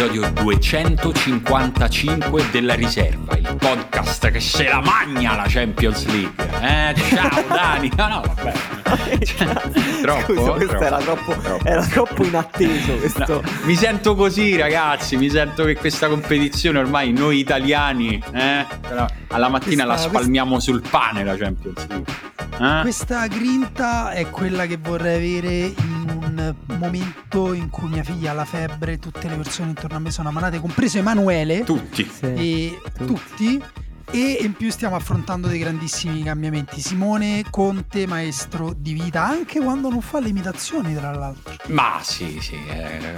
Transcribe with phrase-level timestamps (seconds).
[0.00, 6.32] L'episodio 255 della riserva, il podcast che se la magna la Champions League.
[6.58, 7.92] Eh, ciao Dani.
[7.98, 8.52] No, no, vabbè.
[9.22, 9.46] Cioè,
[10.00, 11.64] troppo, Scusa, questo troppo, era, troppo, troppo.
[11.66, 12.94] era troppo inatteso.
[12.94, 13.24] Questo.
[13.28, 15.18] No, mi sento così, ragazzi.
[15.18, 18.64] Mi sento che questa competizione ormai noi italiani, eh,
[19.28, 22.04] alla mattina Questa- la spalmiamo sul pane la Champions League.
[22.58, 22.80] Eh?
[22.82, 28.34] Questa grinta è quella che vorrei avere in un momento in cui mia figlia ha
[28.34, 32.08] la febbre, tutte le persone intorno a me sono ammalate, compreso Emanuele Tutti.
[32.10, 32.26] Sì.
[32.26, 33.62] e tutti.
[34.12, 36.80] E in più stiamo affrontando dei grandissimi cambiamenti.
[36.80, 41.54] Simone Conte, maestro di vita, anche quando non fa le imitazioni, tra l'altro.
[41.68, 43.14] Ma sì, sì, eh,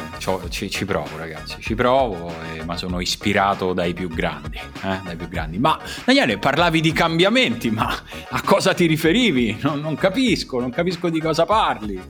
[0.51, 5.17] ci, ci provo ragazzi, ci provo, eh, ma sono ispirato dai più grandi, eh, dai
[5.17, 5.59] più grandi.
[5.59, 7.89] Ma Daniele, parlavi di cambiamenti, ma
[8.29, 9.57] a cosa ti riferivi?
[9.63, 12.01] Non, non capisco, non capisco di cosa parli.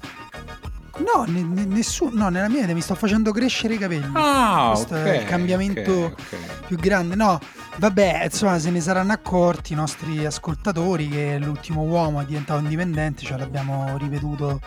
[0.98, 4.10] No, ne- ne- nessuno, no, nella mia idea mi sto facendo crescere i capelli.
[4.14, 6.66] Ah, Questo ok, è il cambiamento ok, ok.
[6.66, 7.14] più grande.
[7.14, 7.40] No,
[7.76, 13.24] vabbè, insomma, se ne saranno accorti i nostri ascoltatori che l'ultimo uomo è diventato indipendente,
[13.24, 14.60] ce l'abbiamo ripetuto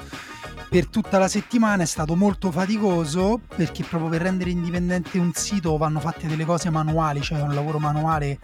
[0.70, 5.78] per tutta la settimana, è stato molto faticoso perché proprio per rendere indipendente un sito
[5.78, 8.40] vanno fatte delle cose manuali, cioè è un lavoro manuale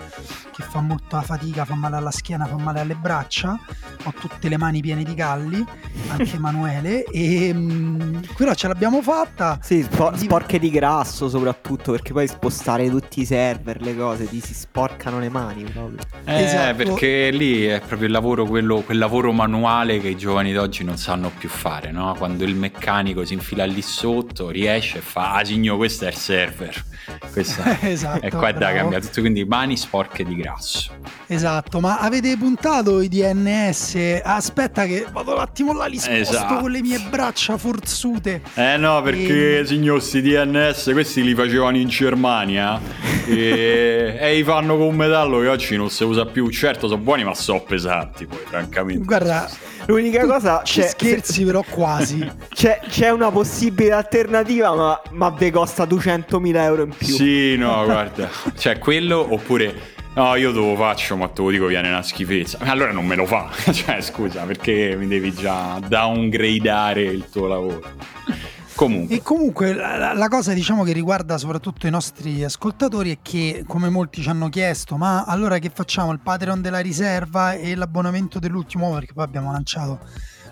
[0.51, 3.57] che fa molta fatica, fa male alla schiena, fa male alle braccia,
[4.03, 5.63] ho tutte le mani piene di calli,
[6.09, 9.59] anche Emanuele, e mm, però ce l'abbiamo fatta.
[9.61, 14.39] Sì, spo- sporche di grasso soprattutto perché poi spostare tutti i server, le cose, ti
[14.39, 15.97] si sporcano le mani proprio.
[16.25, 16.75] Eh, Esatto.
[16.75, 20.97] perché lì è proprio il lavoro, quello, quel lavoro manuale che i giovani d'oggi non
[20.97, 22.10] sanno più fare, no?
[22.13, 26.15] Quando il meccanico si infila lì sotto, riesce e fa, ah signor, questo è il
[26.15, 26.83] server.
[27.31, 30.93] Questo Esatto, E qua è da cambiare tutto, quindi mani sporche di grasso.
[31.35, 34.19] Esatto, ma avete puntato i DNS?
[34.21, 36.55] Aspetta che vado un attimo là, li sposto Esatto.
[36.55, 38.41] con le mie braccia forzute.
[38.55, 39.65] Eh no, perché Ehm.
[39.65, 42.81] signor, sti DNS questi li facevano in Germania
[43.25, 46.49] e, e li fanno con un metallo che oggi non si usa più.
[46.49, 49.05] Certo, sono buoni, ma sono pesanti poi, francamente.
[49.05, 49.49] Guarda,
[49.85, 52.29] L'unica cosa ci c'è, scherzi però quasi.
[52.53, 57.07] c'è, c'è una possibile alternativa, ma, ma vi costa 200.000 euro in più.
[57.07, 61.65] Sì, no, guarda, cioè quello oppure no, io te lo faccio, ma te lo dico
[61.67, 62.57] viene una schifezza.
[62.61, 67.81] Allora non me lo fa, cioè scusa, perché mi devi già downgradeare il tuo lavoro.
[68.73, 73.17] Comunque, E comunque la, la- la cosa diciamo che riguarda soprattutto i nostri ascoltatori è
[73.21, 77.75] che come molti ci hanno chiesto ma allora che facciamo il Patreon della riserva e
[77.75, 79.99] l'abbonamento dell'ultimo uomo perché poi abbiamo lanciato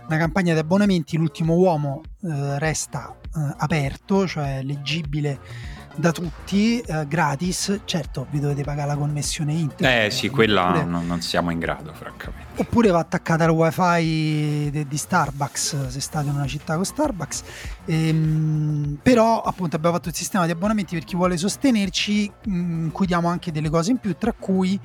[0.07, 5.39] una campagna di abbonamenti l'ultimo uomo eh, resta eh, aperto cioè leggibile
[5.99, 7.81] da tutti eh, gratis.
[7.83, 10.05] Certo vi dovete pagare la connessione internet.
[10.05, 12.61] Eh sì, quella oppure, non, non siamo in grado, francamente.
[12.61, 17.43] oppure va attaccata al wifi de- di Starbucks se state in una città con Starbucks.
[17.85, 22.31] Ehm, però appunto abbiamo fatto il sistema di abbonamenti per chi vuole sostenerci.
[22.49, 24.79] Mm, in cui diamo anche delle cose in più tra cui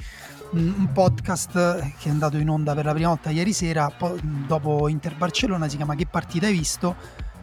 [0.57, 1.53] mm, un podcast
[1.99, 5.69] che è andato in onda per la prima volta ieri sera po- dopo Inter Barcellona
[5.69, 6.97] si chiama Che partita hai visto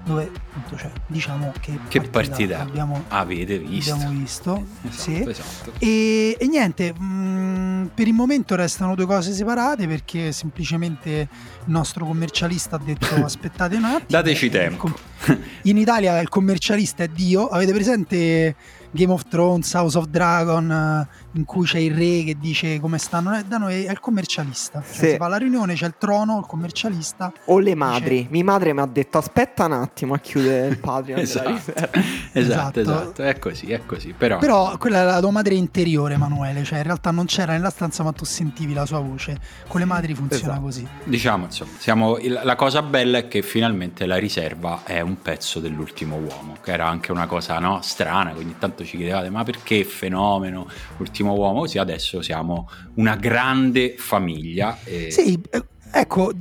[0.04, 3.94] dove appunto cioè, diciamo che, Che partita abbiamo, avete visto?
[3.94, 5.30] abbiamo visto Esatto, sì.
[5.30, 5.72] esatto.
[5.80, 11.28] E, e niente, mh, per il momento restano due cose separate perché semplicemente il
[11.72, 14.06] nostro commercialista ha detto aspettate un attimo.
[14.08, 14.78] Dateci tempo.
[15.26, 17.48] Com- In Italia il commercialista è Dio.
[17.48, 18.56] Avete presente
[18.92, 21.08] Game of Thrones, House of Dragon, eh,
[21.38, 23.38] in cui c'è il re che dice come stanno.
[23.38, 24.82] Eh, da noi è il commercialista.
[24.82, 25.10] Cioè, Sì.
[25.12, 27.32] Si fa alla riunione, c'è il trono, il commercialista.
[27.46, 28.28] O le madri.
[28.30, 31.50] Mia madre mi ha detto aspetta un attimo a chiudere il Patreon Esatto.
[31.72, 32.00] esatto,
[32.34, 32.80] Esatto.
[32.80, 34.14] esatto, è così, è così.
[34.18, 36.64] Però, Però quella è la tua madre interiore, Emanuele.
[36.64, 39.40] Cioè, in realtà non c'era nella stanza, ma tu sentivi la sua voce.
[39.68, 40.62] Con le madri funziona Esatto.
[40.62, 40.88] così.
[41.06, 46.18] diciamo, insomma, siamo, la cosa bella è che finalmente la riserva è un pezzo dell'ultimo
[46.18, 49.84] uomo, che era anche una cosa no, strana, che ogni tanto ci chiedevate, ma perché
[49.84, 50.68] fenomeno,
[50.98, 51.62] ultimo uomo?
[51.62, 54.78] Così adesso siamo una grande famiglia.
[54.84, 55.12] E...
[55.12, 56.32] Sì, eh, ecco,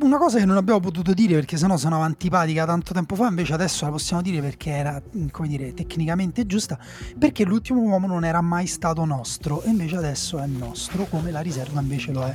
[0.00, 3.52] una cosa che non abbiamo potuto dire perché sennò sono antipatica tanto tempo fa, invece
[3.52, 6.78] adesso la possiamo dire perché era, mh, come dire, tecnicamente giusta,
[7.18, 11.40] perché l'ultimo uomo non era mai stato nostro e invece adesso è nostro, come la
[11.40, 12.34] riserva invece lo è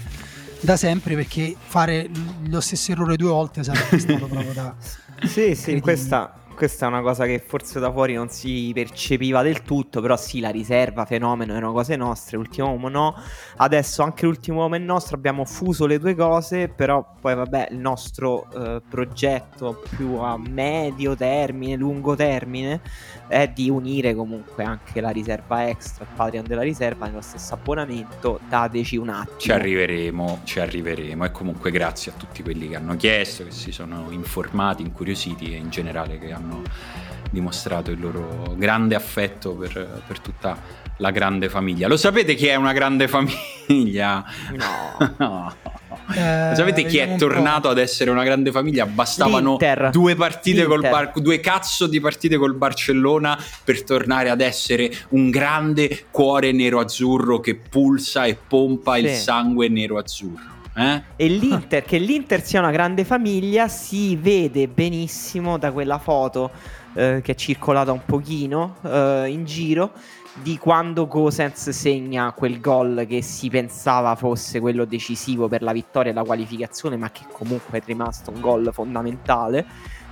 [0.62, 2.10] da sempre, perché fare
[2.48, 4.76] lo stesso errore due volte sarebbe stato proprio da...
[5.24, 5.82] Sì, sì, Credibile.
[5.82, 10.16] questa, questa è una cosa che forse da fuori non si percepiva del tutto, però
[10.16, 13.16] sì, la riserva, fenomeno, erano cose nostre, l'ultimo uomo no,
[13.56, 17.80] adesso anche l'ultimo uomo è nostro, abbiamo fuso le due cose, però poi vabbè il
[17.80, 22.82] nostro eh, progetto più a medio termine, lungo termine,
[23.28, 28.40] è di unire comunque anche la riserva extra, il Patreon della riserva nello stesso abbonamento,
[28.48, 29.40] dateci un attimo.
[29.40, 33.72] Ci arriveremo, ci arriveremo e comunque grazie a tutti quelli che hanno chiesto, che si
[33.72, 36.51] sono informati, incuriositi e in generale che hanno
[37.30, 40.58] dimostrato il loro grande affetto per, per tutta
[40.98, 41.88] la grande famiglia.
[41.88, 44.24] Lo sapete chi è una grande famiglia?
[44.52, 45.10] No.
[45.22, 45.56] No.
[46.16, 48.86] Eh, Lo sapete chi vediamo è tornato ad essere una grande famiglia?
[48.86, 49.90] Bastavano L'Inter.
[49.92, 50.82] due partite col.
[50.82, 57.40] Bar- due cazzo di partite col Barcellona per tornare ad essere un grande cuore nero-azzurro
[57.40, 59.16] che pulsa e pompa il Sì.
[59.22, 60.51] sangue nero-azzurro.
[60.74, 61.04] Eh?
[61.16, 66.52] E l'Inter, che l'Inter sia una grande famiglia, si vede benissimo da quella foto
[66.94, 69.92] eh, che è circolata un pochino eh, in giro
[70.34, 76.12] di quando Gosens segna quel gol che si pensava fosse quello decisivo per la vittoria
[76.12, 79.66] e la qualificazione, ma che comunque è rimasto un gol fondamentale.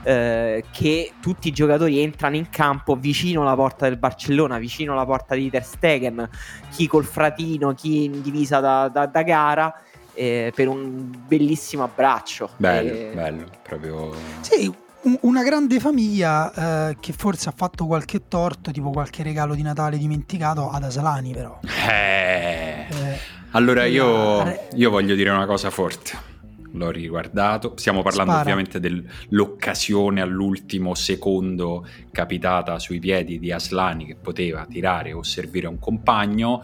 [0.03, 5.05] eh, che tutti i giocatori entrano in campo vicino alla porta del Barcellona, vicino alla
[5.05, 6.29] porta di Ter Stegen,
[6.71, 9.73] chi col fratino, chi in divisa da, da- da gara,
[10.19, 12.49] eh, per un bellissimo abbraccio.
[12.57, 14.11] Bello, Eh, bello, proprio...
[14.41, 14.71] Sì,
[15.03, 19.61] un- una grande famiglia eh, che forse ha fatto qualche torto, tipo qualche regalo di
[19.61, 21.59] Natale dimenticato ad Aslani però.
[21.87, 22.85] Eh.
[22.89, 23.19] Eh,
[23.51, 24.43] Allora io,
[24.75, 26.27] io voglio dire una cosa forte.
[26.73, 27.73] L'ho riguardato.
[27.77, 28.43] Stiamo parlando Spara.
[28.43, 35.69] ovviamente dell'occasione all'ultimo secondo capitata sui piedi di Aslani che poteva tirare o servire a
[35.71, 36.61] un compagno.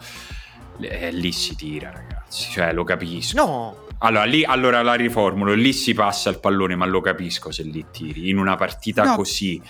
[0.80, 2.50] Eh, lì si tira, ragazzi.
[2.50, 3.36] Cioè, lo capisco.
[3.36, 5.54] No, Allora, lì, allora la riformulo.
[5.54, 8.28] Lì si passa il pallone, ma lo capisco se lì tiri.
[8.28, 9.16] In una partita No.
[9.16, 9.60] così.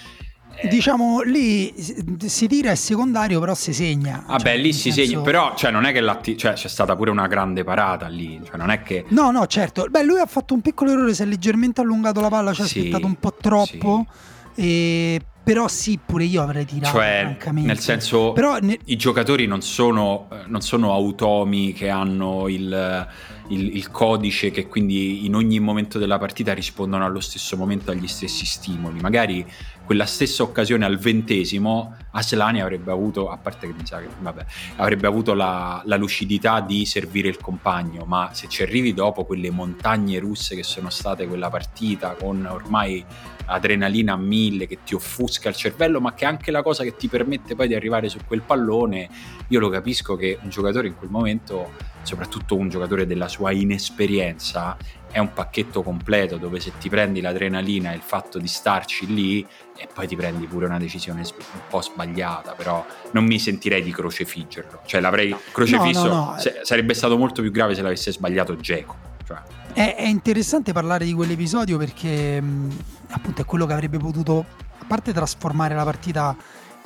[0.59, 4.25] eh, Diciamo lì si- tira è secondario, però si segna.
[4.27, 7.11] Vabbè, Cioè, lì si senso- segna, però cioè, non è che cioè, c'è stata pure
[7.11, 9.87] una grande parata lì, cioè, non è che No, no, certo.
[9.91, 12.65] Beh, lui ha fatto un piccolo errore, si è leggermente allungato la palla, ci ha
[12.65, 14.07] Sì, aspettato un po' troppo.
[14.55, 16.97] e- Però sì, pure io avrei tirato.
[16.97, 17.69] cioè, francamente.
[17.69, 23.07] nel senso Però ne- i giocatori non sono, eh, non sono automi che hanno il,
[23.51, 28.09] il- il codice che quindi in ogni momento della partita rispondono allo stesso momento agli
[28.09, 28.99] stessi stimoli.
[28.99, 29.47] Magari
[29.85, 34.45] quella stessa occasione al ventesimo Aslani avrebbe avuto, a parte che mi sa che vabbè,
[34.79, 39.51] avrebbe avuto la, la lucidità di servire il compagno, ma se ci arrivi dopo quelle
[39.53, 43.05] montagne russe che sono state quella partita con ormai
[43.47, 46.97] adrenalina a mille che ti offusca il cervello, ma che è anche la cosa che
[46.97, 49.09] ti permette poi di arrivare su quel pallone.
[49.49, 51.73] Io lo capisco che un giocatore in quel momento,
[52.03, 54.77] soprattutto un giocatore della sua inesperienza,
[55.11, 59.47] è un pacchetto completo dove se ti prendi l'adrenalina e il fatto di starci lì
[59.79, 63.93] e poi ti prendi pure una decisione un po' sbagliata, però non mi sentirei di
[63.93, 64.81] crocefiggerlo.
[64.85, 66.39] Cioè l'avrei crocefisso, No, no, no.
[66.39, 68.95] se- sarebbe stato molto più grave se l'avesse sbagliato Geco.
[69.27, 69.39] Cioè,
[69.77, 72.79] È, è interessante parlare di quell'episodio perché mh,
[73.11, 74.47] appunto è quello che avrebbe potuto,
[74.79, 76.35] a parte trasformare la partita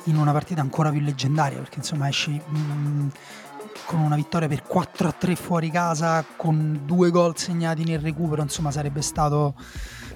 [0.05, 3.11] in una partita ancora più leggendaria, perché insomma esci mh,
[3.85, 8.41] con una vittoria per 4 a 3 fuori casa, con due gol segnati nel recupero,
[8.41, 9.55] insomma sarebbe stato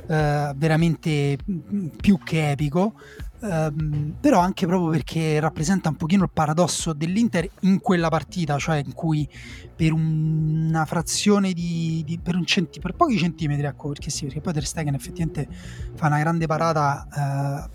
[0.07, 2.93] eh, veramente mh, più che epico.
[3.41, 8.81] Ehm, però anche proprio perché rappresenta un pochino il paradosso dell'Inter in quella partita, cioè
[8.83, 9.27] in cui
[9.75, 14.39] per una frazione di, di- per, un centi- per pochi centimetri ecco perché sì perché
[14.39, 15.47] poi Ter Stegen effettivamente
[15.95, 17.69] fa una grande parata eh,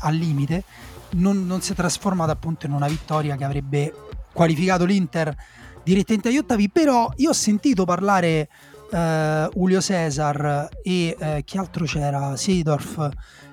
[0.00, 0.64] al limite
[1.12, 3.94] non, non si è trasformata appunto in una vittoria che avrebbe
[4.32, 5.34] qualificato l'Inter
[5.82, 8.48] direttamente agli ottavi però io ho sentito parlare
[8.90, 12.36] eh, Julio Cesar e eh, chi altro c'era?
[12.36, 13.08] Seedorf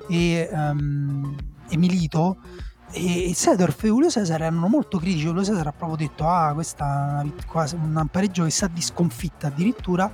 [0.10, 1.36] e, um,
[1.70, 2.38] e Milito
[2.92, 5.25] e Sedorf e Julio Cesar erano molto critici.
[5.25, 10.12] Julio Cesar ha proprio detto: Ah, questa è un pareggio che sa di sconfitta addirittura.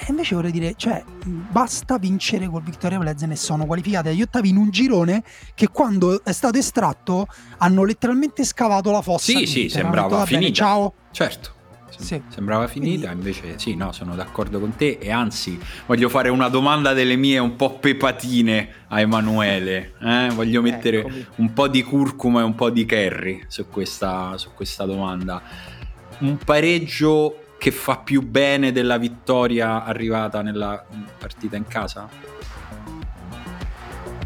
[0.00, 4.48] E invece vorrei dire, cioè, basta vincere col Victoria Plezen e sono qualificati agli ottavi
[4.48, 7.26] in un girone che quando è stato estratto
[7.56, 9.32] hanno letteralmente scavato la fossa.
[9.32, 10.52] Sì, sì, sembrava finita.
[10.52, 10.92] ciao.
[11.10, 11.56] Certo.
[11.96, 12.22] Sì.
[12.28, 16.92] Sembrava finita, invece sì, no, sono d'accordo con te e anzi voglio fare una domanda
[16.92, 20.28] delle mie un po' pepatine a Emanuele, eh?
[20.34, 21.26] voglio mettere Eccomi.
[21.36, 25.42] un po' di curcuma e un po' di curry su questa, su questa domanda.
[26.18, 30.84] Un pareggio che fa più bene della vittoria arrivata nella
[31.18, 32.08] partita in casa?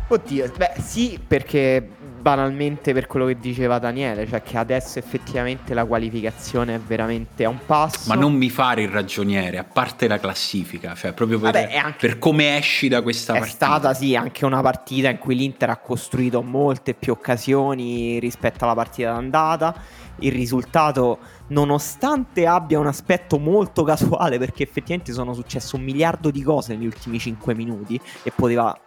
[0.08, 1.88] Oddio, beh sì, perché
[2.22, 7.48] banalmente per quello che diceva Daniele, cioè che adesso effettivamente la qualificazione è veramente a
[7.48, 8.08] un passo.
[8.08, 12.06] Ma non mi fare il ragioniere, a parte la classifica, cioè proprio per, Vabbè, anche,
[12.06, 13.66] per come esci da questa è partita.
[13.66, 18.64] È stata sì anche una partita in cui l'Inter ha costruito molte più occasioni rispetto
[18.64, 19.74] alla partita d'andata.
[20.20, 26.42] Il risultato, nonostante abbia un aspetto molto casuale, perché effettivamente sono successe un miliardo di
[26.42, 28.78] cose negli ultimi 5 minuti e poteva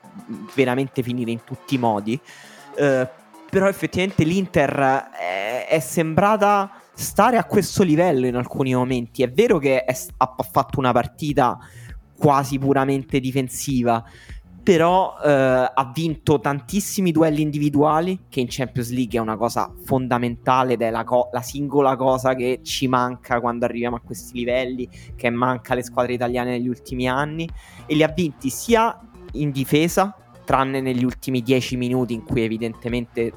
[0.54, 2.18] veramente finire in tutti i modi.
[2.77, 9.24] Uh, però effettivamente l'Inter è, è sembrata stare a questo livello in alcuni momenti.
[9.24, 11.58] È vero che è, ha fatto una partita
[12.18, 14.04] quasi puramente difensiva,
[14.64, 20.74] però eh, ha vinto tantissimi duelli individuali, che in Champions League è una cosa fondamentale
[20.74, 24.90] ed è la, co- la, singola cosa che ci manca quando arriviamo a questi livelli,
[25.16, 27.48] che manca alle squadre italiane negli ultimi anni,
[27.86, 29.00] e li ha vinti sia
[29.34, 33.34] in difesa, tranne negli ultimi dieci minuti in cui evidentemente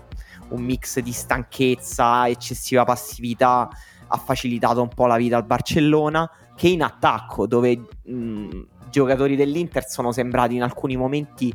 [0.50, 3.68] un mix di stanchezza, eccessiva passività
[4.06, 9.86] ha facilitato un po' la vita al Barcellona, che in attacco, dove i giocatori dell'Inter
[9.86, 11.52] sono sembrati in alcuni momenti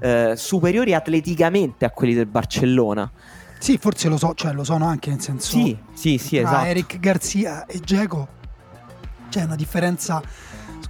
[0.00, 3.10] eh, superiori atleticamente a quelli del Barcellona.
[3.58, 5.50] Sì, forse lo so, cioè lo sono anche nel senso.
[5.50, 6.64] Sì, sì, sì, esatto.
[6.64, 8.38] Eric Garzia e Geco
[9.28, 10.22] c'è una differenza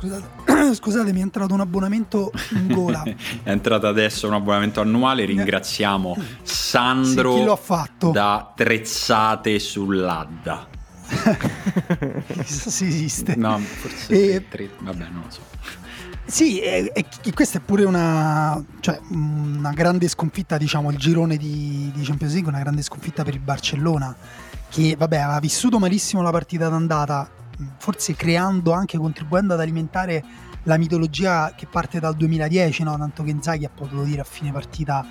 [0.00, 3.02] Scusate, scusate, mi è entrato un abbonamento in gola.
[3.42, 5.26] è entrato adesso un abbonamento annuale.
[5.26, 8.10] Ringraziamo Sandro sì, chi l'ho fatto?
[8.10, 10.68] da Trezzate sull'Adda.
[12.42, 13.36] Chissà se esiste.
[13.36, 14.48] No, forse e...
[14.48, 15.40] tre, vabbè, non lo so.
[16.24, 21.90] Sì, e, e, questa è pure una, cioè, una grande sconfitta, diciamo, il girone di,
[21.92, 24.14] di Champions League, una grande sconfitta per il Barcellona,
[24.70, 27.28] che vabbè ha vissuto malissimo la partita d'andata,
[27.78, 30.24] forse creando anche, contribuendo ad alimentare
[30.64, 32.96] la mitologia che parte dal 2010, no?
[32.98, 35.04] tanto che Inzaghi ha potuto dire a fine partita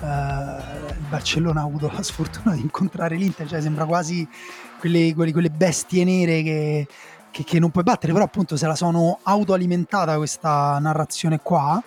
[0.00, 4.26] eh, il Barcellona ha avuto la sfortuna di incontrare l'Inter, cioè sembra quasi
[4.78, 6.86] quelle, quelle, quelle bestie nere che,
[7.30, 11.82] che, che, non puoi battere, però appunto se la sono autoalimentata questa narrazione qua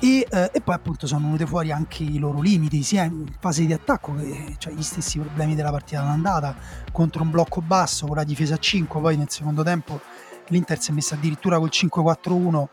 [0.00, 3.64] e, eh, e, poi appunto sono venute fuori anche i loro limiti sia in fase
[3.64, 6.54] di attacco che cioè gli stessi problemi della partita d'andata
[6.92, 10.00] contro un blocco basso con la difesa a 5 poi nel secondo tempo
[10.48, 12.66] l'Inter si è messa addirittura col 5-4-1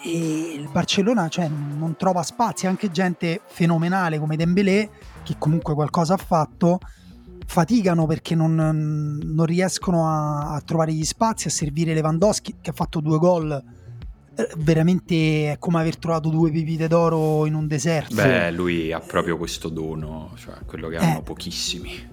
[0.00, 2.66] e il Barcellona cioè, non trova spazi.
[2.66, 4.90] Anche gente fenomenale come Dembélé
[5.22, 6.78] che comunque qualcosa ha fatto
[7.46, 12.74] faticano perché non, non riescono a, a, trovare gli spazi a servire Lewandowski che ha
[12.74, 13.62] fatto due gol
[14.58, 18.14] veramente è come aver trovato due pipite d'oro in un deserto.
[18.14, 22.08] Beh, lui ha proprio questo dono, cioè quello che hanno eh, pochissimi.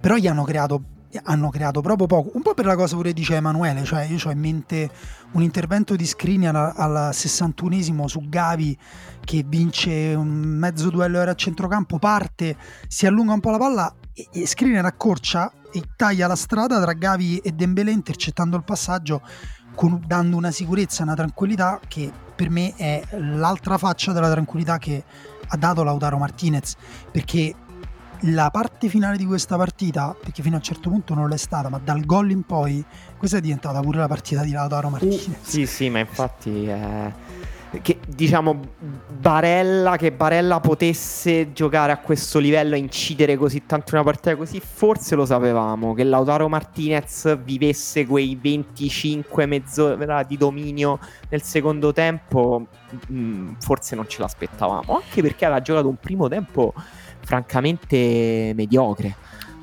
[0.00, 0.82] Però gli hanno creato,
[1.24, 4.30] hanno creato proprio poco, un po' per la cosa pure dice Emanuele, cioè io ho
[4.30, 4.90] in mente
[5.32, 8.76] un intervento di Skriniar al 61esimo su Gavi
[9.22, 12.56] che vince un mezzo duello era a centrocampo, parte,
[12.88, 16.94] si allunga un po' la palla e, e Skriniar accorcia e taglia la strada tra
[16.94, 19.22] Gavi e Dembélé intercettando il passaggio
[19.74, 25.04] con, dando una sicurezza, una tranquillità che per me è l'altra faccia della tranquillità che
[25.46, 26.76] ha dato Lautaro Martinez
[27.10, 27.54] perché
[28.24, 31.68] la parte finale di questa partita, perché fino a un certo punto non l'è stata,
[31.68, 32.84] ma dal gol in poi,
[33.16, 35.26] questa è diventata pure la partita di Lautaro uh, Martinez.
[35.26, 37.12] Uh, sì, sì, ma infatti è
[37.82, 38.60] che diciamo
[39.08, 44.34] Barella che Barella potesse giocare a questo livello e incidere così tanto in una partita
[44.34, 50.98] così forse lo sapevamo che Lautaro Martinez vivesse quei 25 mezz'ora di dominio
[51.28, 52.66] nel secondo tempo
[53.06, 56.74] mh, mm, forse non ce l'aspettavamo anche perché aveva giocato un primo tempo
[57.20, 59.14] francamente mediocre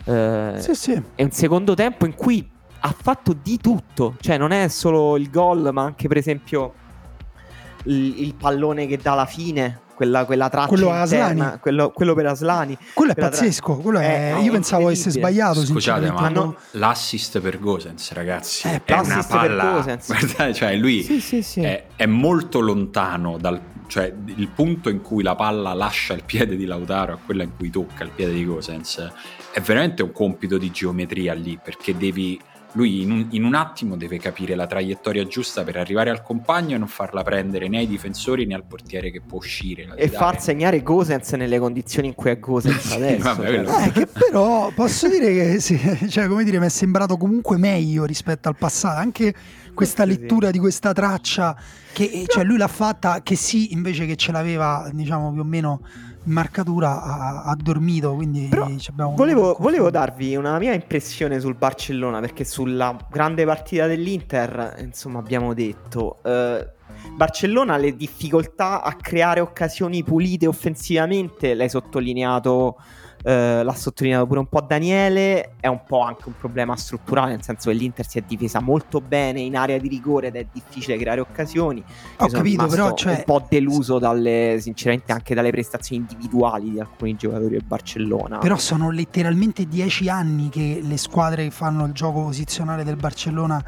[0.05, 1.01] eh, sì, sì.
[1.15, 2.47] è un secondo tempo in cui
[2.79, 6.85] ha fatto di tutto cioè non è solo il gol ma anche per esempio
[7.87, 12.27] il, il pallone che dà alla fine quella, quella traccia quello, interna, quello, quello, per
[12.27, 12.77] Aslani.
[12.93, 13.81] Quello è pazzesco, tra...
[13.81, 15.65] quello è, è io pensavo avesse sbagliato.
[15.65, 16.55] Scusate, ma no...
[16.71, 19.97] l'assist per Gosens, ragazzi, eh, è una palla.
[20.05, 21.61] Guardate, cioè lui sì, sì, sì.
[21.61, 26.57] È, è molto lontano dal cioè il punto in cui la palla lascia il piede
[26.57, 29.11] di Lautaro a quella in cui tocca il piede di Gosens
[29.53, 32.37] è veramente un compito di geometria lì perché devi
[32.77, 36.75] lui in un, in un, attimo deve capire la traiettoria giusta per arrivare al compagno
[36.75, 39.89] e non farla prendere né ai difensori né al portiere che può uscire.
[39.95, 43.23] E far segnare Gosens nelle condizioni in cui è Gosens adesso.
[43.23, 43.87] Vabbè, cioè.
[43.87, 48.05] eh, che però posso dire che sì, cioè, come dire, mi è sembrato comunque meglio
[48.05, 48.99] rispetto al passato.
[48.99, 49.33] Anche
[49.73, 51.55] questa lettura di questa traccia
[51.93, 55.81] che cioè, lui l'ha fatta che sì, invece che ce l'aveva, diciamo più o meno
[56.27, 58.13] marcatura ha, ha dormito.
[58.13, 58.49] Quindi
[59.15, 65.53] volevo, volevo, darvi una mia impressione sul Barcellona perché sulla grande partita dell'Inter, insomma, abbiamo
[65.53, 66.17] detto.
[66.23, 66.75] Eh,
[67.15, 72.77] Barcellona ha le difficoltà a creare occasioni pulite offensivamente, l'hai sottolineato
[73.27, 77.43] eh, l'ha sottolineato pure un po' Daniele, è un po' anche un problema strutturale, nel
[77.43, 80.97] senso che l'Inter si è difesa molto bene in area di rigore ed è difficile
[80.97, 81.83] creare occasioni.
[82.19, 83.15] Ho capito, però cioè...
[83.15, 88.37] un po' deluso dalle, sinceramente anche dalle prestazioni individuali di alcuni giocatori del Barcellona.
[88.37, 93.61] Però sono letteralmente dieci anni che le squadre che fanno il gioco posizionale del Barcellona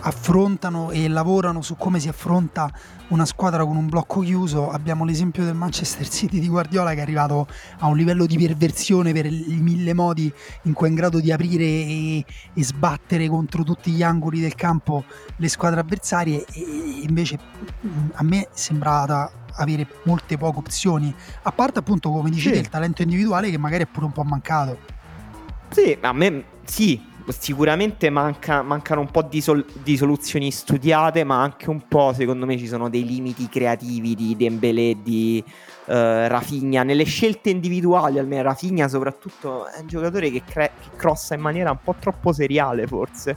[0.00, 2.70] affrontano e lavorano su come si affronta
[3.08, 4.70] una squadra con un blocco chiuso.
[4.70, 7.46] Abbiamo l'esempio del Manchester City di Guardiola che è arrivato
[7.78, 11.32] a un livello di perversione per i mille modi in cui è in grado di
[11.32, 15.04] aprire e, e sbattere contro tutti gli angoli del campo
[15.36, 16.60] le squadre avversarie e
[17.02, 17.38] invece
[18.14, 22.60] a me sembrava avere molte poche opzioni, a parte appunto come dicevi sì.
[22.60, 24.78] il talento individuale che magari è pure un po' mancato.
[25.70, 31.40] Sì, a me sì, sicuramente manca, mancano un po' di, sol- di, soluzioni studiate, ma
[31.40, 36.82] anche un po', secondo me, ci sono dei limiti creativi di Dembélé, di uh, Rafinha.
[36.82, 41.70] Nelle scelte individuali, almeno Rafinha soprattutto, è un giocatore che, cre- che crossa in maniera
[41.70, 43.36] un po' troppo seriale, forse.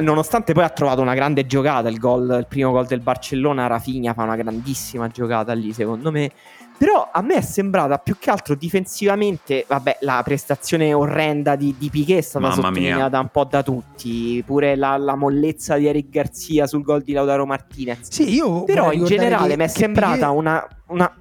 [0.00, 4.14] Nonostante poi ha trovato una grande giocata, il, gol, il primo gol del Barcellona, Rafinha
[4.14, 6.30] fa una grandissima giocata lì, secondo me.
[6.78, 11.90] Però a me è sembrata più che altro difensivamente, vabbè, la prestazione orrenda di, di
[11.90, 13.20] Piquet è stata Mamma sottolineata mia.
[13.20, 17.46] un po' da tutti, pure la, la, mollezza di Eric Garzia sul gol di Lautaro
[17.46, 18.08] Martinez.
[18.10, 20.36] Sì, io Però in generale mi è sembrata Piquet...
[20.36, 21.20] una, una,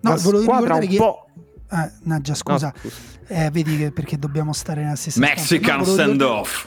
[0.00, 0.96] no, una squadra un che...
[0.96, 1.26] po'...
[1.68, 2.94] Ah, no, già scusa, no, scusa.
[3.26, 6.66] Eh, vedi che perché dobbiamo stare nella stessa Mexican no, stand-off.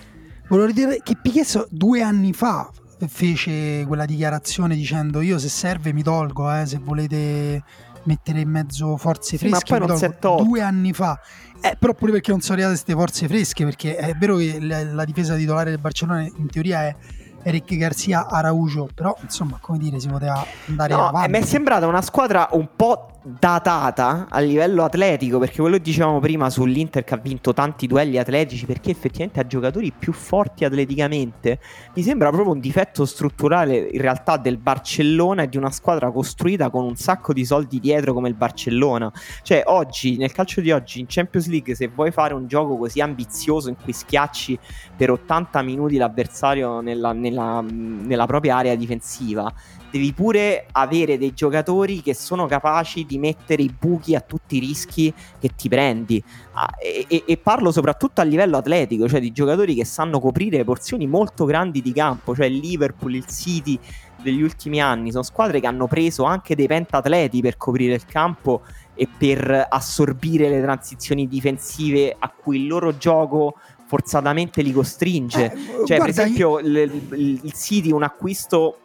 [0.49, 2.69] Volevo dire che Piquet due anni fa
[3.07, 7.63] fece quella dichiarazione dicendo io se serve mi tolgo, eh, se volete
[8.07, 9.73] mettere in mezzo forze sì, fresche.
[9.73, 11.19] Ma poi non si due anni fa.
[11.61, 14.83] Eh, però pure perché non sono arrivate queste forze fresche, perché è vero che la,
[14.83, 16.95] la difesa titolare del Barcellona in teoria è
[17.43, 21.31] Eric Garcia Araujo, però insomma, come dire, si poteva andare no, avanti.
[21.31, 26.19] Mi è sembrata una squadra un po' datata a livello atletico, perché quello che dicevamo
[26.19, 31.59] prima sull'Inter che ha vinto tanti duelli atletici, perché effettivamente ha giocatori più forti atleticamente,
[31.93, 36.69] mi sembra proprio un difetto strutturale in realtà del Barcellona e di una squadra costruita
[36.69, 39.11] con un sacco di soldi dietro come il Barcellona.
[39.41, 43.01] Cioè oggi, nel calcio di oggi, in Champions League, se vuoi fare un gioco così
[43.01, 44.57] ambizioso in cui schiacci
[44.95, 49.51] per 80 minuti l'avversario nella, nella, nella propria area difensiva,
[49.97, 54.59] devi pure avere dei giocatori che sono capaci di mettere i buchi a tutti i
[54.59, 56.23] rischi che ti prendi.
[56.53, 61.07] Ah, e, e, parlo soprattutto a livello atletico, cioè di giocatori che sanno coprire porzioni
[61.07, 63.77] molto grandi di campo, cioè il Liverpool, il City
[64.21, 68.61] degli ultimi anni, sono squadre che hanno preso anche dei pentatleti per coprire il campo
[68.93, 73.55] e per assorbire le transizioni difensive a cui il loro gioco
[73.85, 75.53] forzatamente li costringe.
[75.53, 76.67] Eh, cioè, per esempio, io...
[76.67, 78.79] il, il City un acquisto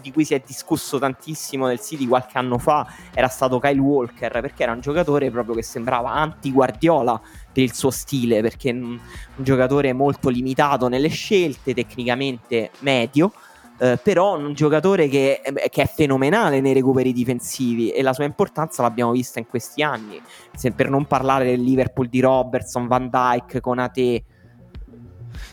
[0.00, 4.40] di cui si è discusso tantissimo nel City qualche anno fa era stato Kyle Walker
[4.40, 7.20] perché era un giocatore proprio che sembrava anti-Guardiola
[7.52, 8.98] per il suo stile perché è un,
[9.36, 13.32] giocatore molto limitato nelle scelte tecnicamente medio
[13.78, 18.24] eh, però un giocatore che, eh, che, è fenomenale nei recuperi difensivi e la sua
[18.24, 20.22] importanza l'abbiamo vista in questi anni.
[20.54, 24.22] Se, per non parlare del Liverpool di Robertson, Van Dyke, Conate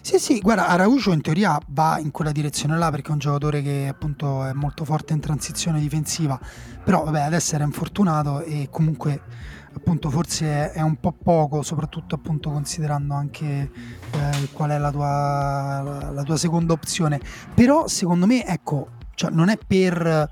[0.01, 3.61] sì, sì, guarda, Araujo in teoria va in quella direzione là perché è un giocatore
[3.61, 6.39] che appunto è molto forte in transizione difensiva,
[6.83, 9.21] però vabbè adesso era infortunato e comunque
[9.73, 13.71] appunto forse è un po' poco, soprattutto appunto considerando anche
[14.11, 17.19] eh, qual è la tua, la tua seconda opzione.
[17.53, 20.29] Però secondo me, ecco, cioè, non è per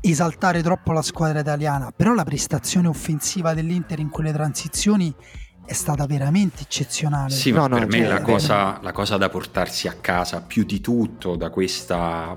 [0.00, 5.14] esaltare troppo la squadra italiana, però la prestazione offensiva dell'Inter in quelle transizioni
[5.64, 7.30] è stata veramente eccezionale.
[7.30, 10.42] Sì, ma no, per no, me cioè, la, cosa, la, cosa, da portarsi a casa
[10.42, 12.36] più di tutto da questa...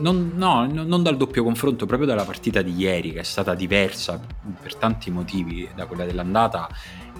[0.00, 4.20] Non, no, non dal doppio confronto, proprio dalla partita di ieri, che è stata diversa
[4.60, 6.68] per tanti motivi da quella dell'andata,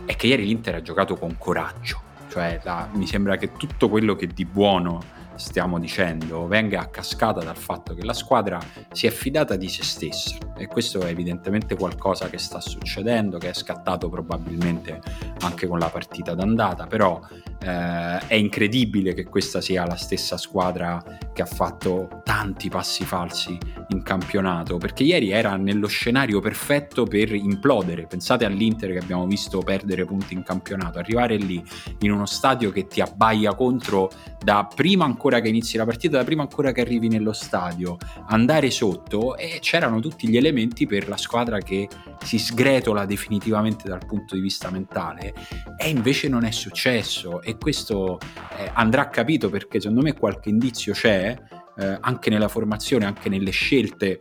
[0.05, 2.01] è che ieri l'Inter ha giocato con coraggio.
[2.29, 7.41] Cioè, la, mi sembra che tutto quello che di buono stiamo dicendo venga a cascata
[7.41, 8.61] dal fatto che la squadra
[8.93, 13.51] si è fidata di se stessa e questo è evidentemente qualcosa che sta succedendo, che
[13.51, 15.01] è scattato probabilmente
[15.41, 17.21] anche con la partita d'andata, però
[17.61, 23.57] eh, è incredibile che questa sia la stessa squadra che ha fatto tanti passi falsi
[23.89, 28.07] in campionato, perché ieri era nello scenario perfetto per implodere.
[28.07, 31.63] Pensate all'Inter che abbiamo visto perdere punti in campionato, arrivare lì
[32.01, 34.11] in uno stadio che ti abbaia contro
[34.43, 39.37] da prima ancora che inizi la partita, prima ancora che arrivi nello stadio, andare sotto
[39.37, 41.89] e c'erano tutti gli elementi per la squadra che
[42.25, 45.35] si sgretola definitivamente dal punto di vista mentale.
[45.77, 48.19] E invece non è successo e questo
[48.59, 51.37] eh, andrà capito perché secondo me qualche indizio c'è
[51.77, 54.19] eh, anche nella formazione, anche nelle scelte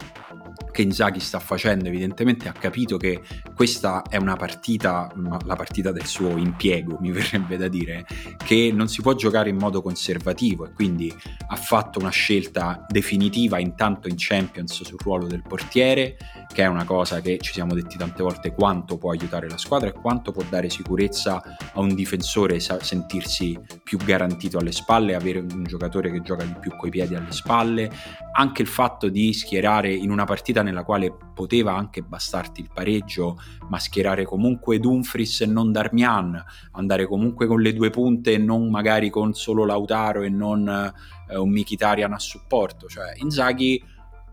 [0.78, 3.20] che Inzaghi sta facendo, evidentemente ha capito che
[3.56, 5.12] questa è una partita,
[5.44, 8.06] la partita del suo impiego, mi verrebbe da dire,
[8.46, 11.12] che non si può giocare in modo conservativo e quindi
[11.48, 16.16] ha fatto una scelta definitiva intanto in Champions sul ruolo del portiere,
[16.54, 19.90] che è una cosa che ci siamo detti tante volte quanto può aiutare la squadra
[19.90, 21.42] e quanto può dare sicurezza
[21.74, 26.76] a un difensore sentirsi più garantito alle spalle, avere un giocatore che gioca di più
[26.76, 27.92] coi piedi alle spalle,
[28.34, 33.40] anche il fatto di schierare in una partita nella quale poteva anche bastarti il pareggio,
[33.70, 38.70] ma schierare comunque Dumfries e non Darmian, andare comunque con le due punte e non
[38.70, 43.82] magari con solo Lautaro e non eh, un Mkhitaryan a supporto, cioè Inzaghi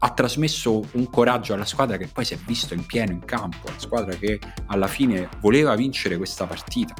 [0.05, 3.69] ha trasmesso un coraggio alla squadra che poi si è visto in pieno in campo,
[3.69, 6.95] la squadra che alla fine voleva vincere questa partita.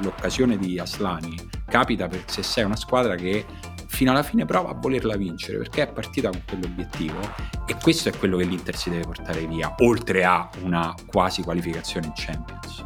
[0.00, 3.44] L'occasione di Aslani capita per se sei una squadra che
[3.90, 7.18] fino alla fine prova a volerla vincere perché è partita con quell'obiettivo
[7.66, 12.06] e questo è quello che l'Inter si deve portare via, oltre a una quasi qualificazione
[12.06, 12.84] in Champions.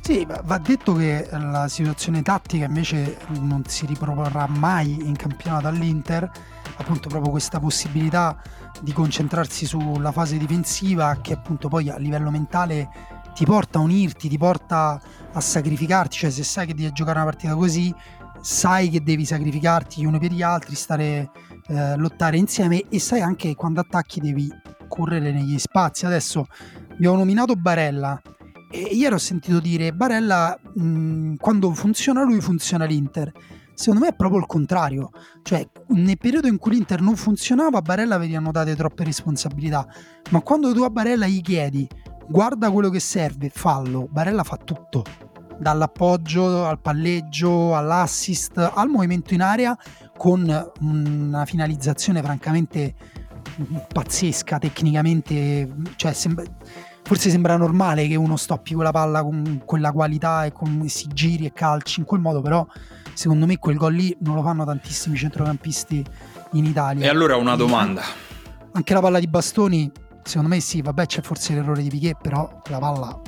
[0.00, 6.28] Sì, va detto che la situazione tattica invece non si riproporrà mai in campionato all'Inter,
[6.76, 8.36] appunto proprio questa possibilità
[8.80, 12.90] di concentrarsi sulla fase difensiva che appunto poi a livello mentale
[13.32, 15.00] ti porta a unirti, ti porta
[15.32, 17.94] a sacrificarti, cioè se sai che devi giocare una partita così
[18.42, 21.30] sai che devi sacrificarti gli uni per gli altri, stare,
[21.68, 24.50] eh, lottare insieme e sai anche che quando attacchi devi
[24.88, 26.06] correre negli spazi.
[26.06, 26.46] Adesso
[26.90, 28.20] abbiamo nominato Barella
[28.70, 33.30] e ieri ho sentito dire Barella mh, quando funziona lui funziona l'Inter.
[33.74, 35.10] Secondo me è proprio il contrario,
[35.42, 39.86] cioè nel periodo in cui l'Inter non funzionava Barella venivano date troppe responsabilità,
[40.30, 41.88] ma quando tu a Barella gli chiedi
[42.28, 45.30] guarda quello che serve, fallo, Barella fa tutto
[45.62, 49.76] dall'appoggio al palleggio all'assist al movimento in area
[50.16, 52.94] con una finalizzazione francamente
[53.92, 56.44] pazzesca tecnicamente cioè sembra,
[57.02, 61.46] forse sembra normale che uno stoppi quella palla con quella qualità e con, si giri
[61.46, 62.66] e calci in quel modo però
[63.14, 66.04] secondo me quel gol lì non lo fanno tantissimi centrocampisti
[66.52, 67.06] in Italia.
[67.06, 68.02] E allora una domanda.
[68.72, 69.90] Anche la palla di bastoni
[70.22, 73.20] secondo me sì vabbè c'è forse l'errore di Piquet però la palla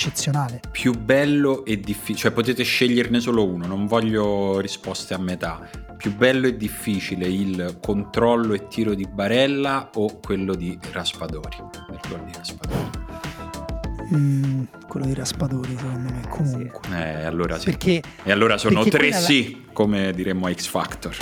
[0.00, 0.62] eccezionale.
[0.70, 5.68] Più bello e difficile, cioè potete sceglierne solo uno, non voglio risposte a metà.
[5.98, 11.58] Più bello e difficile il controllo e tiro di Barella o quello di Raspadori?
[11.90, 13.08] Il gol di Raspadori.
[14.12, 17.66] Mm, quello di Raspadori secondo me comunque eh, allora sì.
[17.66, 19.72] perché, e allora sono tre sì la...
[19.72, 21.16] come diremmo a X Factor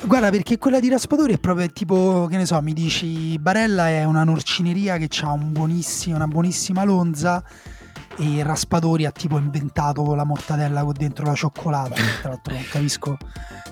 [0.00, 4.02] Guarda, perché quella di Raspadori è proprio tipo, che ne so, mi dici Barella è
[4.02, 7.44] una norcineria che ha un una buonissima lonza
[8.18, 11.94] e Raspadori ha tipo inventato la mortadella con dentro la cioccolata.
[12.20, 13.16] Tra l'altro non capisco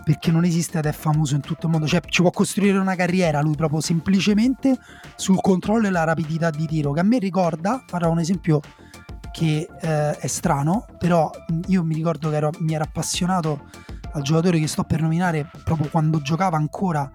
[0.05, 1.87] perché non esiste ed è famoso in tutto il mondo.
[1.87, 4.79] Cioè ci può costruire una carriera lui proprio semplicemente
[5.17, 8.61] sul controllo e la rapidità di tiro che a me ricorda farò un esempio
[9.33, 11.31] che eh, è strano però
[11.67, 13.69] io mi ricordo che ero, mi ero appassionato
[14.13, 17.09] al giocatore che sto per nominare proprio quando giocava ancora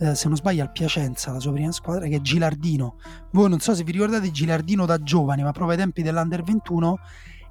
[0.00, 2.96] eh, se non sbaglio al Piacenza, la sua prima squadra, che è Gilardino.
[3.32, 6.98] Voi non so se vi ricordate Gilardino da giovane, ma proprio ai tempi dell'Under 21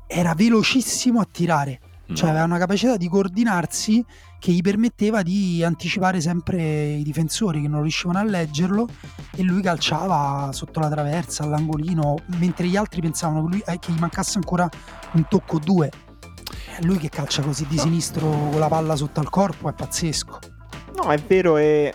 [0.07, 2.15] era velocissimo a tirare, no.
[2.15, 4.03] cioè aveva una capacità di coordinarsi
[4.39, 8.87] che gli permetteva di anticipare sempre i difensori che non riuscivano a leggerlo
[9.35, 13.91] e lui calciava sotto la traversa, all'angolino, mentre gli altri pensavano che, lui, eh, che
[13.91, 14.67] gli mancasse ancora
[15.11, 15.91] un tocco o due.
[16.77, 17.83] È lui che calcia così di no.
[17.83, 20.39] sinistro con la palla sotto al corpo è pazzesco.
[20.95, 21.93] No, è vero e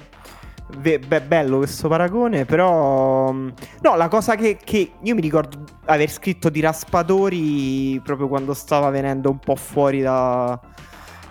[0.78, 3.48] Be- be- bello questo paragone, però mm,
[3.82, 8.88] no, la cosa che, che, io mi ricordo aver scritto di Raspadori proprio quando stava
[8.88, 10.58] venendo un po' fuori da,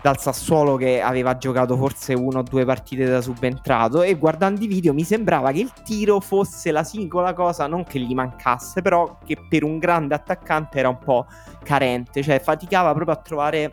[0.03, 4.67] dal Sassuolo che aveva giocato forse una o due partite da subentrato e guardando i
[4.67, 9.17] video mi sembrava che il tiro fosse la singola cosa, non che gli mancasse, però
[9.25, 11.25] che per un grande attaccante era un po'
[11.63, 13.71] carente, cioè faticava proprio a trovare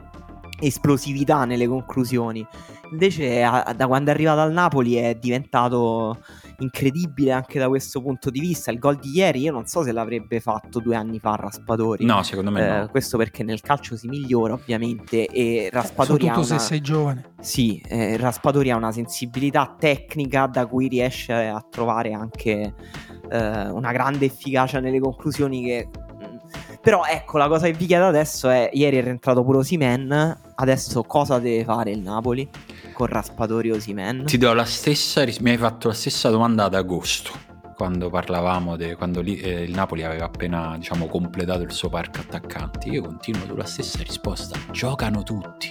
[0.61, 2.47] esplosività nelle conclusioni.
[2.91, 6.19] Invece a, da quando è arrivato al Napoli è diventato
[6.59, 8.71] incredibile anche da questo punto di vista.
[8.71, 12.05] Il gol di ieri io non so se l'avrebbe fatto due anni fa Raspadori.
[12.05, 12.89] No, secondo me eh, no.
[12.89, 16.59] Questo perché nel calcio si migliora ovviamente e Raspadori Soprattutto ha una...
[16.61, 17.33] se sei giovane.
[17.41, 22.75] Sì, eh, Raspadori ha una sensibilità tecnica da cui riesce a trovare anche
[23.31, 25.89] eh, una grande efficacia nelle conclusioni che
[26.83, 30.39] però ecco, la cosa che vi chiedo adesso è: ieri è rientrato pure Osimen.
[30.55, 32.49] Adesso cosa deve fare il Napoli
[33.01, 34.27] con Raspadori Osimen?
[34.27, 37.49] Ti do la stessa, mi hai fatto la stessa domanda ad agosto.
[37.75, 42.21] Quando parlavamo di quando lì, eh, il Napoli aveva appena diciamo, completato il suo parco
[42.21, 45.71] attaccanti, io continuo sulla stessa risposta: giocano tutti,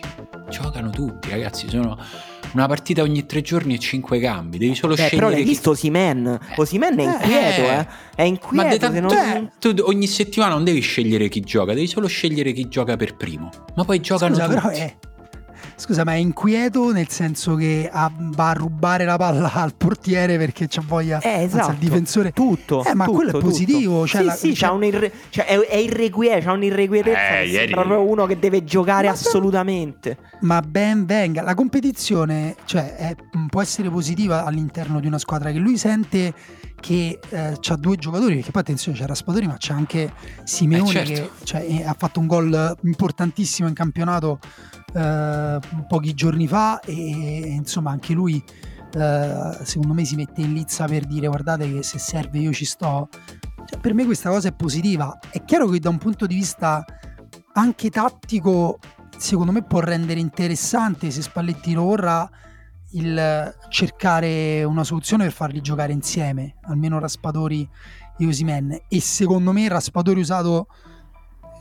[0.50, 1.70] giocano tutti, ragazzi.
[1.70, 2.00] Sono
[2.54, 4.58] una partita ogni tre giorni e cinque cambi.
[4.58, 5.18] Devi solo Beh, scegliere.
[5.18, 5.50] Però l'hai chi...
[5.50, 6.40] visto Osimen?
[6.56, 7.88] Osimen è inquieto, eh.
[8.16, 8.88] È inquieto.
[8.88, 9.10] Ma se non...
[9.12, 13.16] cioè, tu ogni settimana non devi scegliere chi gioca, devi solo scegliere chi gioca per
[13.16, 13.52] primo.
[13.76, 14.60] Ma poi giocano Scusa, tutti.
[14.60, 14.98] però è.
[15.80, 20.38] Scusa, ma è inquieto nel senso che ha, va a rubare la palla al portiere
[20.38, 21.58] perché c'ha voglia eh, esatto.
[21.58, 22.32] anzi, al difensore.
[22.34, 22.84] Tutto.
[22.84, 24.06] Eh, ma tutto, quello è positivo.
[24.06, 24.86] Cioè sì, la, sì, cioè...
[24.86, 25.12] irre...
[25.30, 27.40] cioè, è, è irrequieto, c'ha un'irrequietezza.
[27.40, 27.72] Eh, ieri...
[27.72, 30.18] proprio uno che deve giocare ma assolutamente.
[30.42, 31.44] Ma ben venga.
[31.44, 33.16] La competizione cioè, è,
[33.50, 36.34] può essere positiva all'interno di una squadra che lui sente
[36.80, 40.12] che eh, ha due giocatori, perché poi attenzione c'è Raspadori ma c'è anche
[40.44, 41.32] Simeone eh, certo.
[41.40, 44.40] che cioè, ha fatto un gol importantissimo in campionato
[44.94, 48.44] eh, pochi giorni fa e insomma anche lui
[48.94, 52.66] eh, secondo me si mette in lizza per dire guardate che se serve io ci
[52.66, 53.10] sto.
[53.66, 55.20] Cioè, per me questa cosa è positiva.
[55.30, 56.84] È chiaro che da un punto di vista
[57.54, 58.80] anche tattico
[59.18, 62.30] secondo me può rendere interessante se Spalletti lo vorrà
[62.92, 67.68] il cercare una soluzione per farli giocare insieme, almeno Raspadori
[68.18, 68.78] e Osimen.
[68.88, 70.68] E secondo me Raspadori usato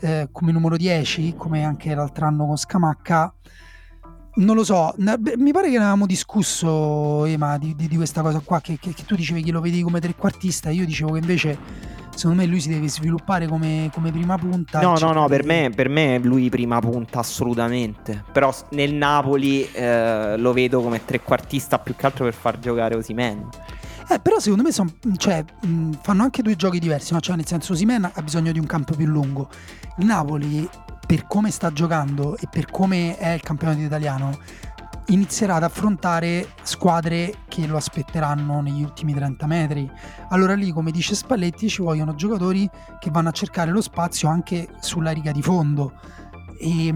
[0.01, 3.33] eh, come numero 10, come anche l'altro anno con Scamacca,
[4.35, 8.39] non lo so, mi pare che ne avevamo discusso, Ema, di, di, di questa cosa
[8.39, 11.57] qua, che, che, che, tu dicevi che lo vedi come trequartista, io dicevo che invece
[12.19, 14.81] secondo me lui si deve sviluppare come, come prima punta.
[14.81, 20.35] No, no, no, per me, per me lui prima punta assolutamente, però nel Napoli eh,
[20.37, 23.47] lo vedo come trequartista più che altro per far giocare Osimen.
[24.09, 27.21] Eh, però secondo me son, cioè, mh, fanno anche due giochi diversi, no?
[27.21, 29.47] cioè, nel senso Osimen ha bisogno di un campo più lungo.
[29.99, 30.67] Il Napoli,
[31.07, 34.37] per come sta giocando e per come è il campionato italiano,
[35.09, 39.89] inizierà ad affrontare squadre che lo aspetteranno negli ultimi 30 metri.
[40.29, 42.69] Allora lì, come dice Spalletti, ci vogliono giocatori
[42.99, 45.93] che vanno a cercare lo spazio anche sulla riga di fondo.
[46.61, 46.93] E,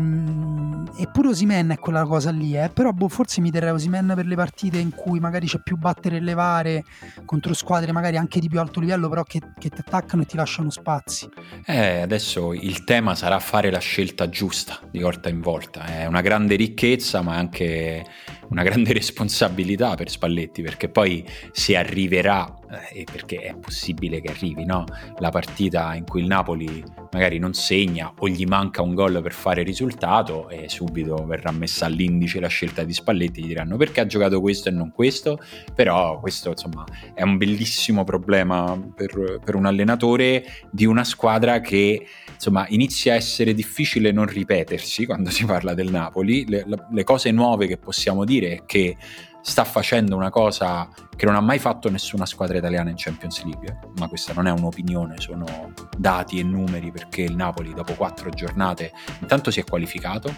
[0.98, 2.70] eppure Osimen è quella cosa lì, eh?
[2.70, 6.18] però boh, forse mi terrei Osimen per le partite in cui magari c'è più battere
[6.18, 6.84] e levare
[7.24, 10.36] contro squadre magari anche di più alto livello, però che, che ti attaccano e ti
[10.36, 11.30] lasciano spazi.
[11.66, 15.86] Eh, adesso il tema sarà fare la scelta giusta di volta in volta.
[15.86, 18.06] È una grande ricchezza, ma anche
[18.50, 22.54] una grande responsabilità per Spalletti, perché poi si arriverà,
[22.92, 24.86] eh, perché è possibile che arrivi, no?
[25.20, 29.34] La partita in cui il Napoli magari non segna o gli manca un gol per
[29.34, 34.06] fare risultato e subito verrà messa all'indice la scelta di Spalletti, gli diranno perché ha
[34.06, 35.40] giocato questo e non questo,
[35.74, 42.06] però questo insomma è un bellissimo problema per, per un allenatore di una squadra che
[42.34, 47.32] insomma inizia a essere difficile non ripetersi quando si parla del Napoli, le, le cose
[47.32, 48.98] nuove che possiamo dire è che
[49.44, 53.80] sta facendo una cosa che non ha mai fatto nessuna squadra italiana in Champions League,
[53.98, 58.92] ma questa non è un'opinione, sono dati e numeri perché il Napoli dopo quattro giornate
[59.20, 60.34] intanto si è qualificato,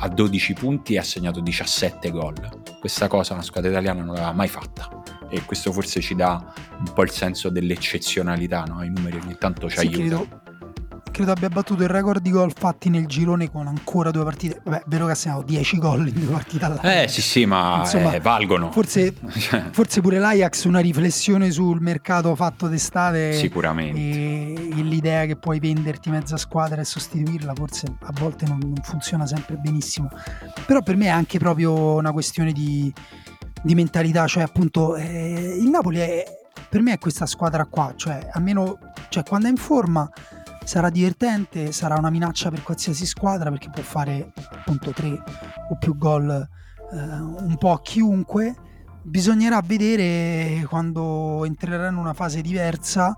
[0.00, 2.34] ha 12 punti e ha segnato 17 gol.
[2.78, 6.92] Questa cosa una squadra italiana non l'aveva mai fatta e questo forse ci dà un
[6.92, 8.84] po' il senso dell'eccezionalità, no?
[8.84, 10.26] i numeri ogni tanto ci sì, aiutano.
[10.26, 10.41] Credo
[11.12, 14.60] credo abbia battuto il record di gol fatti nel girone con ancora due partite.
[14.64, 16.90] Vabbè, è vero che ha segnato 10 gol in due partite all'anno.
[16.90, 18.72] Eh sì, sì, ma Insomma, eh, valgono.
[18.72, 19.14] Forse,
[19.70, 23.98] forse, pure l'Ajax una riflessione sul mercato fatto d'estate Sicuramente.
[23.98, 28.82] E, e, l'idea che puoi venderti mezza squadra e sostituirla, forse a volte non, non
[28.82, 30.08] funziona sempre benissimo.
[30.66, 32.92] Però per me è anche proprio una questione di,
[33.62, 36.24] di mentalità, cioè appunto eh, il Napoli è,
[36.68, 38.78] per me è questa squadra qua, cioè almeno
[39.10, 40.10] cioè, quando è in forma
[40.64, 45.10] sarà divertente, sarà una minaccia per qualsiasi squadra perché può fare appunto tre
[45.70, 48.54] o più gol eh, un po' a chiunque,
[49.02, 53.16] bisognerà vedere quando entrerà in una fase diversa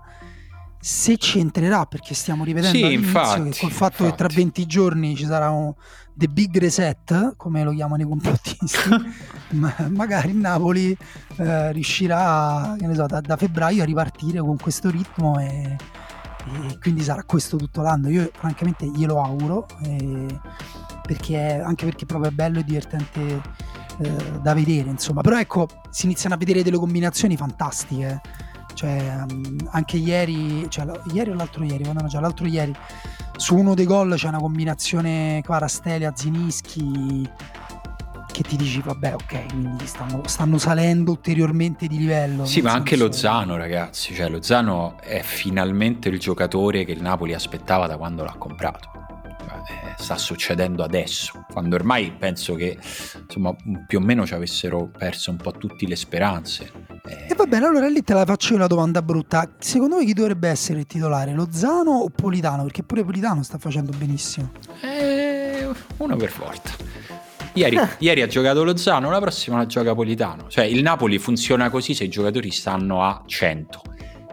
[0.79, 4.35] se ci entrerà perché stiamo rivedendo Sì, all'inizio infatti, che col fatto che tra infatti.
[4.35, 5.73] 20 giorni ci sarà un
[6.13, 8.89] The Big Reset come lo chiamano i complottisti
[9.57, 10.95] ma- magari il Napoli
[11.37, 15.75] eh, riuscirà che ne so, da, da febbraio a ripartire con questo ritmo e,
[16.67, 18.09] e quindi sarà questo tutto l'anno.
[18.09, 20.39] Io francamente glielo auguro eh,
[21.01, 23.41] perché anche perché proprio è bello e divertente
[23.99, 25.21] eh, da vedere insomma.
[25.21, 28.21] Però ecco si iniziano a vedere delle combinazioni fantastiche
[28.75, 32.75] cioè um, anche ieri cioè, ieri o l'altro ieri no, cioè, l'altro ieri
[33.37, 37.27] su uno dei gol c'è una combinazione Kvarastelia Zinischi
[38.35, 42.97] che ti dici vabbè ok quindi stanno, stanno salendo ulteriormente di livello Sì, ma anche
[42.97, 44.13] Lozano, ragazzi.
[44.13, 48.89] Cioè, Lozano è finalmente il giocatore che il Napoli aspettava da quando l'ha comprato.
[49.39, 52.77] Cioè, eh, sta succedendo adesso, quando ormai penso che
[53.25, 53.55] insomma
[53.87, 56.71] più o meno ci avessero perso un po' tutte le speranze.
[57.07, 59.49] Eh, E va bene, allora lì te la faccio io una domanda brutta.
[59.59, 61.33] Secondo voi chi dovrebbe essere il titolare?
[61.33, 62.63] Lozano o Politano?
[62.63, 64.51] Perché pure Politano sta facendo benissimo.
[64.81, 65.67] eh,
[65.97, 66.71] uno per volta.
[67.55, 70.49] Ieri, ieri ha giocato Lozano, la prossima la gioca Politano.
[70.49, 73.81] Cioè, il Napoli funziona così se i giocatori stanno a 100.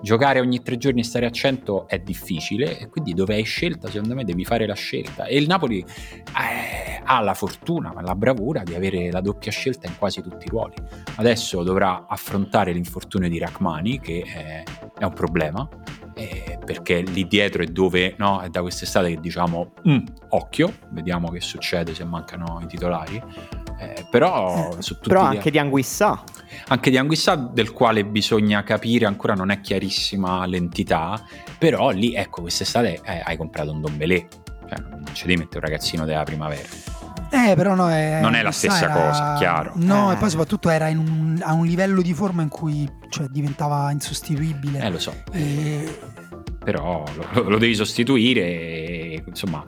[0.03, 3.89] Giocare ogni tre giorni e stare a 100 è difficile e quindi dove hai scelta,
[3.89, 5.27] secondo me devi fare la scelta.
[5.27, 9.97] E il Napoli eh, ha la fortuna, la bravura di avere la doppia scelta in
[9.97, 10.75] quasi tutti i ruoli.
[11.15, 14.63] Adesso dovrà affrontare l'infortunio di Rachmani, che è,
[14.99, 15.69] è un problema,
[16.15, 19.99] eh, perché lì dietro è dove no, è da quest'estate che diciamo "Mm,
[20.31, 23.23] occhio, vediamo che succede se mancano i titolari.
[23.79, 26.23] Eh, però su tutti Però anche di Anguissà.
[26.69, 31.21] anche di Anguissa del quale bisogna capire ancora non è chiarissima l'entità
[31.59, 34.29] però lì ecco quest'estate eh, hai comprato un Dombelé
[34.69, 36.69] cioè non ci devi mettere un ragazzino della primavera
[37.31, 39.73] Eh, però no, è, Non è la stessa era- cosa, chiaro.
[39.77, 40.15] No, Eh.
[40.15, 43.91] e poi soprattutto era in un- a un livello di forma in cui cioè, diventava
[43.91, 44.79] insostituibile.
[44.81, 45.99] eh lo so E-
[46.63, 49.65] però lo, lo devi sostituire e, insomma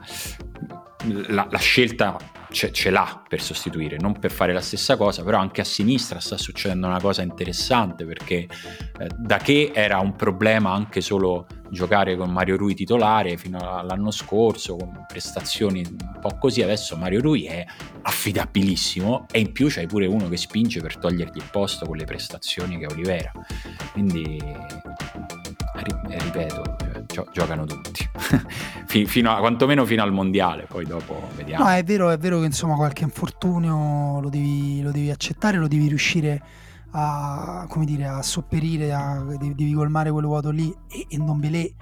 [1.27, 2.17] la, la scelta
[2.51, 6.19] ce, ce l'ha per sostituire non per fare la stessa cosa però anche a sinistra
[6.19, 8.47] sta succedendo una cosa interessante perché
[8.99, 14.11] eh, da che era un problema anche solo giocare con Mario Rui titolare fino all'anno
[14.11, 17.65] scorso con prestazioni un po' così adesso Mario Rui è
[18.03, 22.05] affidabilissimo e in più c'hai pure uno che spinge per togliergli il posto con le
[22.05, 23.31] prestazioni che ha Olivera.
[23.91, 24.39] Quindi
[26.01, 28.07] ripeto cioè, gio- giocano tutti.
[28.87, 31.63] Fi- fino a, quantomeno fino al mondiale poi dopo vediamo.
[31.65, 35.67] No, è vero, è vero che insomma qualche infortunio lo devi, lo devi accettare, lo
[35.67, 36.41] devi riuscire
[36.91, 40.73] a, come dire, a sopperire, a- devi, devi colmare quel vuoto lì.
[40.89, 41.73] E, e Ndombele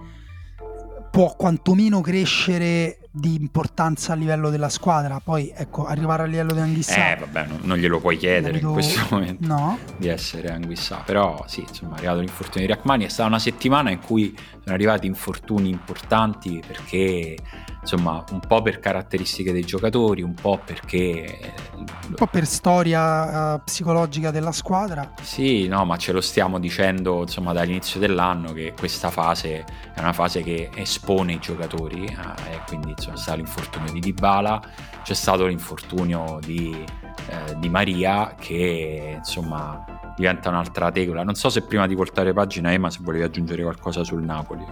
[1.12, 6.62] può quantomeno crescere di importanza a livello della squadra, poi ecco, arrivare a livello di
[6.62, 10.50] Anghissà eh vabbè non, non glielo puoi chiedere in vedo- questo momento No, di essere
[10.50, 11.04] Anguissa.
[11.06, 13.06] Però sì insomma è arrivato l'infortunio di Rachmani.
[13.06, 17.38] È stata una settimana in cui sono arrivati infortuni importanti perché
[17.82, 23.56] insomma un po' per caratteristiche dei giocatori un po' perché eh, un po' per storia
[23.56, 25.14] eh, psicologica della squadra.
[25.22, 30.14] Sì, no, ma ce lo stiamo dicendo insomma dall'inizio dell'anno che questa fase è una
[30.14, 34.62] fase che espone i giocatori eh, e quindi c'è stato l'infortunio di Dybala,
[35.04, 36.84] c'è stato l'infortunio di,
[37.30, 39.84] eh, di Maria che insomma
[40.16, 41.24] diventa un'altra tegola.
[41.24, 44.66] Non so se prima di voltare pagina Emma se volevi aggiungere qualcosa sul Napoli.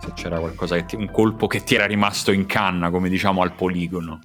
[0.00, 3.42] Se c'era qualcosa che ti- un colpo che ti era rimasto in canna, come diciamo
[3.42, 4.20] al poligono.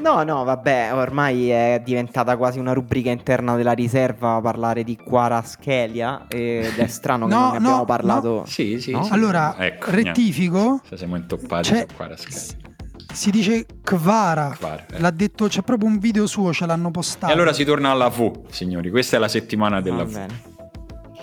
[0.00, 6.24] No, no, vabbè, ormai è diventata quasi una rubrica interna della riserva parlare di Quaraschelia
[6.28, 8.44] ed è strano che No, non ne abbiamo no, parlato.
[8.46, 8.92] Sì, sì.
[8.92, 9.04] No?
[9.04, 9.12] sì.
[9.12, 12.68] Allora, Ecco, rettifico, Se siamo intoppati C'è- su qua la scheda.
[13.12, 14.56] si dice Kvara.
[14.58, 15.00] Guarda, eh.
[15.00, 17.30] L'ha detto, c'è proprio un video suo, ce l'hanno postato.
[17.30, 18.90] E allora si torna alla V, signori.
[18.90, 20.12] Questa è la settimana della Va V.
[20.12, 20.42] bene.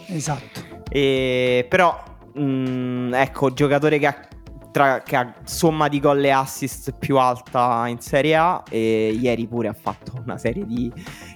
[0.08, 0.62] Esatto.
[0.90, 2.02] E, però,
[2.36, 4.16] mh, ecco, giocatore che ha,
[4.72, 9.48] tra- che ha somma di gol e assist più alta in Serie A e ieri
[9.48, 10.92] pure ha fatto una serie di,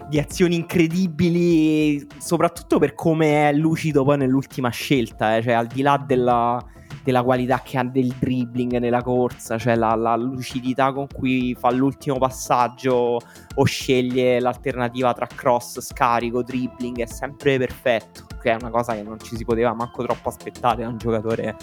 [0.07, 5.81] di azioni incredibili, soprattutto per come è lucido poi nell'ultima scelta, eh, cioè al di
[5.81, 6.63] là della,
[7.03, 11.71] della qualità che ha del dribbling nella corsa, cioè la, la lucidità con cui fa
[11.71, 13.19] l'ultimo passaggio
[13.55, 19.03] o sceglie l'alternativa tra cross, scarico, dribbling, è sempre perfetto, che è una cosa che
[19.03, 21.55] non ci si poteva manco troppo aspettare da un giocatore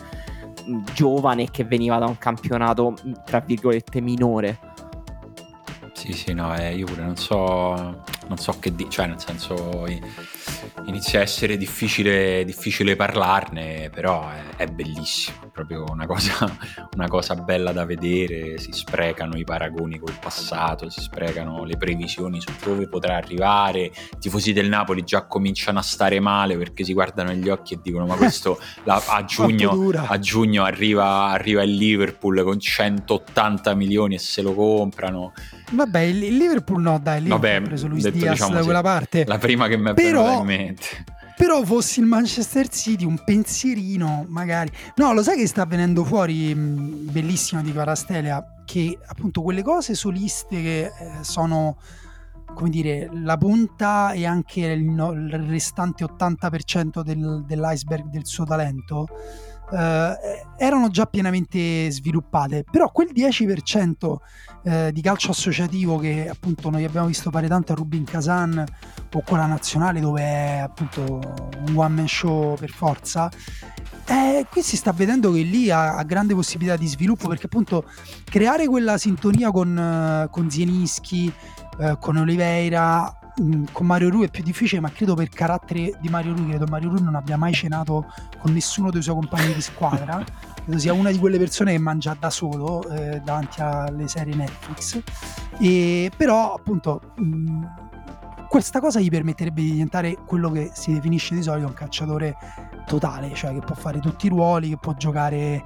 [0.92, 4.58] giovane che veniva da un campionato mh, tra virgolette minore.
[5.92, 8.02] Sì, sì, no, eh, io pure non so.
[8.28, 9.86] Non so che dire, cioè nel senso
[10.86, 16.56] inizia a essere difficile, difficile parlarne, però è, è, bellissimo, è proprio una cosa,
[16.94, 22.40] una cosa bella da vedere, si sprecano i paragoni col passato, si sprecano le previsioni
[22.40, 26.92] su dove potrà arrivare, i tifosi del Napoli già cominciano a stare male perché si
[26.92, 31.74] guardano negli occhi e dicono ma questo la, a, giugno, a, giugno, arriva, arriva il
[31.74, 35.32] Liverpool con 180 milioni e se lo comprano.
[35.72, 38.62] Vabbè, il Liverpool no, dai, il Liverpool Vabbè, ha preso Luis detto, Diaz diciamo, da
[38.62, 39.24] quella parte.
[39.26, 40.22] La prima che mi è Però...
[40.22, 41.04] venuta in mente.
[41.36, 44.70] Però fossi il Manchester City, un pensierino magari.
[44.96, 49.94] No, lo sai che sta venendo fuori, mh, bellissima di Parastelia, che appunto quelle cose
[49.94, 50.92] soliste che eh,
[51.22, 51.78] sono,
[52.54, 58.44] come dire, la punta e anche il, no, il restante 80% del, dell'iceberg del suo
[58.44, 59.08] talento,
[59.72, 62.64] eh, erano già pienamente sviluppate.
[62.70, 64.16] Però quel 10%
[64.64, 68.64] eh, di calcio associativo che appunto noi abbiamo visto fare tanto a Rubin Kazan
[69.14, 71.02] o con la nazionale dove è appunto
[71.66, 73.30] un one man show per forza
[74.06, 77.84] eh, qui si sta vedendo che lì ha, ha, grande possibilità di sviluppo perché appunto
[78.24, 81.32] creare quella sintonia con, con Zienischi
[81.78, 86.08] eh, con Oliveira mm, con Mario Rui è più difficile, ma credo per carattere di
[86.08, 89.60] Mario Rui, credo Mario Rui non abbia mai cenato con nessuno dei suoi compagni di
[89.60, 90.24] squadra.
[90.64, 95.00] credo sia una di quelle persone che mangia da solo eh, davanti alle serie Netflix
[95.58, 97.64] e però appunto mh,
[98.48, 102.36] questa cosa gli permetterebbe di diventare quello che si definisce di solito un calciatore
[102.86, 105.64] totale cioè che può fare tutti i ruoli che può giocare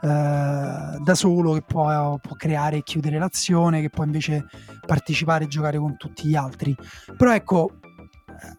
[0.00, 4.46] da solo che può, può, creare e chiudere l'azione che può invece
[4.86, 6.76] partecipare e giocare con tutti gli altri
[7.16, 7.78] però ecco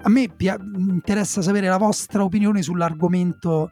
[0.01, 3.71] a me pi- interessa sapere la vostra opinione sull'argomento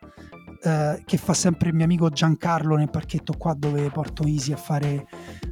[0.64, 4.58] eh, che fa sempre il mio amico Giancarlo nel parchetto qua dove porto Easy a
[4.58, 5.06] fare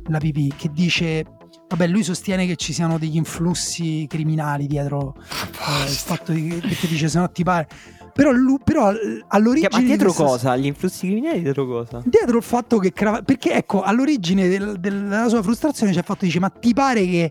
[0.08, 1.26] la pipì, che dice
[1.68, 6.88] Vabbè, lui sostiene che ci siano degli influssi criminali dietro eh, il fatto di, che
[6.88, 7.68] dice se no ti pare.
[8.16, 8.94] Però, lui, però
[9.28, 9.68] all'origine.
[9.74, 10.56] Ma dietro cosa?
[10.56, 12.02] Gli influssi criminali dietro cosa?
[12.06, 12.94] Dietro il fatto che.
[12.94, 17.06] Perché ecco, all'origine del, della sua frustrazione c'è il fatto di dire: Ma ti pare
[17.06, 17.30] che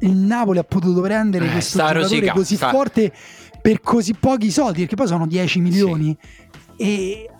[0.00, 2.70] il Napoli ha potuto prendere eh, questo giocatore rosica, così sta...
[2.70, 3.12] forte
[3.62, 4.80] per così pochi soldi?
[4.80, 6.18] Perché poi sono 10 milioni.
[6.76, 6.82] Sì.
[6.82, 7.30] E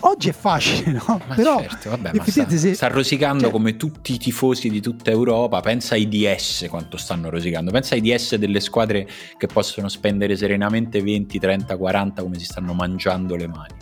[0.00, 1.20] oggi è facile, no?
[1.26, 2.74] Ma Però certo, vabbè, ma sta, se...
[2.74, 3.50] sta, rosicando cioè...
[3.50, 5.60] come tutti i tifosi di tutta Europa.
[5.60, 7.70] Pensa ai DS quanto stanno rosicando.
[7.70, 12.74] Pensa ai DS delle squadre che possono spendere serenamente 20, 30, 40 come si stanno
[12.74, 13.74] mangiando le mani.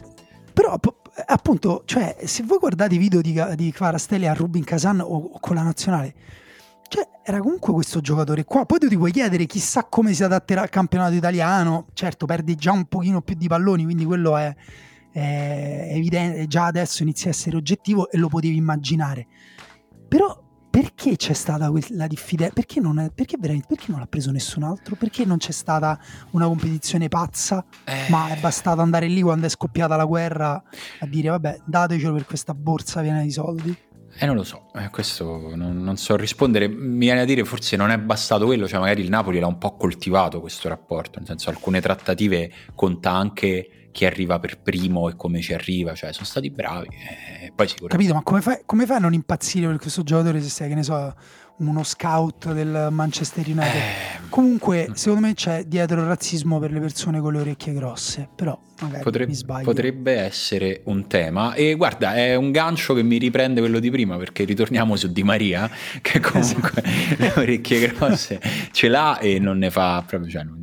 [0.52, 0.78] Però
[1.26, 5.38] appunto, cioè, se voi guardate i video di, di Kvarastelli a Rubin Kazan o, o
[5.40, 6.14] con la nazionale,
[6.88, 8.66] cioè, era comunque questo giocatore qua.
[8.66, 11.86] Poi tu ti puoi chiedere chissà come si adatterà al campionato italiano.
[11.94, 14.54] Certo, perdi già un pochino più di palloni, quindi quello è
[15.12, 19.26] è evidente, già adesso inizia a essere oggettivo e lo potevi immaginare.
[20.08, 20.42] Però
[20.72, 22.54] perché c'è stata la diffidenza?
[22.54, 24.96] Perché non, perché, perché non l'ha preso nessun altro?
[24.96, 25.98] Perché non c'è stata
[26.30, 27.62] una competizione pazza?
[27.84, 28.06] Eh.
[28.08, 30.62] Ma è bastato andare lì quando è scoppiata la guerra
[31.00, 33.76] a dire vabbè datecelo per questa borsa piena di soldi?
[34.18, 36.68] Eh, non lo so, eh, questo non, non, so rispondere.
[36.68, 39.58] Mi viene a dire forse non è bastato quello, cioè magari il Napoli l'ha un
[39.58, 45.14] po' coltivato questo rapporto, nel senso alcune trattative conta anche chi arriva per primo e
[45.14, 46.88] come ci arriva, cioè sono stati bravi.
[46.88, 47.97] Eh, poi sicuramente...
[47.97, 50.74] Capito, ma come fai, come fai, a non impazzire per questo giocatore se sei, che
[50.74, 51.14] ne so,
[51.59, 53.74] uno scout del Manchester United?
[53.74, 54.20] Eh...
[54.30, 54.93] Comunque, mm.
[54.95, 59.03] secondo me c'è dietro il razzismo per le persone con le orecchie grosse, però magari
[59.03, 59.64] potrebbe, mi sbaglio.
[59.64, 61.53] Potrebbe essere un tema.
[61.53, 65.22] E guarda, è un gancio che mi riprende quello di prima, perché ritorniamo su Di
[65.22, 65.70] Maria,
[66.01, 66.82] che comunque
[67.18, 68.40] le orecchie grosse
[68.72, 70.30] ce l'ha e non ne fa proprio...
[70.30, 70.61] Cioè, non,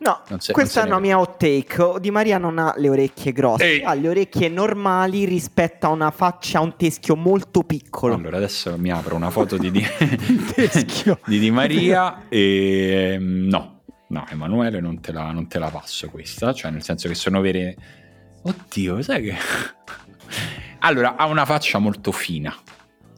[0.00, 0.22] No,
[0.52, 2.00] questa è una mia hot take.
[2.00, 3.82] Di Maria non ha le orecchie grosse, Ehi.
[3.82, 8.14] ha le orecchie normali rispetto a una faccia, a un teschio molto piccolo.
[8.14, 9.84] Allora, adesso mi apro una foto di Di,
[11.26, 16.08] di, di Maria e ehm, no, no, Emanuele non te, la, non te la passo
[16.08, 17.76] questa, cioè nel senso che sono vere...
[18.42, 19.34] Oddio, sai che...
[20.80, 22.56] allora, ha una faccia molto fina,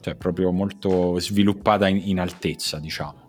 [0.01, 3.21] cioè proprio molto sviluppata in, in altezza, diciamo.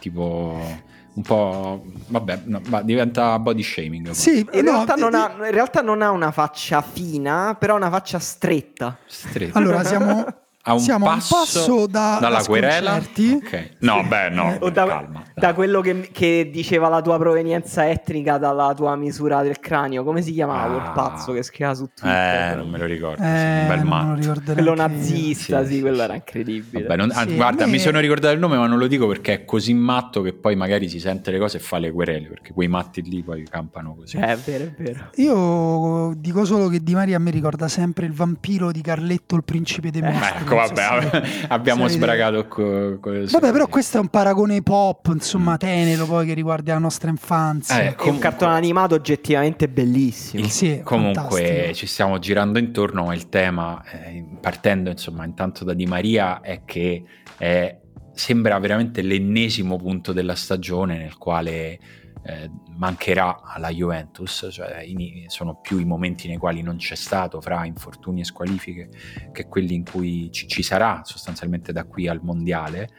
[0.00, 0.86] Tipo
[1.18, 1.84] un po'.
[2.06, 4.10] Vabbè, no, diventa body shaming.
[4.10, 7.90] Sì, in, no, realtà non ha, in realtà non ha una faccia fina, però una
[7.90, 8.96] faccia stretta.
[9.06, 9.58] stretta.
[9.58, 10.24] Allora, siamo
[10.68, 12.96] a un Siamo passo, un passo da, dalla querela.
[12.96, 13.70] Okay.
[13.78, 15.22] No, beh, no, o da, calma.
[15.34, 20.04] Da quello che, che, diceva la tua provenienza etnica, dalla tua misura del cranio.
[20.04, 20.78] Come si chiamava ah.
[20.78, 22.52] quel pazzo che scriveva su Twitter?
[22.52, 23.22] Eh, non me lo ricordo.
[23.22, 24.52] Eh, un bel matto.
[24.52, 26.82] Quello nazista, sì, sì, quello era incredibile.
[26.82, 27.72] Vabbè, non, sì, guarda, me...
[27.72, 30.54] mi sono ricordato il nome, ma non lo dico perché è così matto che poi
[30.54, 33.94] magari si sente le cose e fa le querele, perché quei matti lì poi campano
[33.94, 34.18] così.
[34.18, 35.10] Eh, è vero, è vero.
[35.14, 39.90] Io dico solo che Di Maria mi ricorda sempre il vampiro di Carletto, il principe
[39.90, 40.42] dei eh, mostri.
[40.42, 41.46] Ecco, vabbè, sì.
[41.48, 45.56] abbiamo sbragato co- co- Vabbè, però questo è un paragone pop, insomma, mm.
[45.56, 47.76] tenero poi che riguarda la nostra infanzia.
[47.76, 50.42] Eh, comunque, è un cartone animato oggettivamente bellissimo.
[50.42, 51.74] Il, sì, comunque fantastico.
[51.74, 56.62] ci stiamo girando intorno, ma il tema, eh, partendo insomma intanto da Di Maria, è
[56.64, 57.02] che
[57.36, 57.78] è,
[58.12, 61.78] sembra veramente l'ennesimo punto della stagione nel quale
[62.28, 67.40] eh, mancherà alla Juventus, cioè in, sono più i momenti nei quali non c'è stato
[67.40, 68.90] fra infortuni e squalifiche
[69.32, 72.90] che quelli in cui ci, ci sarà sostanzialmente da qui al mondiale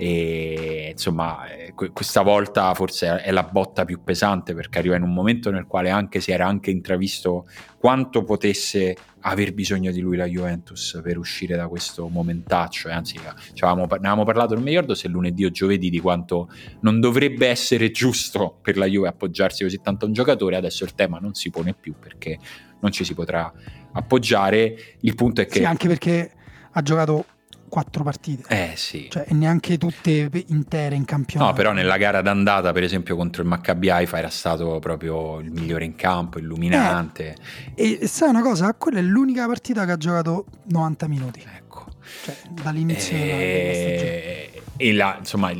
[0.00, 5.12] e insomma eh, questa volta forse è la botta più pesante perché arriva in un
[5.12, 10.26] momento nel quale anche si era anche intravisto quanto potesse aver bisogno di lui la
[10.26, 12.88] Juventus per uscire da questo momentaccio.
[12.88, 16.48] E anzi ne avevamo parlato non mi ricordo se lunedì o giovedì di quanto
[16.82, 20.54] non dovrebbe essere giusto per la Juve appoggiarsi così tanto a un giocatore.
[20.54, 22.38] Adesso il tema non si pone più perché
[22.80, 23.52] non ci si potrà
[23.94, 24.76] appoggiare.
[25.00, 26.30] Il punto è che sì, anche perché
[26.70, 27.24] ha giocato
[27.68, 28.42] quattro partite.
[28.48, 29.08] Eh sì.
[29.10, 31.50] Cioè, neanche tutte intere in campionato.
[31.50, 35.50] No, però nella gara d'andata, per esempio, contro il Maccabi Haifa era stato proprio il
[35.50, 37.36] migliore in campo, illuminante.
[37.74, 38.74] Eh, e sai una cosa?
[38.74, 41.44] Quella è l'unica partita che ha giocato 90 minuti.
[41.56, 41.86] Ecco.
[42.24, 43.20] Cioè, dall'inizio e...
[43.20, 45.52] della, eh, E la, insomma,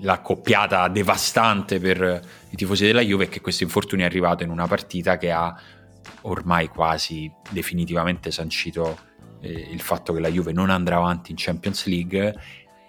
[0.00, 2.20] la coppiata devastante per
[2.50, 5.54] i tifosi della Juve è che questo infortunio è arrivato in una partita che ha
[6.22, 9.05] ormai quasi definitivamente sancito
[9.40, 12.34] eh, il fatto che la Juve non andrà avanti in Champions League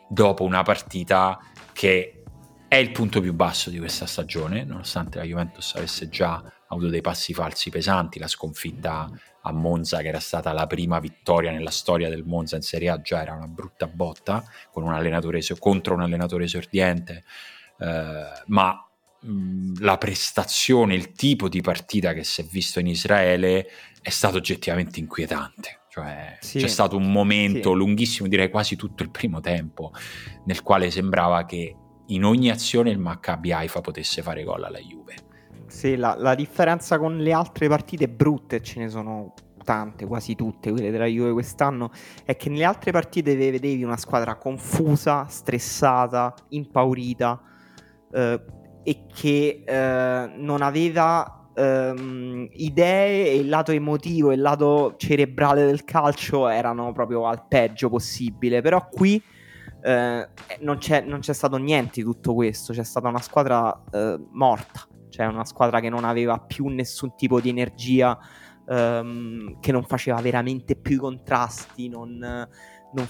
[0.10, 1.39] dopo una partita
[1.74, 2.24] che
[2.68, 7.02] è il punto più basso di questa stagione, nonostante la Juventus avesse già avuto dei
[7.02, 9.10] passi falsi pesanti, la sconfitta
[9.41, 13.02] a Monza che era stata la prima vittoria nella storia del Monza in Serie A
[13.02, 14.43] già era una brutta botta
[14.74, 14.84] un
[15.60, 17.24] contro un allenatore esordiente,
[17.80, 18.82] eh, ma
[19.80, 23.68] la prestazione, il tipo di partita che si è visto in Israele
[24.02, 25.76] è stato oggettivamente inquietante.
[25.98, 27.76] Cioè, sì, c'è stato un momento sì.
[27.78, 29.91] lunghissimo, direi quasi tutto il primo tempo,
[30.45, 31.76] nel quale sembrava che
[32.08, 35.16] in ogni azione il Maccabi Haifa potesse fare gol alla Juve.
[35.66, 39.34] Sì, la, la differenza con le altre partite brutte, ce ne sono
[39.64, 41.91] tante, quasi tutte quelle della Juve quest'anno,
[42.24, 47.41] è che nelle altre partite vedevi una squadra confusa, stressata, impaurita
[48.14, 48.41] eh,
[48.84, 55.66] e che eh, non aveva ehm, idee e il lato emotivo e il lato cerebrale
[55.66, 58.62] del calcio erano proprio al peggio possibile.
[58.62, 59.22] Però qui
[59.82, 60.30] eh,
[60.60, 62.74] non, c'è, non, c'è, stato niente di tutto questo.
[62.74, 67.41] C'è stata una squadra eh, morta, cioè una squadra che non aveva più nessun tipo
[67.41, 68.18] di energia,
[68.68, 71.89] ehm, che non faceva veramente più i contrasti.
[71.89, 73.08] Non, non,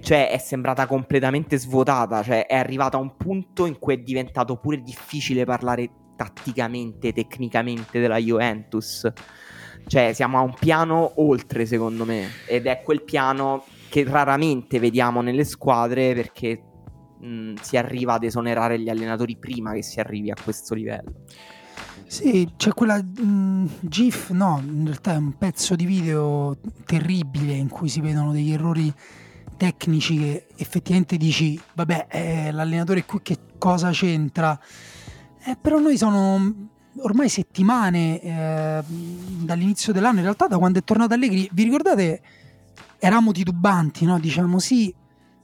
[0.00, 4.56] cioè è sembrata completamente svuotata, cioè è arrivata a un punto in cui è diventato
[4.58, 9.10] pure difficile parlare tatticamente, tecnicamente della Juventus.
[9.86, 15.20] Cioè, siamo a un piano oltre, secondo me, ed è quel piano che raramente vediamo
[15.20, 16.60] nelle squadre perché
[17.20, 21.24] mh, si arriva ad esonerare gli allenatori prima che si arrivi a questo livello.
[22.06, 27.68] Sì, c'è quella mh, GIF, no, in realtà è un pezzo di video terribile in
[27.68, 28.92] cui si vedono degli errori
[29.56, 34.58] tecnici che effettivamente dici, vabbè, eh, l'allenatore qui che cosa c'entra?
[35.48, 36.52] Eh, però noi sono
[37.02, 38.82] ormai settimane eh,
[39.44, 42.20] dall'inizio dell'anno, in realtà da quando è tornato Allegri, vi ricordate?
[42.98, 44.18] Eravamo titubanti, no?
[44.18, 44.92] Diciamo sì,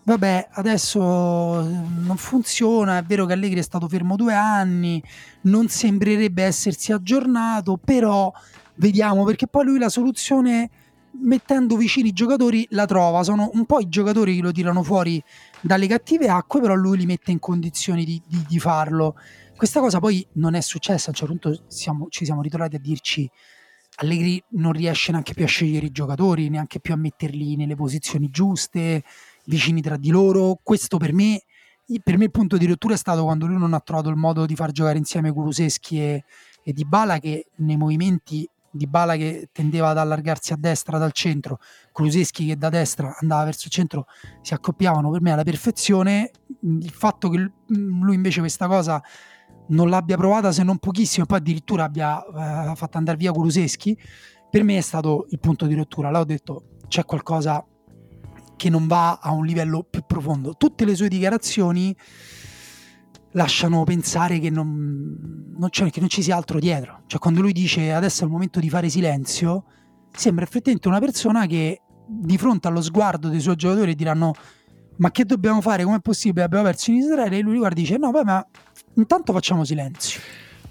[0.03, 5.01] vabbè, adesso non funziona, è vero che Allegri è stato fermo due anni,
[5.43, 8.33] non sembrerebbe essersi aggiornato, però
[8.77, 10.69] vediamo, perché poi lui la soluzione
[11.21, 15.23] mettendo vicini i giocatori la trova, sono un po' i giocatori che lo tirano fuori
[15.61, 19.15] dalle cattive acque, però lui li mette in condizioni di, di, di farlo.
[19.63, 22.81] Questa cosa poi non è successa, a un certo punto siamo, ci siamo ritrovati a
[22.81, 23.31] dirci
[23.99, 28.29] Allegri non riesce neanche più a scegliere i giocatori, neanche più a metterli nelle posizioni
[28.29, 29.05] giuste,
[29.45, 30.59] vicini tra di loro.
[30.61, 31.45] Questo per me,
[32.03, 34.47] per me il punto di rottura è stato quando lui non ha trovato il modo
[34.47, 36.25] di far giocare insieme Kuluseschi e,
[36.65, 41.13] e Di Bala che nei movimenti di Bala che tendeva ad allargarsi a destra dal
[41.13, 41.61] centro,
[41.93, 44.07] Kuluseschi che da destra andava verso il centro,
[44.41, 46.33] si accoppiavano per me alla perfezione.
[46.63, 49.01] Il fatto che lui invece questa cosa
[49.73, 53.97] non l'abbia provata se non pochissimo e poi addirittura abbia eh, fatto andare via Kuluseschi,
[54.51, 56.11] per me è stato il punto di rottura.
[56.11, 57.65] Là ho detto c'è qualcosa
[58.57, 60.55] che non va a un livello più profondo.
[60.57, 61.97] Tutte le sue dichiarazioni
[63.33, 67.03] lasciano pensare che non, non, che non ci sia altro dietro.
[67.07, 69.65] Cioè quando lui dice adesso è il momento di fare silenzio,
[70.13, 74.35] sembra effettivamente una persona che di fronte allo sguardo dei suoi giocatori diranno
[74.97, 75.85] ma che dobbiamo fare?
[75.85, 76.45] Com'è possibile?
[76.45, 77.39] Abbiamo perso in Israele?
[77.39, 78.47] E lui guarda e dice no, beh, ma
[78.95, 80.21] intanto facciamo silenzio.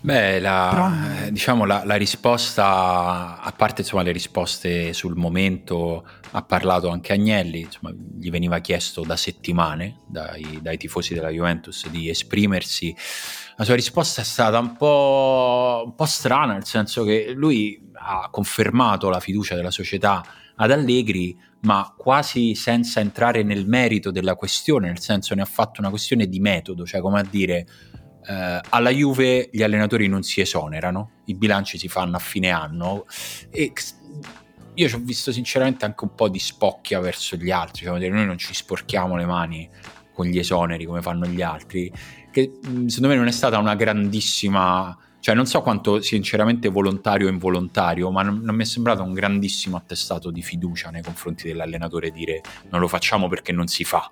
[0.03, 1.29] Beh, la, Però...
[1.29, 7.61] diciamo la, la, risposta, a parte insomma, le risposte sul momento, ha parlato anche Agnelli,
[7.61, 12.95] insomma, gli veniva chiesto da settimane dai, dai, tifosi della Juventus di esprimersi.
[13.57, 18.27] La sua risposta è stata un po', un po' strana, nel senso che lui ha
[18.31, 24.87] confermato la fiducia della società ad Allegri, ma quasi senza entrare nel merito della questione,
[24.87, 27.67] nel senso ne ha fatto una questione di metodo, cioè come a dire
[28.27, 33.05] eh, alla Juve gli allenatori non si esonerano, i bilanci si fanno a fine anno
[33.49, 33.73] e
[34.73, 38.25] io ci ho visto sinceramente anche un po' di spocchia verso gli altri, cioè noi
[38.25, 39.69] non ci sporchiamo le mani
[40.13, 41.91] con gli esoneri come fanno gli altri,
[42.31, 47.29] che secondo me non è stata una grandissima cioè non so quanto sinceramente volontario o
[47.29, 52.09] involontario, ma non, non, mi è sembrato un grandissimo attestato di fiducia nei confronti dell'allenatore
[52.09, 52.41] dire
[52.71, 54.11] non lo facciamo perché non si fa.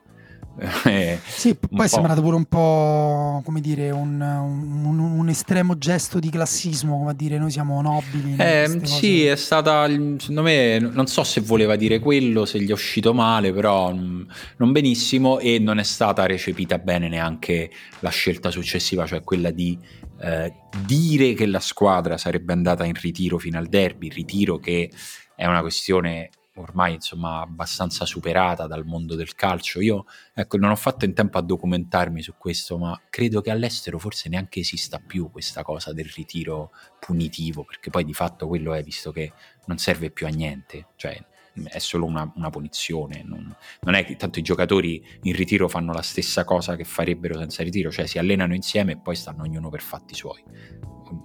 [0.90, 6.20] Eh, sì, poi è sembrato pure un po' come dire un, un, un, estremo gesto
[6.20, 8.36] di classismo, come a dire noi siamo nobili.
[8.38, 12.74] Eh, sì, è stata secondo me, non so se voleva dire quello, se gli è
[12.74, 14.22] uscito male, però mm,
[14.58, 19.78] non benissimo e non è stata recepita bene neanche la scelta successiva, cioè quella di
[20.22, 20.54] eh,
[20.86, 24.90] dire che la squadra sarebbe andata in ritiro fino al derby, ritiro che
[25.36, 26.30] è una questione
[26.62, 29.82] ormai insomma abbastanza superata dal mondo del calcio.
[29.82, 34.00] Io ecco, non ho fatto in tempo a documentarmi su questo, ma credo che all'estero
[34.00, 38.84] forse neanche esista più questa cosa del ritiro punitivo, perché poi di fatto quello è
[38.84, 39.32] visto che
[39.66, 41.22] non serve più a niente, cioè
[41.64, 43.24] è solo una, una punizione.
[43.26, 47.38] Non, non, è che tanto i giocatori in ritiro fanno la stessa cosa che farebbero
[47.38, 50.44] senza ritiro, cioè si allenano insieme e poi stanno ognuno per fatti suoi.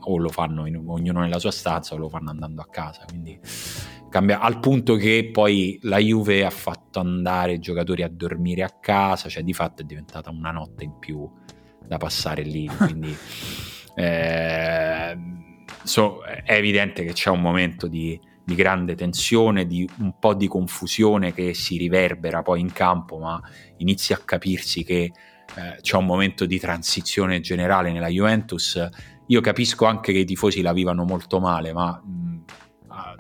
[0.07, 3.05] O lo fanno in, ognuno nella sua stanza o lo fanno andando a casa.
[3.07, 3.39] Quindi
[4.15, 8.71] cambia al punto che poi la Juve ha fatto andare i giocatori a dormire a
[8.71, 11.29] casa, cioè di fatto è diventata una notte in più
[11.85, 13.13] da passare lì, quindi
[13.97, 15.19] eh,
[15.83, 20.47] so, è evidente che c'è un momento di, di, grande tensione, di un po' di
[20.47, 23.43] confusione che si riverbera poi in campo, ma
[23.79, 25.03] inizia a capirsi che
[25.57, 28.81] eh, c'è un momento di transizione generale nella Juventus.
[29.27, 32.01] Io capisco anche che i tifosi la vivano molto male, ma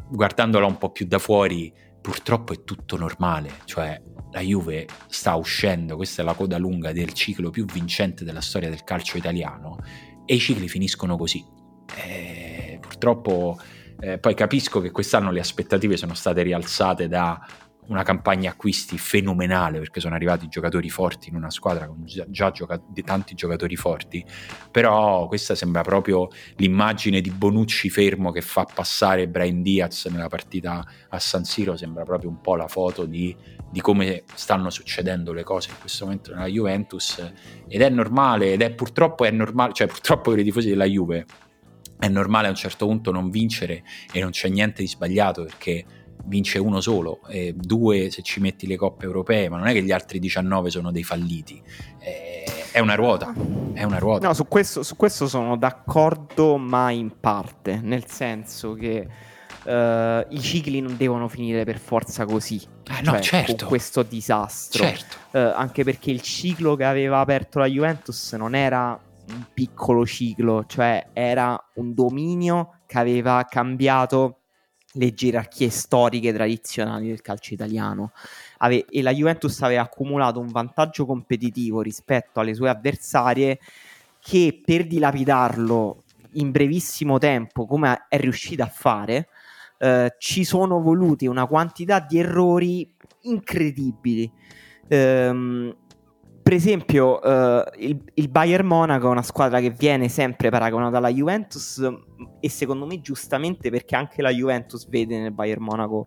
[0.08, 4.00] guardandola un po' più da fuori, purtroppo è tutto normale, cioè
[4.30, 8.68] la Juve sta uscendo, questa è la coda lunga del ciclo più vincente della storia
[8.68, 9.78] del calcio italiano
[10.26, 11.44] e i cicli finiscono così.
[11.96, 13.58] E purtroppo
[14.00, 17.40] eh, poi capisco che quest'anno le aspettative sono state rialzate da
[17.88, 22.50] una campagna acquisti fenomenale perché sono arrivati giocatori forti in una squadra con già, già
[22.50, 24.24] gioca- tanti giocatori forti.
[24.70, 30.84] Però questa sembra proprio l'immagine di Bonucci fermo che fa passare Brian Diaz nella partita
[31.08, 33.36] a San Siro sembra proprio un po' la foto di,
[33.70, 37.32] di come stanno succedendo le cose in questo momento nella Juventus.
[37.68, 41.26] Ed è normale ed è purtroppo è normale cioè purtroppo per i tifosi della Juve
[41.98, 43.82] è normale a un certo punto non vincere
[44.12, 45.84] e non c'è niente di sbagliato perché
[46.26, 49.82] vince uno solo, e due se ci metti le coppe europee, ma non è che
[49.82, 51.62] gli altri 19 sono dei falliti.
[51.98, 53.32] Eh, è una ruota,
[53.72, 54.26] è una ruota.
[54.26, 59.06] No, su questo, su questo sono d'accordo, ma in parte, nel senso che
[59.64, 62.60] uh, i cicli non devono finire per forza così.
[62.84, 63.54] Eh, no, cioè, certo.
[63.56, 64.84] Con questo disastro.
[64.84, 65.16] Certo.
[65.38, 68.98] Uh, anche perché il ciclo che aveva aperto la Juventus non era
[69.28, 74.40] un piccolo ciclo, cioè era un dominio che aveva cambiato
[74.94, 78.12] le gerarchie storiche tradizionali del calcio italiano.
[78.58, 83.58] Ave- e la Juventus aveva accumulato un vantaggio competitivo rispetto alle sue avversarie
[84.20, 89.28] che per dilapidarlo in brevissimo tempo come è riuscita a fare
[89.78, 92.90] eh, ci sono voluti una quantità di errori
[93.22, 94.30] incredibili.
[94.88, 95.74] Ehm,
[96.44, 101.10] per esempio, uh, il, il, Bayern Monaco è una squadra che viene sempre paragonata alla
[101.10, 101.90] Juventus
[102.38, 106.06] e secondo me giustamente perché anche la Juventus vede nel Bayern Monaco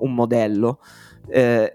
[0.00, 0.80] un modello.
[1.24, 1.66] Uh,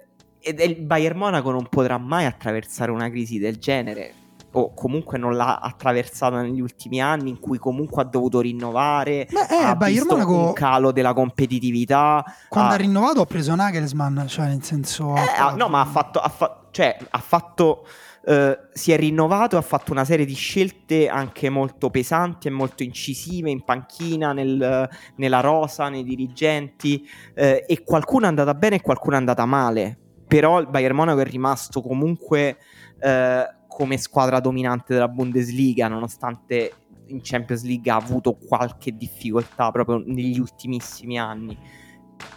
[0.46, 4.14] ed il Bayern Monaco non potrà mai attraversare una crisi del genere
[4.54, 9.56] o comunque non l'ha attraversata negli ultimi anni in cui comunque ha dovuto rinnovare Beh,
[9.56, 10.48] eh, ha Bayern visto Monaco...
[10.48, 15.56] un calo della competitività quando ha, ha rinnovato ha preso Nagelsmann cioè nel senso eh,
[15.56, 16.68] no ma ha fatto, ha fa...
[16.72, 17.86] cioè, ha fatto
[18.26, 22.82] Uh, si è rinnovato, ha fatto una serie di scelte anche molto pesanti e molto
[22.82, 28.82] incisive in panchina, nel, nella rosa, nei dirigenti uh, e qualcuna è andata bene e
[28.82, 29.98] qualcuna è andata male.
[30.26, 32.60] Però il Bayern Monaco è rimasto comunque
[33.02, 36.74] uh, come squadra dominante della Bundesliga, nonostante
[37.08, 41.58] in Champions League ha avuto qualche difficoltà proprio negli ultimissimi anni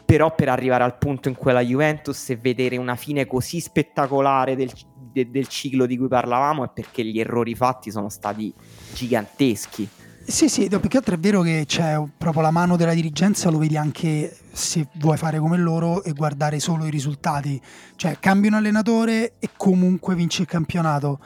[0.05, 4.57] però per arrivare al punto in cui la Juventus e vedere una fine così spettacolare
[4.57, 4.70] del,
[5.12, 8.53] de, del ciclo di cui parlavamo è perché gli errori fatti sono stati
[8.93, 9.89] giganteschi.
[10.29, 13.59] Sì, sì, più che altro è vero che c'è proprio la mano della dirigenza, lo
[13.59, 17.61] vedi anche se vuoi fare come loro e guardare solo i risultati.
[17.95, 21.20] Cioè, cambi un allenatore e comunque vinci il campionato,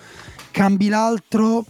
[0.51, 1.65] cambi l'altro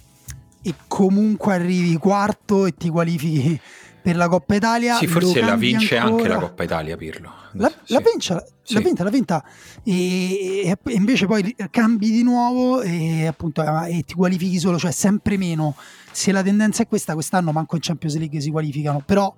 [0.60, 3.60] e comunque arrivi quarto e ti qualifichi
[4.02, 4.96] per la Coppa Italia.
[4.96, 6.22] Sì, forse la vince ancora.
[6.22, 7.32] anche la Coppa Italia, Pirlo.
[7.52, 7.92] La, sì.
[7.92, 8.74] la, vince, sì.
[8.74, 9.44] la vinta, la vinta.
[9.84, 15.36] E, e, invece poi cambi di nuovo e appunto e ti qualifichi solo, cioè sempre
[15.36, 15.76] meno.
[16.12, 19.34] Se la tendenza è questa, quest'anno manco in Champions League si qualificano, però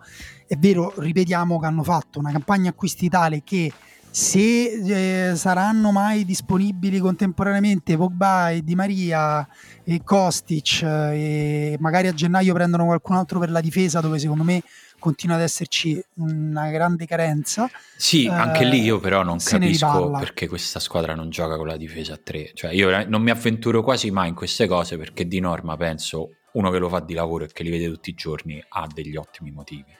[0.47, 3.73] è vero, ripetiamo che hanno fatto una campagna acquisti tale che
[4.13, 9.47] se eh, saranno mai disponibili contemporaneamente Pogba e Di Maria
[9.85, 14.63] e Kostic e magari a gennaio prendono qualcun altro per la difesa dove secondo me
[14.99, 20.79] continua ad esserci una grande carenza sì, anche lì io però non capisco perché questa
[20.79, 22.51] squadra non gioca con la difesa a tre.
[22.53, 26.71] Cioè io non mi avventuro quasi mai in queste cose perché di norma penso uno
[26.71, 29.51] che lo fa di lavoro e che li vede tutti i giorni ha degli ottimi
[29.51, 29.93] motivi.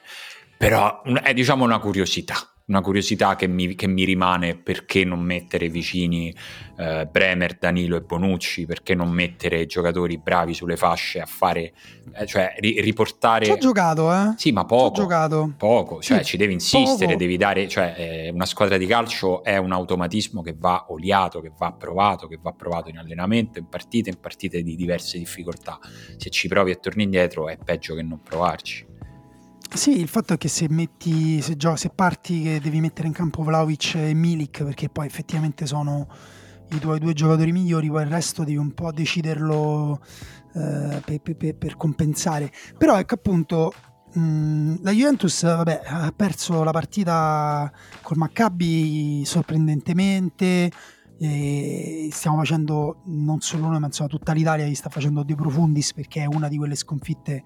[0.57, 5.67] Però è diciamo una curiosità una curiosità che mi, che mi, rimane perché non mettere
[5.67, 6.33] vicini
[6.77, 11.73] eh, Bremer, Danilo e Bonucci, perché non mettere giocatori bravi sulle fasce a fare,
[12.13, 13.45] eh, cioè ri, riportare...
[13.45, 14.33] Ci ho giocato, eh?
[14.37, 14.95] Sì, ma poco.
[14.95, 15.53] Ci ho giocato.
[15.57, 17.17] Poco, cioè sì, ci devi insistere, poco.
[17.17, 21.51] devi dare, cioè eh, una squadra di calcio è un automatismo che va oliato, che
[21.57, 25.79] va provato, che va provato in allenamento, in partite, in partite di diverse difficoltà.
[26.15, 28.91] Se ci provi e torni indietro è peggio che non provarci.
[29.73, 33.13] Sì, il fatto è che se metti, se, gio- se parti che devi mettere in
[33.13, 36.07] campo Vlaovic e Milik, perché poi effettivamente sono
[36.69, 39.99] i tuoi due giocatori migliori, poi il resto devi un po' deciderlo
[40.53, 42.51] eh, per, per, per, compensare.
[42.77, 43.73] Però ecco appunto,
[44.13, 47.71] mh, la Juventus vabbè, ha perso la partita
[48.03, 50.71] col Maccabi sorprendentemente.
[52.11, 56.21] Stiamo facendo non solo noi, ma insomma tutta l'Italia gli sta facendo dei profundis perché
[56.21, 57.43] è una di quelle sconfitte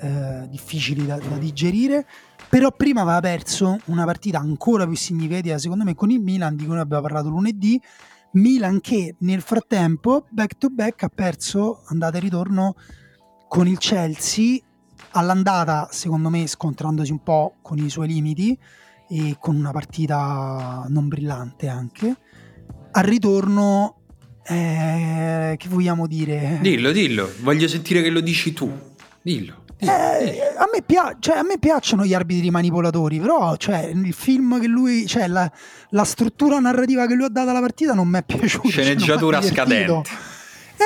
[0.00, 2.06] eh, difficili da, da, digerire.
[2.48, 6.64] Però prima aveva perso una partita ancora più significativa, secondo me, con il Milan, di
[6.64, 7.80] cui noi abbiamo parlato lunedì.
[8.32, 12.74] Milan che nel frattempo, back to back, ha perso andata e ritorno
[13.48, 14.58] con il Chelsea.
[15.12, 18.56] All'andata, secondo me, scontrandosi un po' con i suoi limiti
[19.08, 22.16] e con una partita non brillante anche.
[22.92, 24.02] Al ritorno,
[24.44, 26.58] eh, che vogliamo dire?
[26.60, 28.72] Dillo, dillo, voglio sentire che lo dici tu.
[29.22, 29.59] Dillo.
[29.80, 34.60] Eh, a, me pia- cioè, a, me piacciono gli arbitri manipolatori, però cioè, il film
[34.60, 35.50] che lui, cioè, la,
[35.90, 38.68] la, struttura narrativa che lui ha dato alla partita non mi è piaciuta.
[38.68, 40.10] Sceneggiatura cioè, scadente.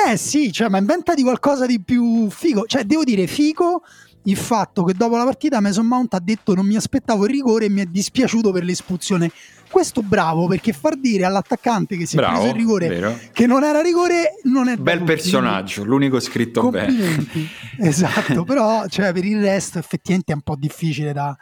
[0.07, 2.65] Eh sì, cioè, ma inventati qualcosa di più figo.
[2.65, 3.83] Cioè, devo dire, figo
[4.25, 7.65] il fatto che dopo la partita Mason Mount ha detto non mi aspettavo il rigore
[7.65, 9.31] e mi è dispiaciuto per l'espulsione.
[9.69, 13.19] Questo bravo perché far dire all'attaccante che si bravo, è preso il rigore vero.
[13.33, 17.25] che non era rigore non è bel personaggio, l'unico scritto bene.
[17.79, 21.35] esatto, però cioè, per il resto effettivamente è un po' difficile da,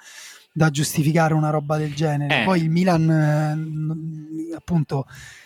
[0.52, 2.42] da giustificare una roba del genere.
[2.42, 2.46] Eh.
[2.46, 3.10] Poi il Milan
[4.52, 5.06] eh, appunto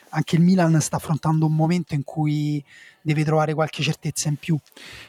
[0.10, 2.64] anche il Milan sta affrontando un momento in cui
[3.08, 4.58] deve trovare qualche certezza in più.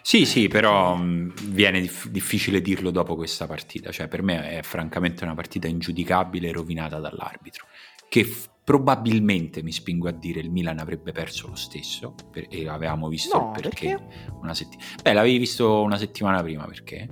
[0.02, 3.90] Sì, sì, però mh, viene dif- difficile dirlo dopo questa partita.
[3.90, 7.66] Cioè, per me è francamente una partita ingiudicabile e rovinata dall'arbitro.
[8.08, 12.14] Che f- probabilmente mi spingo a dire il Milan avrebbe perso lo stesso.
[12.30, 14.30] Per- e avevamo visto no, il perché, perché?
[14.40, 14.88] una settimana.
[15.02, 17.08] Beh, l'avevi visto una settimana prima perché?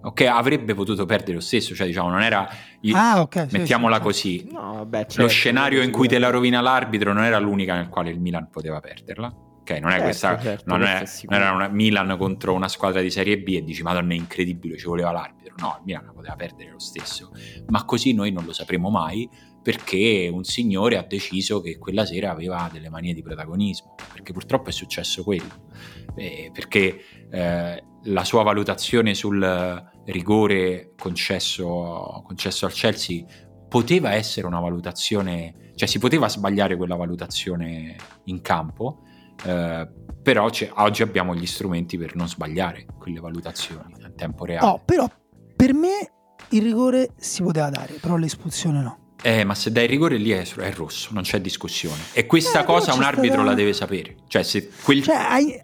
[0.00, 2.48] Ok, avrebbe potuto perdere lo stesso, cioè diciamo non era...
[2.92, 3.48] Ah, ok.
[3.50, 4.48] mettiamola sì, così.
[4.52, 7.88] No, vabbè, certo, lo scenario in cui te la rovina l'arbitro non era l'unica nel
[7.88, 9.46] quale il Milan poteva perderla.
[9.68, 13.02] Ok, non è Certo, questa, certo, non, è, non era una Milan contro una squadra
[13.02, 15.54] di Serie B e dici Madonna è incredibile, ci voleva l'arbitro.
[15.58, 17.32] No, il Milan poteva perdere lo stesso.
[17.66, 19.28] Ma così noi non lo sapremo mai
[19.62, 23.94] perché un signore ha deciso che quella sera aveva delle manie di protagonismo.
[24.10, 25.68] Perché purtroppo è successo quello.
[26.14, 27.00] Eh, perché
[27.30, 33.22] eh, la sua valutazione sul rigore concesso, concesso al Chelsea
[33.68, 39.02] poteva essere una valutazione, cioè si poteva sbagliare quella valutazione in campo,
[39.44, 39.88] eh,
[40.22, 44.66] però oggi abbiamo gli strumenti per non sbagliare quelle valutazioni a tempo reale.
[44.66, 45.08] No, però
[45.56, 46.10] per me
[46.50, 48.98] il rigore si poteva dare, però l'espulsione no.
[49.22, 52.00] Eh, ma se dai il rigore lì è, è rosso, non c'è discussione.
[52.12, 54.16] E questa Eh, però cosa un arbitro stata- la deve sapere.
[54.28, 55.02] Cioè, se quel...
[55.02, 55.60] Cioè, hai...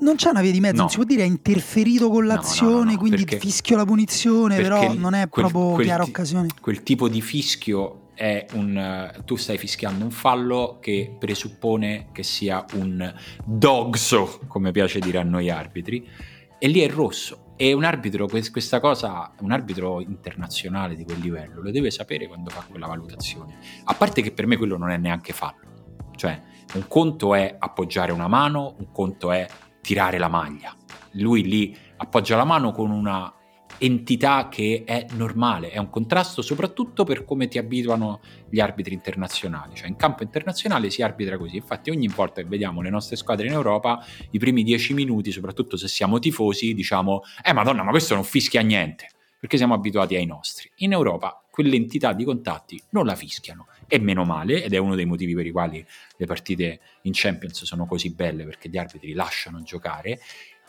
[0.00, 0.80] non c'è una via di mezzo, No.
[0.82, 4.56] non si può dire ha interferito con l'azione, no, no, quindi perché- fischio la punizione,
[4.56, 6.48] però perché non è quel- proprio quel chiara ti- occasione.
[6.60, 9.22] Quel tipo di fischio è un...
[9.24, 13.14] tu stai fischiando un fallo che presuppone che sia un
[13.44, 16.04] dogso, come piace dire a noi arbitri,
[16.58, 17.54] e lì è rosso.
[17.56, 22.26] E un arbitro, que- questa cosa, un arbitro internazionale di quel livello lo deve sapere
[22.26, 23.58] quando fa quella valutazione.
[23.84, 26.10] A parte che per me quello non è neanche fallo.
[26.16, 26.42] Cioè,
[26.74, 29.46] un conto è appoggiare una mano, un conto è
[29.80, 30.74] tirare la maglia.
[31.12, 33.32] lui lì appoggia la mano con una
[33.78, 39.74] entità che è normale, è un contrasto soprattutto per come ti abituano gli arbitri internazionali,
[39.74, 43.46] cioè in campo internazionale si arbitra così, infatti ogni volta che vediamo le nostre squadre
[43.46, 48.14] in Europa, i primi dieci minuti, soprattutto se siamo tifosi, diciamo, eh madonna ma questo
[48.14, 49.08] non fischia niente,
[49.38, 50.70] perché siamo abituati ai nostri.
[50.76, 55.06] In Europa quell'entità di contatti non la fischiano e meno male ed è uno dei
[55.06, 55.84] motivi per i quali
[56.16, 60.20] le partite in Champions sono così belle perché gli arbitri lasciano giocare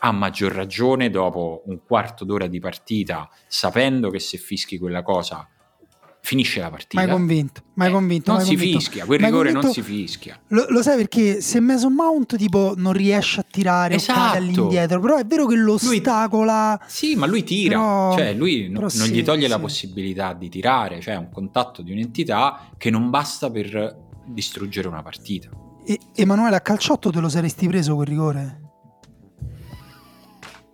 [0.02, 5.46] a maggior ragione dopo un quarto d'ora di partita, sapendo che se fischi quella cosa
[6.22, 7.02] finisce la partita.
[7.02, 8.30] Mai convinto, mai eh, convinto.
[8.32, 8.78] Non mai si convinto.
[8.78, 10.40] fischia, quel Mai rigore non convinto- si fischia.
[10.48, 14.36] Lo, lo sai perché se Mason Mount tipo non riesce a tirare Esatto.
[14.36, 16.78] all'indietro, però è vero che lo ostacola.
[16.86, 19.60] Sì, ma lui tira, Però- cioè lui no- non sì, gli toglie la sì.
[19.62, 23.96] possibilità di tirare, cioè un contatto di un'entità che non basta per
[24.26, 25.48] distruggere una partita.
[25.86, 28.60] E, Emanuele a calciotto te lo saresti preso quel rigore?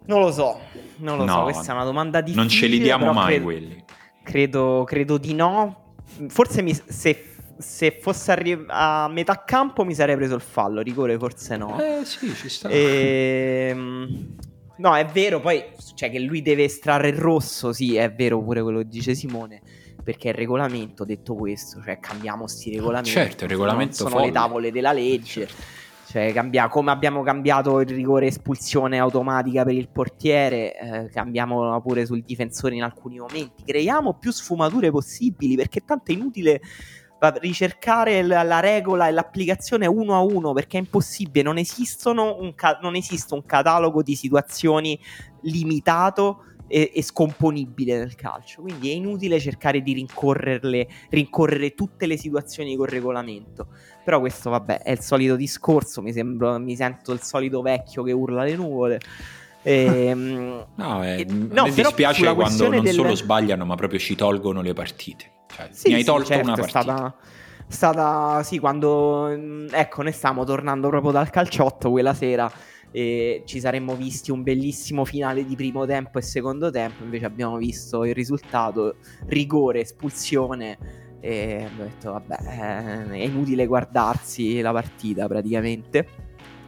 [0.07, 0.61] Non lo so,
[0.99, 2.43] non lo No, so, questa è una domanda difficile.
[2.43, 3.85] non ce li diamo mai credo- quelli.
[4.23, 5.95] Credo, credo di no.
[6.29, 11.19] Forse mi- se, se fosse arri- a metà campo mi sarei preso il fallo, rigore
[11.19, 11.79] forse no.
[11.81, 12.69] Eh sì, ci sta.
[12.69, 14.37] Ehm,
[14.77, 15.63] no, è vero, poi
[15.95, 19.61] cioè che lui deve estrarre il rosso, sì, è vero pure quello che dice Simone,
[20.03, 23.11] perché il regolamento, detto questo, cioè cambiamo sti regolamenti.
[23.11, 25.47] Certo, il regolamento non sono le tavole della legge.
[25.47, 25.63] Certo.
[26.09, 32.07] Cioè, cambia- come abbiamo cambiato il rigore espulsione automatica per il portiere, eh, cambiamo pure
[32.07, 33.65] sul difensore in alcuni momenti.
[33.65, 36.61] Creiamo più sfumature possibili perché tanto è inutile
[37.41, 41.43] ricercare la, la regola e l'applicazione uno a uno perché è impossibile.
[41.43, 44.97] Non, ca- non esiste un catalogo di situazioni
[45.43, 48.63] limitato e, e scomponibile nel calcio.
[48.63, 53.69] Quindi è inutile cercare di rincorrerle, rincorrere tutte le situazioni col regolamento.
[54.07, 56.01] Però questo, vabbè, è il solito discorso.
[56.01, 59.01] Mi, sembro, mi sento il solito vecchio che urla le nuvole.
[59.63, 64.15] Ehm, No, eh, a no, però dispiace quando non del- solo sbagliano, ma proprio ci
[64.15, 65.33] tolgono le partite.
[65.49, 66.71] Cioè, Sì, mi hai sì, tolto certo, una è partita.
[66.71, 67.17] stata,
[67.67, 72.51] stata sì, quando mm, ecco, noi stiamo tornando proprio dal calciotto quella sera
[72.91, 77.57] e ci saremmo visti un bellissimo finale di primo tempo e secondo tempo, invece abbiamo
[77.59, 80.79] visto il risultato rigore, espulsione
[81.27, 82.37] e abbiamo detto vabbè,
[83.11, 86.07] è inutile guardarsi la partita praticamente.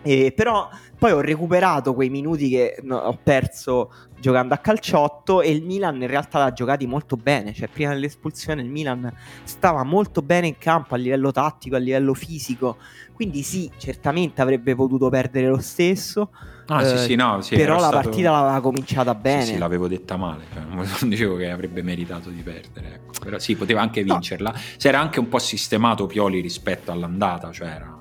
[0.03, 0.69] E però
[0.99, 6.01] poi ho recuperato quei minuti che no, ho perso giocando a calciotto e il Milan
[6.03, 9.11] in realtà l'ha giocati molto bene, cioè prima dell'espulsione il Milan
[9.45, 12.79] stava molto bene in campo a livello tattico, a livello fisico,
[13.13, 16.31] quindi sì, certamente avrebbe potuto perdere lo stesso,
[16.71, 19.45] Ah, sì, eh, sì, no, sì, però la stato- partita l'aveva cominciata Sì, bene.
[19.45, 23.13] Sì, l'avevo detta male, cioè, non dicevo che avrebbe meritato di perdere, ecco.
[23.25, 24.13] però sì, poteva anche No.
[24.13, 24.53] vincerla.
[24.77, 27.97] Si era anche un po' sistemato Pioli rispetto all'andata, cioè era-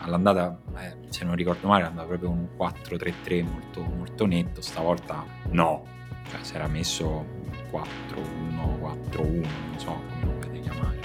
[0.00, 5.84] all'andata, eh, se non ricordo male, andava proprio un 4-3-3 molto, molto netto, stavolta no,
[6.30, 7.24] cioè si era messo
[7.70, 10.98] 4-1-4-1, non so come lo volete chiamare.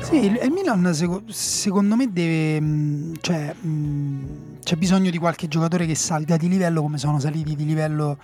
[0.00, 2.60] Sì, il, il Milan seco- secondo me deve...
[2.60, 7.54] mh, Cioè, mh, c'è bisogno di qualche giocatore che salga di livello come sono saliti
[7.54, 8.18] di livello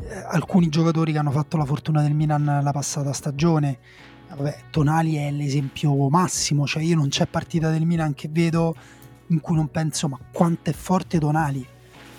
[0.00, 3.78] eh, alcuni giocatori che hanno fatto la fortuna del Milan la passata stagione.
[4.34, 8.74] Vabbè, Tonali è l'esempio massimo, cioè io non c'è partita del Milan che vedo
[9.28, 11.66] in cui non penso ma quanto è forte Tonali.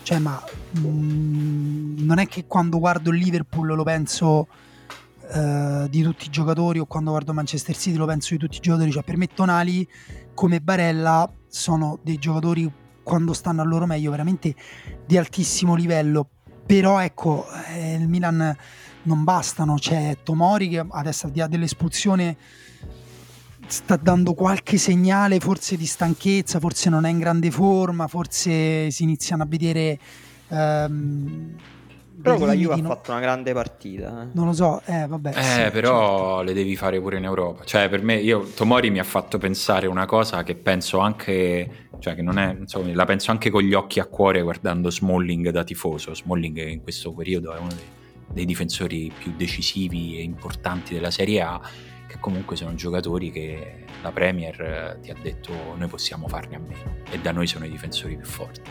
[0.04, 4.48] Cioè, ma mh, non è che quando guardo il Liverpool lo penso
[5.32, 8.60] eh, di tutti i giocatori o quando guardo Manchester City lo penso di tutti i
[8.60, 8.92] giocatori.
[8.92, 9.88] Cioè, per me Tonali
[10.34, 12.70] come Barella sono dei giocatori
[13.02, 14.56] quando stanno al loro meglio veramente
[15.06, 16.28] di altissimo livello.
[16.66, 18.56] Però ecco, eh, il Milan
[19.04, 19.76] non bastano.
[19.76, 22.36] C'è Tomori che adesso al di là dell'espulsione
[23.66, 29.04] sta dando qualche segnale forse di stanchezza, forse non è in grande forma, forse si
[29.04, 29.98] iniziano a vedere
[30.50, 31.56] ehm,
[32.22, 34.24] Però con la Juve ha fatto una grande partita.
[34.24, 34.28] eh.
[34.34, 35.30] Non lo so, eh vabbè.
[35.30, 35.72] Eh, sì, certo.
[35.72, 37.64] però le devi fare pure in Europa.
[37.64, 42.16] Cioè, per me, io, Tomori mi ha fatto pensare una cosa che penso anche, cioè,
[42.16, 45.64] che non è, insomma, la penso anche con gli occhi a cuore guardando Smalling da
[45.64, 46.14] tifoso.
[46.14, 47.84] Smalling in questo periodo è uno dei,
[48.34, 51.62] dei difensori più decisivi e importanti della Serie A,
[52.08, 56.60] che comunque sono giocatori che la Premier eh, ti ha detto noi possiamo farne a
[56.60, 58.62] meno e da noi sono i difensori più forti.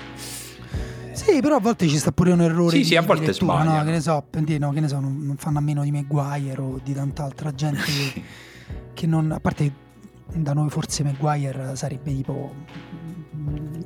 [1.12, 2.76] Sì, però a volte ci sta pure un errore.
[2.76, 3.78] Sì, sì, a volte lettura, sbagliano.
[3.78, 6.60] No, che ne so, no, che ne so, non, non fanno a meno di Maguire
[6.60, 8.22] o di tanta altra gente che,
[8.94, 9.30] che non.
[9.30, 9.90] A parte
[10.32, 12.54] da noi forse Maguire sarebbe tipo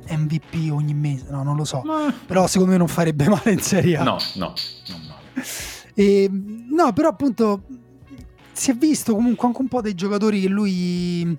[0.09, 1.83] MVP ogni mese, no, non lo so.
[2.25, 4.03] Però secondo me non farebbe male in Serie A.
[4.03, 4.53] No, no,
[4.87, 5.06] non.
[5.93, 7.63] E, no, però appunto
[8.51, 11.37] si è visto comunque anche un po' dei giocatori che lui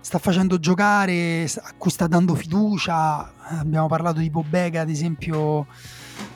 [0.00, 3.32] sta facendo giocare, a cui sta dando fiducia.
[3.58, 5.66] Abbiamo parlato di Bobega, ad esempio,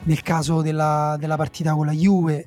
[0.05, 2.47] nel caso della, della partita con la Juve,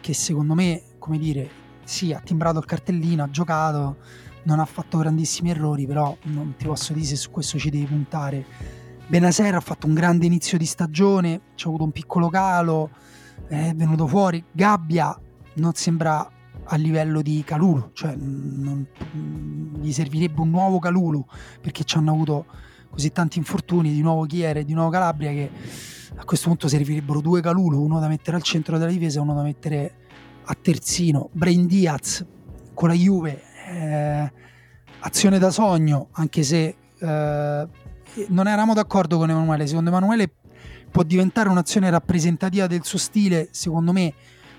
[0.00, 1.48] che secondo me, come dire,
[1.84, 3.96] sì, ha timbrato il cartellino, ha giocato,
[4.44, 7.86] non ha fatto grandissimi errori, però non ti posso dire se su questo ci devi
[7.86, 8.44] puntare.
[9.08, 12.90] Benaser ha fatto un grande inizio di stagione, c'è avuto un piccolo calo,
[13.50, 14.42] è venuto fuori.
[14.52, 15.18] Gabbia
[15.54, 16.28] non sembra
[16.64, 18.86] a livello di Calulu, cioè non,
[19.80, 21.24] gli servirebbe un nuovo Calulu
[21.60, 22.46] perché ci hanno avuto
[22.88, 25.50] così tanti infortuni di nuovo Chiere, di nuovo Calabria che
[26.14, 29.34] a questo punto servirebbero due Calulu, uno da mettere al centro della difesa e uno
[29.34, 29.94] da mettere
[30.44, 31.30] a terzino.
[31.32, 32.24] Brain Diaz
[32.72, 34.32] con la Juve, eh,
[35.00, 37.68] azione da sogno, anche se eh,
[38.28, 40.34] non eravamo d'accordo con Emanuele, secondo Emanuele
[40.90, 44.14] può diventare un'azione rappresentativa del suo stile, secondo me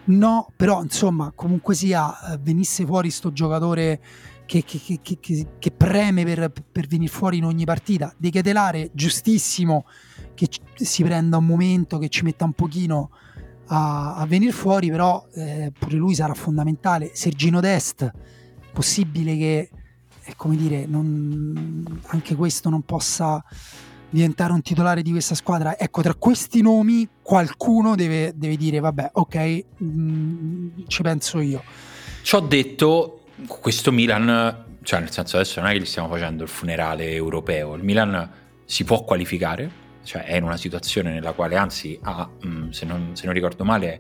[0.06, 4.02] no, però insomma comunque sia eh, venisse fuori sto giocatore
[4.46, 8.14] che, che, che, che preme per, per, venire fuori in ogni partita.
[8.18, 9.86] De Ketelare, giustissimo
[10.34, 13.12] che si prenda un momento, che ci metta un pochino
[13.68, 17.12] a, a venire fuori, però eh, pure lui sarà fondamentale.
[17.14, 18.12] Sergino Dest,
[18.74, 19.70] possibile che,
[20.24, 23.42] eh, come dire, non, anche questo non possa
[24.12, 25.78] diventare un titolare di questa squadra.
[25.78, 31.64] Ecco, tra questi nomi qualcuno deve, deve dire, vabbè, ok, mh, mm, ci penso io.
[32.22, 36.44] Ci ho detto questo Milan, cioè nel senso adesso non è che gli stiamo facendo
[36.44, 38.30] il funerale europeo, il Milan
[38.66, 43.16] si può qualificare, cioè è in una situazione nella quale anzi ha, mm, se, non,
[43.16, 44.00] se non ricordo male,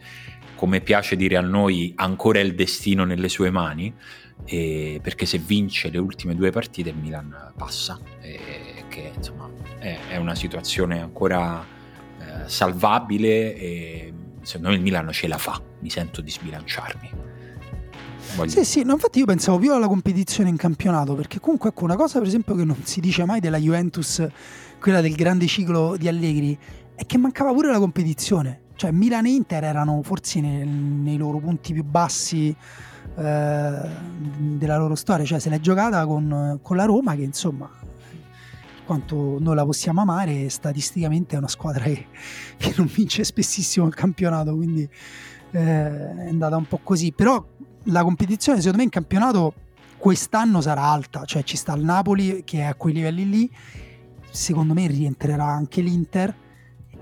[0.55, 3.91] come piace dire a noi, ancora il destino nelle sue mani,
[4.43, 10.17] perché se vince le ultime due partite il Milan passa, eh, che insomma è, è,
[10.17, 11.63] una situazione ancora
[12.19, 17.09] eh, salvabile e secondo me il Milan ce la fa, mi sento di sbilanciarmi.
[18.35, 18.49] Voglio...
[18.49, 21.95] Sì, sì, no, infatti io pensavo più alla competizione in campionato, perché comunque ecco, una
[21.95, 24.25] cosa per esempio che non si dice mai della Juventus,
[24.79, 26.57] quella del grande ciclo di Allegri,
[26.93, 28.59] è che mancava pure la competizione.
[28.75, 32.55] Cioè Milan e Inter erano forse nei, nei loro punti più bassi eh,
[34.37, 37.69] della loro storia, cioè se l'è giocata con, con la Roma che insomma
[38.91, 42.07] quanto noi la possiamo amare, statisticamente è una squadra che,
[42.57, 44.81] che non vince spessissimo il campionato, quindi
[45.51, 47.13] eh, è andata un po' così.
[47.13, 47.41] Però
[47.85, 49.53] la competizione secondo me in campionato
[49.97, 53.51] quest'anno sarà alta, cioè ci sta il Napoli che è a quei livelli lì,
[54.29, 56.35] secondo me rientrerà anche l'Inter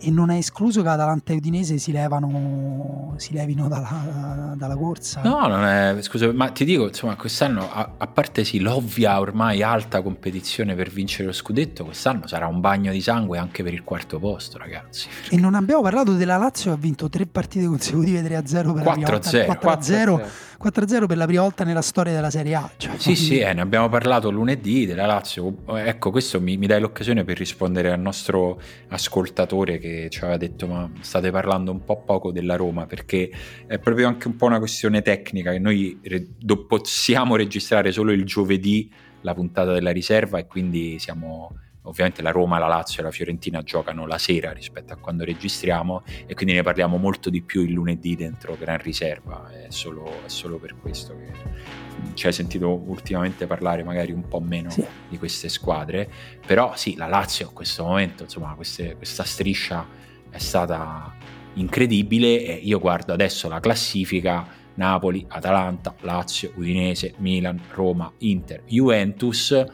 [0.01, 5.21] e non è escluso che Atalanta e Udinese si, levano, si levino dalla, dalla, corsa.
[5.23, 9.61] No, non è, scusa, ma ti dico, insomma, quest'anno, a, a, parte sì, l'ovvia ormai
[9.61, 13.83] alta competizione per vincere lo scudetto, quest'anno sarà un bagno di sangue anche per il
[13.83, 15.07] quarto posto, ragazzi.
[15.29, 19.47] E non abbiamo parlato della Lazio che ha vinto tre partite consecutive 3-0 per 4-0.
[19.47, 20.27] la prima 4-0.
[20.61, 22.69] 4-0 per la prima volta nella storia della Serie A.
[22.75, 25.55] Cioè, sì, sì, eh, ne abbiamo parlato lunedì della Lazio.
[25.67, 30.67] Ecco, questo mi, mi dai l'occasione per rispondere al nostro ascoltatore che ci aveva detto
[30.67, 33.31] ma state parlando un po' poco della Roma perché
[33.65, 36.27] è proprio anche un po' una questione tecnica che noi re-
[36.67, 38.91] possiamo registrare solo il giovedì
[39.21, 41.53] la puntata della riserva e quindi siamo
[41.89, 46.03] ovviamente la Roma, la Lazio e la Fiorentina giocano la sera rispetto a quando registriamo
[46.25, 50.29] e quindi ne parliamo molto di più il lunedì dentro Gran Riserva, è solo, è
[50.29, 51.77] solo per questo che
[52.13, 54.85] ci hai sentito ultimamente parlare magari un po' meno sì.
[55.09, 56.09] di queste squadre,
[56.45, 59.85] però sì, la Lazio in questo momento, insomma, queste, questa striscia
[60.29, 61.13] è stata
[61.55, 69.65] incredibile e io guardo adesso la classifica Napoli, Atalanta, Lazio, Udinese, Milan, Roma, Inter, Juventus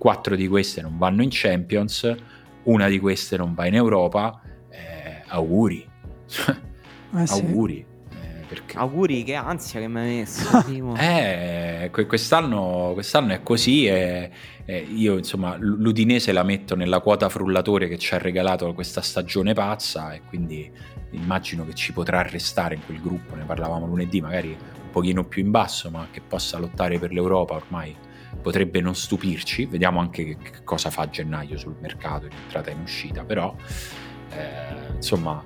[0.00, 2.10] quattro di queste non vanno in Champions,
[2.62, 4.40] una di queste non va in Europa,
[4.70, 5.86] eh, auguri.
[7.16, 7.32] Eh sì.
[7.34, 7.84] auguri.
[8.10, 8.78] Eh, perché...
[8.78, 10.64] Auguri, che ansia che mi hai messo.
[10.96, 14.30] eh, quest'anno, quest'anno, è così e,
[14.64, 19.52] e, io insomma l'Udinese la metto nella quota frullatore che ci ha regalato questa stagione
[19.52, 20.72] pazza e quindi
[21.10, 25.44] immagino che ci potrà restare in quel gruppo, ne parlavamo lunedì, magari un pochino più
[25.44, 27.94] in basso, ma che possa lottare per l'Europa ormai
[28.40, 32.72] potrebbe non stupirci, vediamo anche che, cosa fa a gennaio sul mercato in entrata e
[32.72, 33.54] in uscita, però
[34.32, 35.44] eh, insomma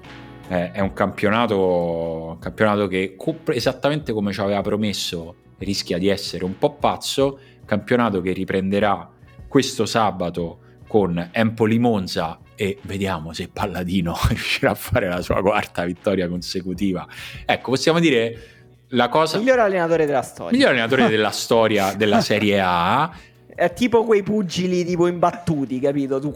[0.48, 3.16] eh, è un campionato, un campionato che
[3.48, 9.10] esattamente come ci aveva promesso rischia di essere un po' pazzo, campionato che riprenderà
[9.48, 15.84] questo sabato con Empoli Monza e vediamo se Palladino riuscirà a fare la sua quarta
[15.84, 17.06] vittoria consecutiva.
[17.44, 18.53] Ecco, possiamo dire
[18.94, 19.38] la cosa...
[19.38, 20.52] Miglior allenatore della storia.
[20.52, 23.10] Miglior allenatore della storia della Serie A.
[23.54, 26.18] È tipo quei pugili tipo imbattuti, capito?
[26.18, 26.32] Tu,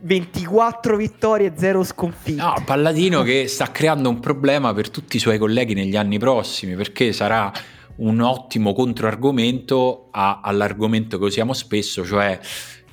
[0.00, 2.42] 24 vittorie e 0 sconfitte.
[2.42, 6.74] No, Palladino che sta creando un problema per tutti i suoi colleghi negli anni prossimi,
[6.74, 7.52] perché sarà
[7.96, 12.38] un ottimo controargomento a, all'argomento che usiamo spesso, cioè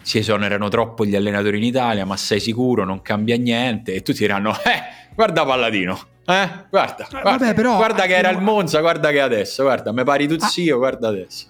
[0.01, 4.19] si esonerano troppo gli allenatori in Italia, ma sei sicuro, non cambia niente, e tutti
[4.19, 6.13] diranno, eh, guarda Palladino.
[6.27, 6.49] Eh?
[6.69, 10.03] Guarda, guarda, Vabbè, però, guarda che era il no- Monza, guarda che adesso, guarda, mi
[10.03, 10.47] pari tu Ah.
[10.47, 11.47] zio, guarda adesso.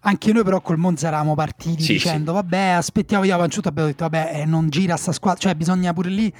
[0.00, 4.04] Anche noi però col Monza eravamo partiti Sì, dicendo vabbè aspettiamo io Panciuto abbiamo detto
[4.08, 6.32] vabbè eh, non gira sta squadra cioè bisogna pure lì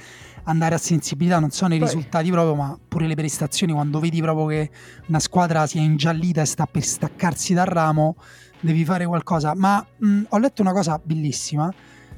[0.43, 4.21] andare a sensibilità non sono i Poi- risultati proprio ma pure le prestazioni quando vedi
[4.21, 4.69] proprio che
[5.07, 8.15] una squadra si è ingiallita e sta per staccarsi dal ramo
[8.61, 11.69] devi fare qualcosa ma mh, ho letto una cosa bellissima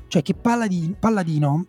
[0.08, 1.66] cioè che Palladino, Palladino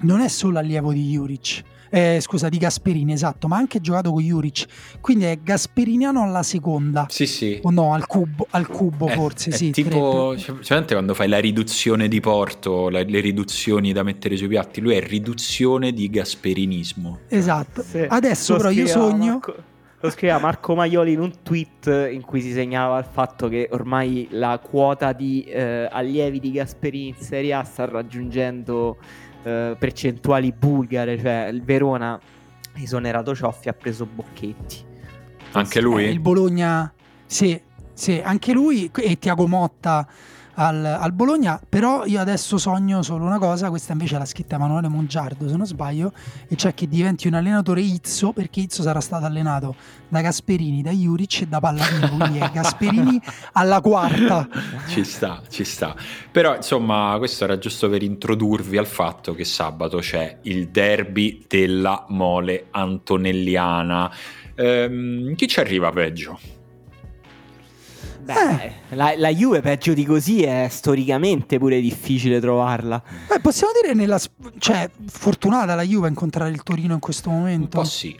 [0.00, 1.62] non è solo allievo di Juric
[1.94, 4.66] eh, scusa di Gasperini esatto ma ha anche giocato con Juric
[5.00, 7.58] quindi è Gasperiniano alla seconda Sì, sì.
[7.62, 11.38] o no al cubo, al cubo È- forse è sì tipo cioè, quando fai la
[11.38, 17.20] riduzione di porto, la- le riduzioni da mettere sui piatti, lui è riduzione di gasperinismo.
[17.28, 17.82] Esatto.
[17.82, 18.04] Sì.
[18.08, 19.24] Adesso Lo però io sogno.
[19.32, 19.56] Marco-
[20.00, 24.28] lo scriveva Marco Maioli in un tweet in cui si segnalava il fatto che ormai
[24.32, 28.98] la quota di eh, allievi di Gasperini in Serie A sta raggiungendo
[29.44, 32.18] eh, percentuali bulgare, cioè il Verona
[32.74, 34.84] esonerato Cioffi ha preso Bocchetti.
[35.52, 36.04] Anche lui?
[36.04, 36.92] Eh, il Bologna,
[37.26, 37.60] sì,
[37.92, 40.06] sì, anche lui e Tiago Motta
[40.54, 41.60] al, al Bologna.
[41.66, 45.66] Però io adesso sogno solo una cosa, questa invece l'ha scritta Emanuele Mongiardo, se non
[45.66, 46.12] sbaglio,
[46.48, 49.74] e cioè che diventi un allenatore Izzo, perché Izzo sarà stato allenato
[50.08, 53.20] da Gasperini, da Juric e da Palladino, quindi è Gasperini
[53.52, 54.48] alla quarta.
[54.88, 55.94] Ci sta, ci sta.
[56.30, 62.04] Però insomma, questo era giusto per introdurvi al fatto che sabato c'è il derby della
[62.08, 64.10] mole antonelliana.
[64.54, 66.53] Ehm, chi ci arriva peggio?
[68.32, 73.02] Beh, la, la Juve peggio di così è storicamente pure difficile trovarla.
[73.28, 74.18] Beh, possiamo dire nella
[74.58, 77.78] cioè fortunata la Juve a incontrare il Torino in questo Un momento.
[77.78, 78.16] po' sì,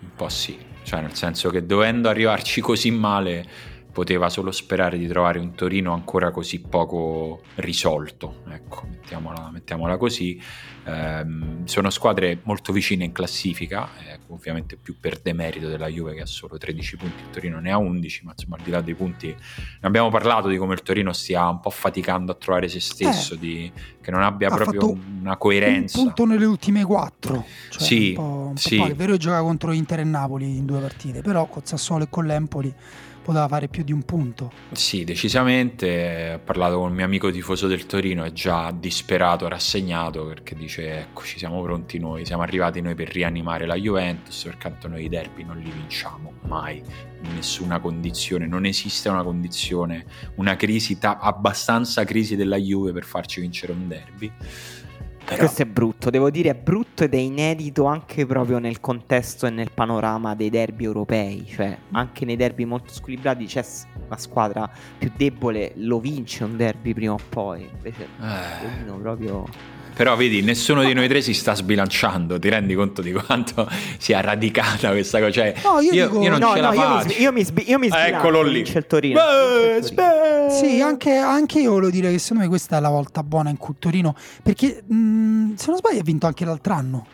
[0.00, 0.56] un po' sì.
[0.82, 3.44] Cioè, nel senso che dovendo arrivarci così male,
[3.90, 8.42] poteva solo sperare di trovare un Torino ancora così poco risolto.
[8.50, 10.38] Ecco, mettiamola, mettiamola così.
[10.86, 16.20] Ehm, sono squadre molto vicine in classifica, eh, ovviamente più per demerito della Juve che
[16.20, 18.94] ha solo 13 punti, il Torino ne ha 11, ma insomma al di là dei
[18.94, 19.36] punti ne
[19.80, 23.72] abbiamo parlato di come il Torino stia un po' faticando a trovare se stesso, di-
[24.00, 24.54] che non abbia Eh.
[24.54, 25.98] proprio una coerenza.
[25.98, 27.46] Un punto nelle ultime quattro.
[27.70, 28.80] Cioè Sì, un po', un po' sì.
[28.82, 32.08] È vero che gioca contro Inter e Napoli in due partite, però con Sassuolo e
[32.10, 32.72] con l'Empoli
[33.24, 34.52] poteva fare più di un punto.
[34.72, 36.34] Sì, decisamente.
[36.34, 41.00] Ho parlato con un mio amico tifoso del Torino, è già disperato, rassegnato perché dice:
[41.00, 44.44] Ecco, ci siamo pronti noi, siamo arrivati noi per rianimare la Juventus.
[44.44, 46.82] Perché tanto noi i derby non li vinciamo mai
[47.22, 48.46] in nessuna condizione.
[48.46, 50.04] Non esiste una condizione,
[50.36, 54.32] una crisi, ta- abbastanza crisi della Juve per farci vincere un derby.
[55.24, 59.46] Però, Questo è brutto, devo dire è brutto ed è inedito anche proprio nel contesto
[59.46, 63.64] e nel panorama dei derby europei, cioè anche nei derby molto squilibrati c'è
[64.08, 69.44] la squadra più debole, lo vince un derby prima o poi, invece eh, proprio...
[69.94, 72.38] però vedi, nessuno di noi tre si sta sbilanciando.
[72.38, 73.68] Ti rendi conto di quanto
[73.98, 75.30] sia radicata questa cosa?
[75.32, 77.20] Cioè, No, io dico- non no, ce no, la io mi, faccio.
[77.22, 78.52] io mi, sbi- io mi sbilancio, Eccolo lì.
[78.54, 79.20] vince il Torino.
[79.20, 80.50] Beh, vince il Torino.
[80.50, 83.56] Sì, anche, anche io volevo dire che secondo me questa è la volta buona in
[83.56, 87.06] cui Torino, perché mh, se non sbaglio ha vinto anche l'altro anno,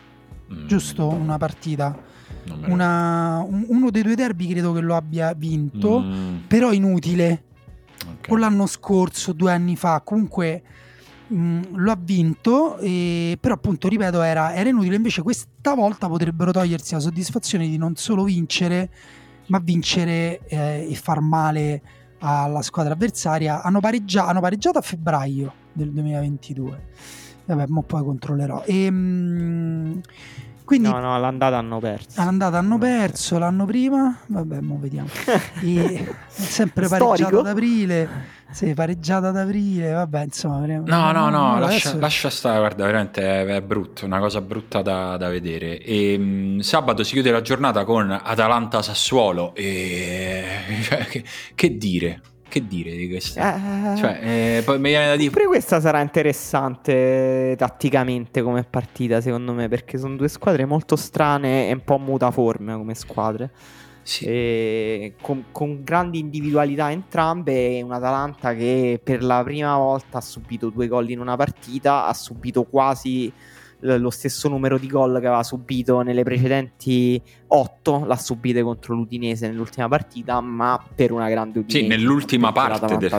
[0.53, 1.07] Mm, giusto?
[1.07, 1.97] Una partita.
[2.67, 7.43] Una- un- uno dei due derby credo che lo abbia vinto, Mm, però inutile.
[8.03, 8.31] ok.
[8.31, 10.61] o l'anno scorso, due anni fa, comunque
[11.31, 14.95] mh, lo ha vinto, e- però appunto, ripeto, era, era inutile.
[14.95, 18.89] Invece questa volta potrebbero togliersi la soddisfazione di non solo vincere,
[19.47, 21.81] ma vincere eh, e far male
[22.19, 23.61] alla squadra avversaria.
[23.61, 26.89] Hanno, pareggia- hanno pareggiato a febbraio del 2022.
[27.45, 28.63] Vabbè, mo poi controllerò.
[28.65, 30.01] E, mh,
[30.71, 32.21] quindi No, no, l'andata hanno perso.
[32.21, 35.09] All'andata hanno perso l'anno prima, vabbè, mo vediamo.
[35.61, 38.09] E, sempre pareggiata ad aprile.
[38.51, 40.65] Sì, pareggiata ad aprile, vabbè, insomma.
[40.65, 44.81] No, no, no, adesso- lascia, lascia stare, guarda, veramente è, è brutto, una cosa brutta
[44.81, 45.77] da, da vedere.
[45.81, 50.45] E, mh, sabato si chiude la giornata con Atalanta-Sassuolo e
[50.83, 52.21] cioè, che, che dire?
[52.51, 53.93] Che dire di questa?
[53.93, 55.31] Eh, Cioè, eh, poi mi viene da dire...
[55.31, 61.69] Pure questa sarà interessante tatticamente come partita, secondo me, perché sono due squadre molto strane
[61.69, 63.51] e un po' mutaforme come squadre.
[64.03, 67.81] Sì, con, con grandi individualità entrambe.
[67.81, 72.13] Un Atalanta che per la prima volta ha subito due gol in una partita, ha
[72.13, 73.31] subito quasi
[73.81, 79.47] lo stesso numero di gol che aveva subito nelle precedenti 8, l'ha subite contro l'Udinese
[79.47, 81.79] nell'ultima partita, ma per una grande Udinese.
[81.79, 83.09] Sì, nell'ultima parte del-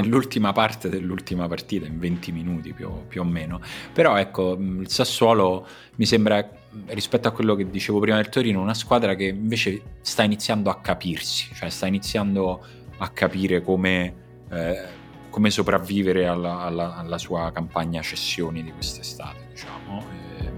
[0.00, 3.60] nell'ultima parte dell'ultima partita, in 20 minuti più, più o meno.
[3.92, 5.66] Però ecco, mh, il Sassuolo
[5.96, 6.46] mi sembra,
[6.86, 10.80] rispetto a quello che dicevo prima del Torino, una squadra che invece sta iniziando a
[10.80, 12.64] capirsi, cioè sta iniziando
[12.98, 14.14] a capire come,
[14.50, 15.00] eh,
[15.30, 20.04] come sopravvivere alla, alla- alla sua campagna cessioni di quest'estate, diciamo.
[20.38, 20.50] E,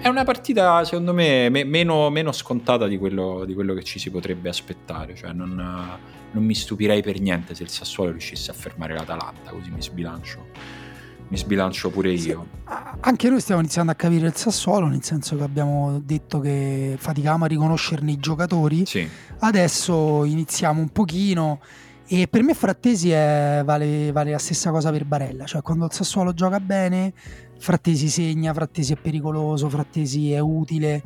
[0.00, 3.98] è una partita, secondo me, me meno, meno, scontata di quello, di quello, che ci
[3.98, 5.14] si potrebbe aspettare.
[5.14, 9.70] Cioè, non, non, mi stupirei per niente se il Sassuolo riuscisse a fermare l'Atalanta, così
[9.70, 10.80] mi sbilancio.
[11.28, 12.46] Mi sbilancio pure io.
[12.66, 16.96] Sì, anche noi stiamo iniziando a capire il Sassuolo, nel senso che abbiamo detto che
[16.98, 18.84] faticavamo a riconoscerne i giocatori.
[18.84, 19.08] Sì.
[19.38, 21.60] Adesso iniziamo un pochino.
[22.06, 25.92] E per me Frattesi è, vale, vale, la stessa cosa per Barella, cioè quando il
[25.92, 27.12] Sassuolo gioca bene
[27.58, 31.02] Frattesi segna, Frattesi è pericoloso, Frattesi è utile.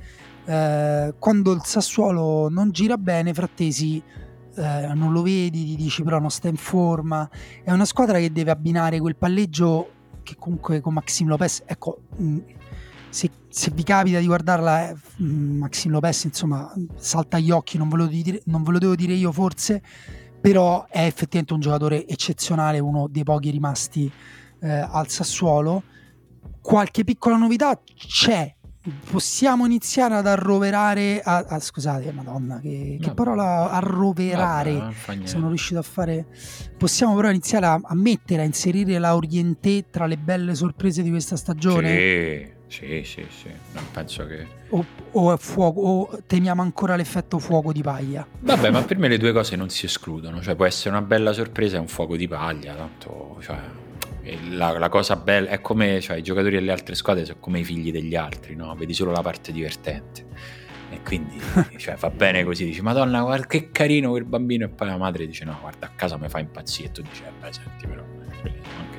[0.46, 4.02] Eh, quando il Sassuolo non gira bene, Frattesi
[4.56, 7.28] eh, non lo vedi, ti dici però non sta in forma.
[7.62, 9.90] È una squadra che deve abbinare quel palleggio
[10.22, 12.38] che comunque con Maxim Lopez, ecco, mh, mm,
[13.10, 17.88] se, se, vi capita di guardarla, eh, mm, Maxim Lopez insomma salta agli occhi, non
[17.88, 19.82] ve, dire, non ve lo devo dire io forse,
[20.46, 24.08] però è effettivamente un giocatore eccezionale, uno dei pochi rimasti
[24.60, 25.82] eh, al Sassuolo
[26.60, 28.54] qualche piccola novità c'è.
[29.10, 31.20] Possiamo iniziare ad arroverare.
[31.20, 34.74] A, a, scusate, madonna, che, che parola arroverare.
[34.74, 36.26] Vabbè, sono riuscito a fare.
[36.78, 41.10] Possiamo però iniziare a, a, mettere, a inserire la Orienté tra le belle sorprese di
[41.10, 42.54] questa stagione.
[42.68, 43.50] Sì, sì, sì, sì.
[43.72, 44.55] Non penso che.
[44.70, 48.26] O, o, fuoco, o temiamo ancora l'effetto fuoco di paglia.
[48.40, 50.40] Vabbè, ma per me le due cose non si escludono.
[50.40, 52.74] Cioè, può essere una bella sorpresa e un fuoco di paglia.
[52.74, 53.58] Tanto, cioè,
[54.50, 57.64] la, la, cosa bella è come cioè, i giocatori delle altre squadre sono come i
[57.64, 58.74] figli degli altri, no?
[58.74, 60.24] Vedi solo la parte divertente.
[60.90, 61.40] E quindi
[61.78, 65.26] cioè, fa bene così, dici Madonna, guarda che carino quel bambino e poi la madre
[65.26, 68.04] dice no, guarda a casa mi fa impazzire e tu dici, eh, beh senti però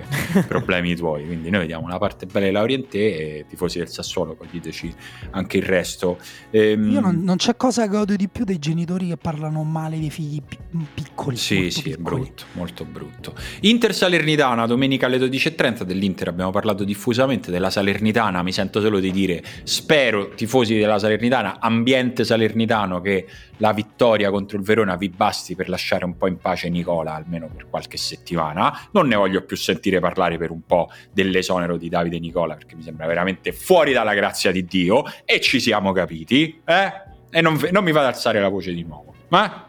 [0.47, 1.25] problemi tuoi.
[1.25, 4.93] Quindi noi vediamo la parte bella della Oriente e tifosi del Sassuolo, poi diteci
[5.31, 6.17] anche il resto.
[6.51, 6.91] Ehm...
[6.91, 10.09] Io non, non, c'è cosa che odio di più dei genitori che parlano male dei
[10.09, 10.57] figli pi-
[10.93, 11.35] piccoli.
[11.35, 11.95] Sì, sì, piccoli.
[11.95, 13.33] è brutto, molto brutto.
[13.61, 19.11] Inter Salernitana, domenica alle 12.30 dell'Inter abbiamo parlato diffusamente, della Salernitana mi sento solo di
[19.11, 23.25] dire, spero tifosi della Salernitana, ambiente salernitano che
[23.57, 27.47] la vittoria contro il Verona vi basti per lasciare un po' in pace Nicola, almeno
[27.47, 28.87] per qualche settimana.
[28.91, 32.83] Non ne voglio più sentire parlare per un po' dell'esonero di Davide Nicola, perché mi
[32.83, 35.03] sembra veramente fuori dalla grazia di Dio.
[35.25, 36.93] E ci siamo capiti, eh?
[37.29, 39.13] E non, non mi vado ad alzare la voce di nuovo.
[39.29, 39.65] Ma...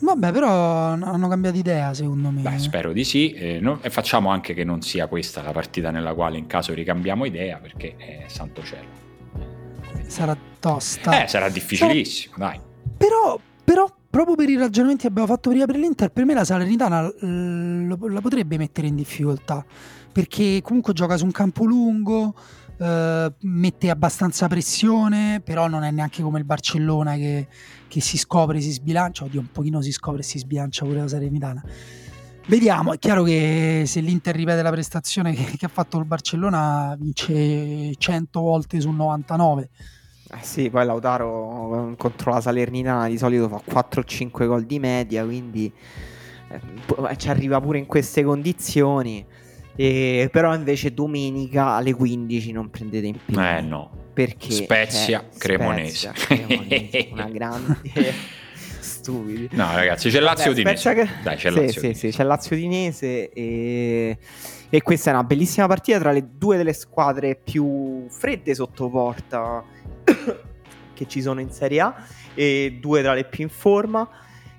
[0.00, 2.42] Vabbè, però hanno cambiato idea, secondo me.
[2.42, 3.32] Beh, spero di sì.
[3.32, 6.74] Eh, no, e facciamo anche che non sia questa la partita nella quale, in caso
[6.74, 8.88] ricambiamo idea, perché è santo cielo.
[10.06, 11.22] Sarà tosta.
[11.22, 12.50] Eh, sarà difficilissimo, sarà...
[12.50, 12.60] dai.
[13.02, 16.44] Però, però, proprio per i ragionamenti che abbiamo fatto prima per l'Inter, per me la
[16.44, 19.64] Salernitana la potrebbe mettere in difficoltà.
[20.12, 22.32] Perché comunque gioca su un campo lungo,
[22.78, 27.48] eh, mette abbastanza pressione, però non è neanche come il Barcellona che,
[27.88, 29.24] che si scopre, si sbilancia.
[29.24, 31.60] Oddio, un pochino si scopre e si sbilancia pure la Salernitana.
[32.46, 36.94] Vediamo, è chiaro che se l'Inter ripete la prestazione che, che ha fatto il Barcellona
[36.96, 39.70] vince 100 volte su 99
[40.34, 45.24] eh sì, poi Lautaro eh, contro la Salernitana di solito fa 4-5 gol di media,
[45.24, 45.70] quindi
[46.48, 49.24] eh, ci arriva pure in queste condizioni.
[49.74, 53.38] E, però invece domenica alle 15 non prendete in più.
[53.38, 53.90] Eh no.
[54.12, 56.12] Perché Spezia, Cremonese.
[56.14, 57.80] Spezia, Cremonese una grande
[58.80, 59.48] stupidi.
[59.52, 60.94] No, ragazzi, c'è Lazio Udinese.
[60.94, 61.08] Che...
[61.22, 64.18] Dai, c'è sì, Lazio sì, sì, c'è Lazio Udinese e...
[64.74, 69.62] e questa è una bellissima partita tra le due delle squadre più fredde sotto porta
[70.94, 71.94] che ci sono in Serie A
[72.32, 74.08] e due tra le più in forma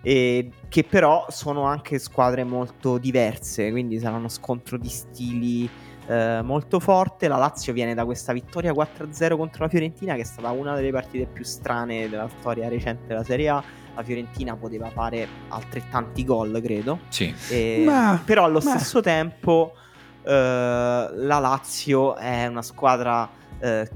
[0.03, 5.67] e che però sono anche squadre molto diverse, quindi sarà uno scontro di stili
[6.05, 7.27] eh, molto forte.
[7.27, 10.91] La Lazio viene da questa vittoria 4-0 contro la Fiorentina, che è stata una delle
[10.91, 13.63] partite più strane della storia recente della Serie A.
[13.95, 16.99] La Fiorentina poteva fare altrettanti gol, credo.
[17.09, 17.33] Sì.
[17.49, 18.69] E, ma, però allo ma...
[18.77, 19.82] stesso tempo eh,
[20.31, 23.29] la Lazio è una squadra
[23.59, 23.89] eh,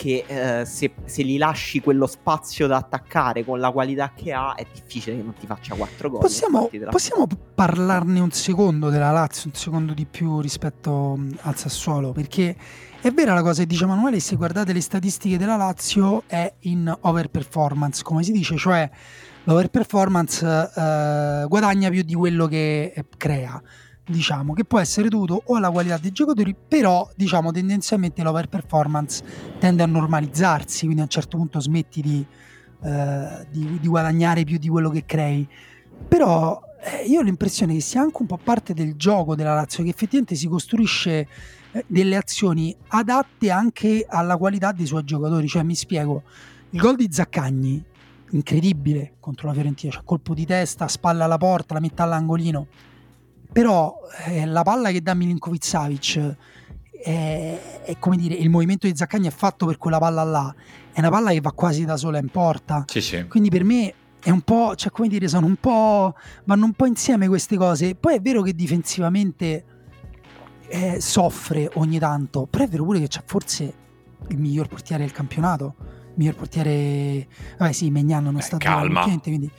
[0.00, 4.54] che eh, se, se, gli lasci quello spazio da attaccare con la qualità che ha
[4.54, 6.20] è difficile che non ti faccia 4 gol.
[6.20, 12.12] Possiamo, possiamo parlarne un secondo della Lazio, un secondo di più rispetto mm, al Sassuolo,
[12.12, 12.56] perché
[12.98, 16.96] è vera la cosa che dice Emanuele, se guardate le statistiche della Lazio è in
[17.00, 18.88] overperformance, come si dice, cioè
[19.44, 23.60] l'overperformance eh, guadagna più di quello che eh, crea
[24.04, 29.22] diciamo, che può essere dovuto o alla qualità dei giocatori, però diciamo tendenzialmente l'over performance
[29.58, 32.26] tende a normalizzarsi, quindi a un certo punto smetti di,
[32.82, 35.48] eh, di, di guadagnare più di quello che crei.
[36.08, 39.84] Però eh, io ho l'impressione che sia anche un po' parte del gioco della Lazio,
[39.84, 41.28] che effettivamente si costruisce
[41.72, 45.46] eh, delle azioni adatte anche alla qualità dei suoi giocatori.
[45.46, 46.22] Cioè, mi spiego,
[46.70, 47.84] il gol di Zaccagni,
[48.30, 52.66] incredibile contro la Fiorentina, cioè colpo di testa, spalla alla porta, la mette all'angolino
[53.52, 56.36] però eh, la palla che dà Milinkovic Savic
[57.02, 60.54] è, è, come dire, il movimento di Zaccagni è fatto per quella palla là,
[60.92, 62.84] è una palla che va quasi da sola in porta.
[62.86, 63.26] Sì, sì.
[63.26, 66.14] Quindi per me è un po', cioè come dire, sono un po',
[66.44, 67.94] vanno un po' insieme queste cose.
[67.94, 69.64] Poi è vero che difensivamente
[70.68, 73.74] eh, soffre ogni tanto, però è vero pure che c'è forse
[74.28, 75.98] il miglior portiere del campionato.
[76.14, 77.26] Miglior portiere,
[77.58, 79.02] vabbè, sì, Megnano non eh, sta calma.
[79.22, 79.50] quindi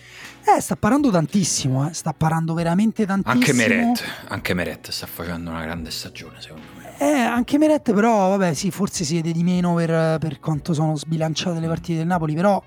[0.43, 3.39] eh, sta parando tantissimo, eh, sta parando veramente tantissimo.
[3.39, 6.97] Anche Meret, anche Meret sta facendo una grande stagione, secondo me.
[6.97, 10.95] Eh, anche Meret, però, vabbè, sì, forse si vede di meno per, per quanto sono
[10.95, 12.61] sbilanciate le partite del Napoli, però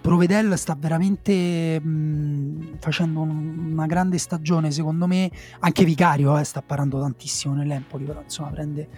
[0.00, 5.30] Provedel sta veramente mh, facendo un, una grande stagione, secondo me.
[5.60, 8.88] Anche Vicario eh, sta parando tantissimo nell'Empoli, però insomma prende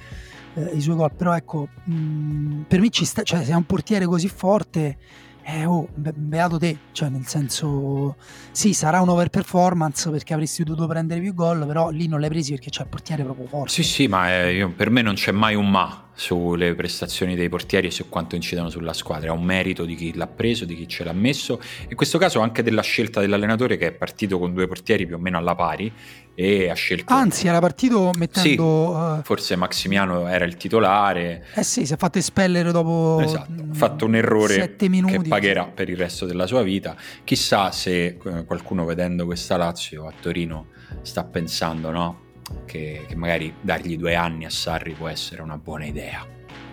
[0.54, 1.12] eh, i suoi gol.
[1.14, 4.96] Però ecco, mh, per me ci sta, cioè, se è un portiere così forte,
[5.44, 8.16] eh, oh, be- beato te, cioè nel senso,
[8.50, 12.52] sì, sarà un overperformance perché avresti dovuto prendere più gol, però lì non l'hai presi
[12.52, 13.70] perché c'è il portiere proprio forte.
[13.70, 17.48] Sì, sì, ma eh, io, per me non c'è mai un ma sulle prestazioni dei
[17.48, 20.76] portieri e su quanto incidono sulla squadra, è un merito di chi l'ha preso, di
[20.76, 24.54] chi ce l'ha messo, in questo caso anche della scelta dell'allenatore che è partito con
[24.54, 25.92] due portieri più o meno alla pari
[26.36, 27.12] e ha scelto...
[27.12, 29.12] Anzi, era partito mettendo...
[29.12, 29.22] Sì, uh...
[29.22, 31.46] forse Maximiano era il titolare.
[31.54, 33.20] Eh sì, si è fatto espellere dopo...
[33.20, 36.96] Esatto, ha fatto un errore che pagherà per il resto della sua vita.
[37.24, 40.68] Chissà se eh, qualcuno vedendo questa Lazio a Torino
[41.02, 42.22] sta pensando, no?
[42.66, 46.26] che, che, magari dargli due anni a Sarri può essere una buona idea.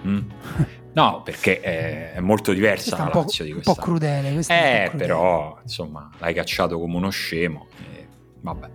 [0.05, 0.19] Mm?
[0.93, 3.69] No, perché è, è molto diversa la Lazio di questa.
[3.71, 4.27] Un po' crudele.
[4.27, 4.91] Eh, un po crudele.
[4.97, 7.67] però, insomma, l'hai cacciato come uno scemo.
[8.41, 8.69] Vabbè.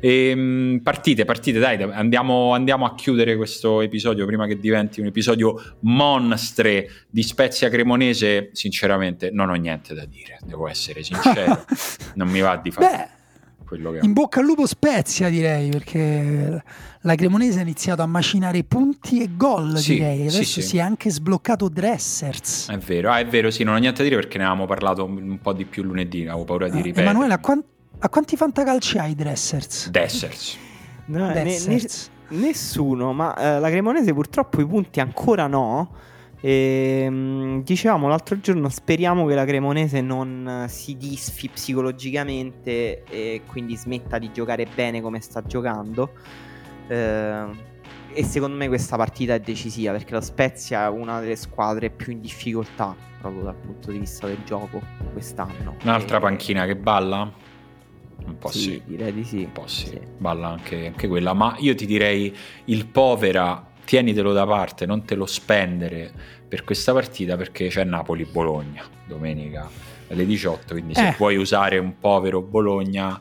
[0.00, 5.06] E, ehm, partite, partite, dai, andiamo, andiamo, a chiudere questo episodio prima che diventi un
[5.06, 8.50] episodio monstre di Spezia Cremonese.
[8.52, 11.64] Sinceramente, non ho niente da dire, devo essere sincero.
[12.14, 12.86] non mi va di fare.
[12.86, 13.16] Beh
[13.68, 14.00] quello che...
[14.02, 16.62] In bocca al lupo Spezia direi, perché
[17.02, 20.62] la Cremonese ha iniziato a macinare punti e gol sì, direi, adesso sì, sì.
[20.62, 22.70] si è anche sbloccato Dressers.
[22.70, 25.04] È vero, ah, è vero, sì, non ho niente da dire perché ne avevamo parlato
[25.04, 27.04] un po' di più lunedì, avevo paura di ah, ripetere.
[27.04, 27.64] Emanuele, a, quant-
[27.98, 29.90] a, quanti fantacalci hai Dressers?
[29.90, 30.58] Dressers.
[31.06, 32.10] No, Dressers.
[32.28, 36.06] Ne- ne- nessuno, ma uh, la Cremonese purtroppo i punti ancora no
[36.40, 43.76] e, ehm, dicevamo l'altro giorno, speriamo che la Cremonese non si disfi psicologicamente e quindi
[43.76, 46.12] smetta di giocare bene come sta giocando.
[46.86, 47.76] Eh,
[48.10, 52.12] e secondo me questa partita è decisiva perché la Spezia è una delle squadre più
[52.12, 54.80] in difficoltà proprio dal punto di vista del gioco
[55.12, 55.76] quest'anno.
[55.82, 56.20] Un'altra e...
[56.20, 57.30] panchina che balla?
[58.28, 58.82] Un po' sì, sì.
[58.84, 59.38] direi di sì.
[59.38, 60.00] Un po' sì, sì.
[60.16, 62.34] balla anche, anche quella, ma io ti direi
[62.66, 66.12] il povera tienitelo da parte, non te lo spendere
[66.46, 69.68] per questa partita perché c'è Napoli-Bologna domenica
[70.08, 71.14] alle 18, quindi se eh.
[71.16, 73.18] vuoi usare un povero Bologna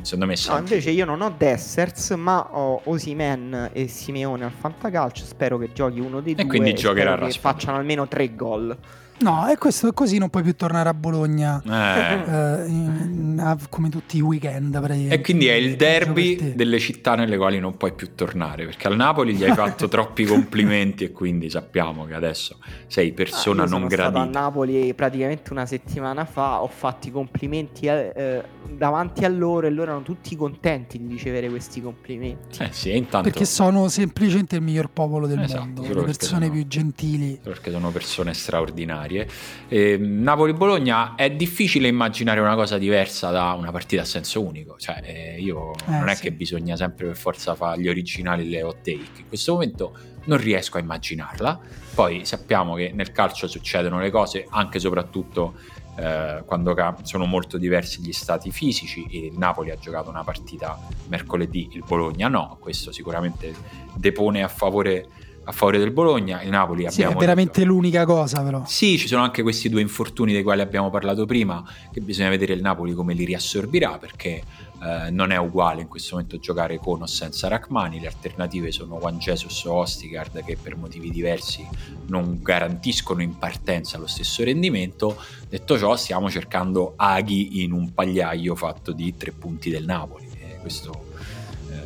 [0.00, 5.24] secondo me no, invece io non ho Dessers ma ho Osimen e Simeone al fantacalcio
[5.24, 8.76] spero che giochi uno dei e due quindi giocherà che facciano almeno tre gol
[9.18, 12.12] No, e questo così non puoi più tornare a Bologna eh.
[12.12, 14.74] Eh, in, in, come tutti i weekend.
[15.08, 18.96] E quindi è il derby delle città nelle quali non puoi più tornare perché al
[18.96, 23.86] Napoli gli hai fatto troppi complimenti e quindi sappiamo che adesso sei persona ah, non
[23.86, 24.18] gradita.
[24.18, 29.24] Sono stato a Napoli praticamente una settimana fa, ho fatto i complimenti eh, eh, davanti
[29.24, 32.62] a loro e loro erano tutti contenti di ricevere questi complimenti.
[32.62, 33.30] Eh sì, intanto...
[33.30, 37.38] Perché sono semplicemente il miglior popolo del esatto, mondo, le persone sono, più gentili.
[37.42, 39.28] Perché sono persone straordinarie straordinarie.
[39.68, 44.76] Eh, Napoli-Bologna è difficile immaginare una cosa diversa da una partita a senso unico.
[44.78, 46.22] Cioè, eh, io eh, non è sì.
[46.22, 49.20] che bisogna sempre per forza fare gli originali le hot take.
[49.20, 51.60] In questo momento non riesco a immaginarla.
[51.94, 55.54] Poi sappiamo che nel calcio succedono le cose anche e soprattutto
[55.98, 59.06] eh, quando sono molto diversi gli stati fisici.
[59.10, 60.78] Il Napoli ha giocato una partita
[61.08, 62.58] mercoledì, il Bologna no.
[62.60, 63.54] Questo sicuramente
[63.94, 65.08] depone a favore
[65.48, 66.42] a favore del Bologna.
[66.42, 67.72] Il Napoli sì, è veramente detto.
[67.72, 68.64] l'unica cosa, però.
[68.66, 72.52] Sì, ci sono anche questi due infortuni dei quali abbiamo parlato prima, che bisogna vedere
[72.52, 74.42] il Napoli come li riassorbirà, perché
[74.82, 78.00] eh, non è uguale in questo momento giocare con o senza Rachmani.
[78.00, 81.66] Le alternative sono Juan Jesus o Ostigard, che per motivi diversi
[82.08, 85.16] non garantiscono in partenza lo stesso rendimento.
[85.48, 90.28] Detto ciò, stiamo cercando aghi in un pagliaio fatto di tre punti del Napoli.
[90.40, 91.05] Eh, questo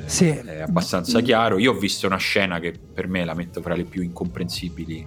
[0.06, 0.28] sì.
[0.28, 1.58] è abbastanza chiaro.
[1.58, 5.06] Io ho visto una scena che per me la metto fra le più incomprensibili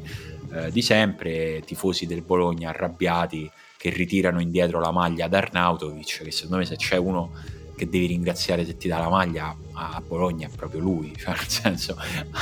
[0.53, 6.31] eh, di sempre, tifosi del Bologna arrabbiati che ritirano indietro la maglia ad Arnautovic, che
[6.31, 7.31] secondo me se c'è uno
[7.76, 11.47] che devi ringraziare se ti dà la maglia a Bologna è proprio lui, cioè nel
[11.47, 11.97] senso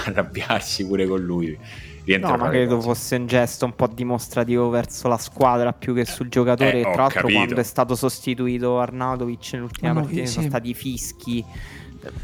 [0.06, 1.58] arrabbiarsi pure con lui
[2.04, 2.88] rientra No, ma credo cose.
[2.88, 6.80] fosse un gesto un po' dimostrativo verso la squadra più che sul giocatore.
[6.80, 7.40] Eh, tra l'altro, capito.
[7.40, 10.32] quando è stato sostituito Arnautovic nell'ultima no, partita, sì.
[10.32, 11.46] sono stati fischi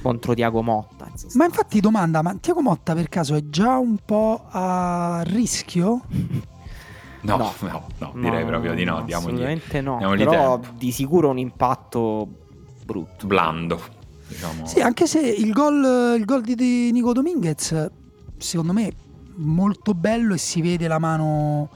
[0.01, 1.05] contro Tiago Motta.
[1.05, 6.01] In ma infatti, domanda: ma Tiago Motta per caso è già un po' a rischio?
[7.21, 9.01] No, no, no, no direi no, proprio di no.
[9.01, 9.97] Diamogli, assolutamente no.
[9.97, 10.77] Diamogli però tempo.
[10.77, 12.27] di sicuro un impatto
[12.85, 13.27] brutto.
[13.27, 13.81] Blando.
[14.27, 14.65] Diciamo.
[14.65, 17.89] Sì, anche se il gol, il gol di Nico Dominguez,
[18.37, 18.91] secondo me,
[19.35, 21.69] molto bello e si vede la mano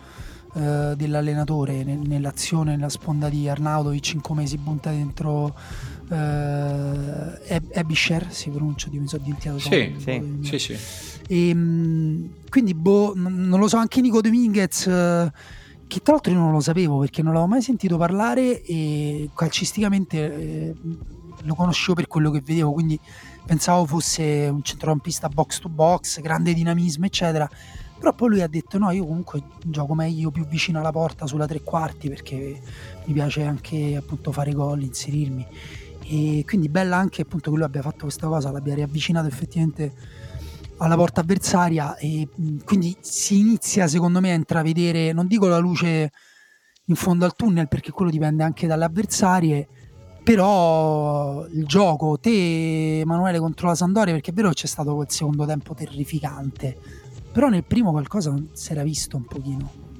[0.54, 5.56] eh, dell'allenatore nell'azione, nella sponda di Arnaudovic in come si butta dentro
[6.12, 9.60] eh, Ebisher, si pronuncia, di mi sono dimenticato.
[9.60, 10.78] Sì, sì, sì, sì.
[11.28, 11.52] E,
[12.50, 15.32] quindi, boh, non lo so, anche Nico Dominguez, eh,
[15.88, 20.18] che tra l'altro io non lo sapevo perché non l'avevo mai sentito parlare e calcisticamente
[20.18, 20.76] eh,
[21.44, 23.00] lo conoscevo per quello che vedevo, quindi
[23.46, 27.50] pensavo fosse un centrocampista box to box, grande dinamismo, eccetera.
[27.98, 31.46] Però poi lui ha detto: No, io comunque gioco meglio più vicino alla porta sulla
[31.46, 32.60] tre quarti perché
[33.06, 35.46] mi piace anche appunto fare gol, inserirmi.
[36.14, 39.94] E quindi bella anche appunto che lui abbia fatto questa cosa, l'abbia riavvicinato effettivamente
[40.76, 42.28] alla porta avversaria e
[42.66, 46.12] quindi si inizia secondo me a intravedere, non dico la luce
[46.86, 49.66] in fondo al tunnel perché quello dipende anche dalle avversarie,
[50.22, 55.10] però il gioco, te Emanuele contro la Sandoria, perché è vero che c'è stato quel
[55.10, 56.78] secondo tempo terrificante,
[57.32, 59.91] però nel primo qualcosa si era visto un pochino.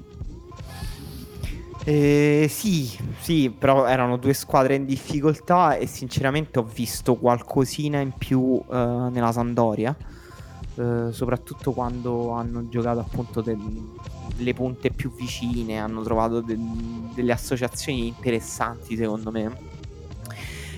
[1.84, 8.12] Eh, sì, sì, però erano due squadre in difficoltà e sinceramente ho visto qualcosina in
[8.16, 8.76] più eh,
[9.10, 9.96] nella Sandoria,
[10.76, 16.56] eh, soprattutto quando hanno giocato appunto delle punte più vicine, hanno trovato de-
[17.14, 19.58] delle associazioni interessanti secondo me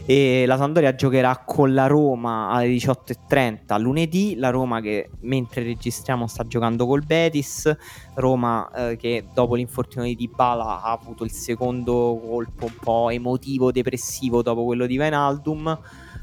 [0.07, 6.27] e la Sampdoria giocherà con la Roma alle 18.30 lunedì, la Roma che mentre registriamo
[6.27, 7.75] sta giocando col Betis,
[8.15, 13.73] Roma eh, che dopo l'infortunio di Dybala ha avuto il secondo colpo un po' emotivo,
[13.73, 15.79] depressivo dopo quello di Vainaldum.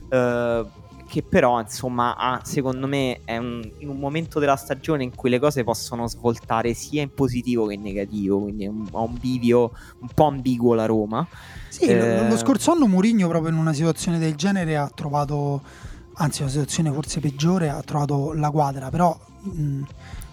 [0.09, 0.65] Eh,
[1.11, 5.29] che però insomma ha, secondo me è un, in un momento della stagione in cui
[5.29, 9.71] le cose possono svoltare sia in positivo che in negativo, quindi ha un, un bivio
[9.99, 11.27] un po' ambiguo la Roma.
[11.67, 12.29] Sì, eh...
[12.29, 15.61] lo scorso anno Mourinho proprio in una situazione del genere ha trovato,
[16.13, 19.19] anzi una situazione forse peggiore, ha trovato la quadra, però...
[19.41, 19.81] Mh,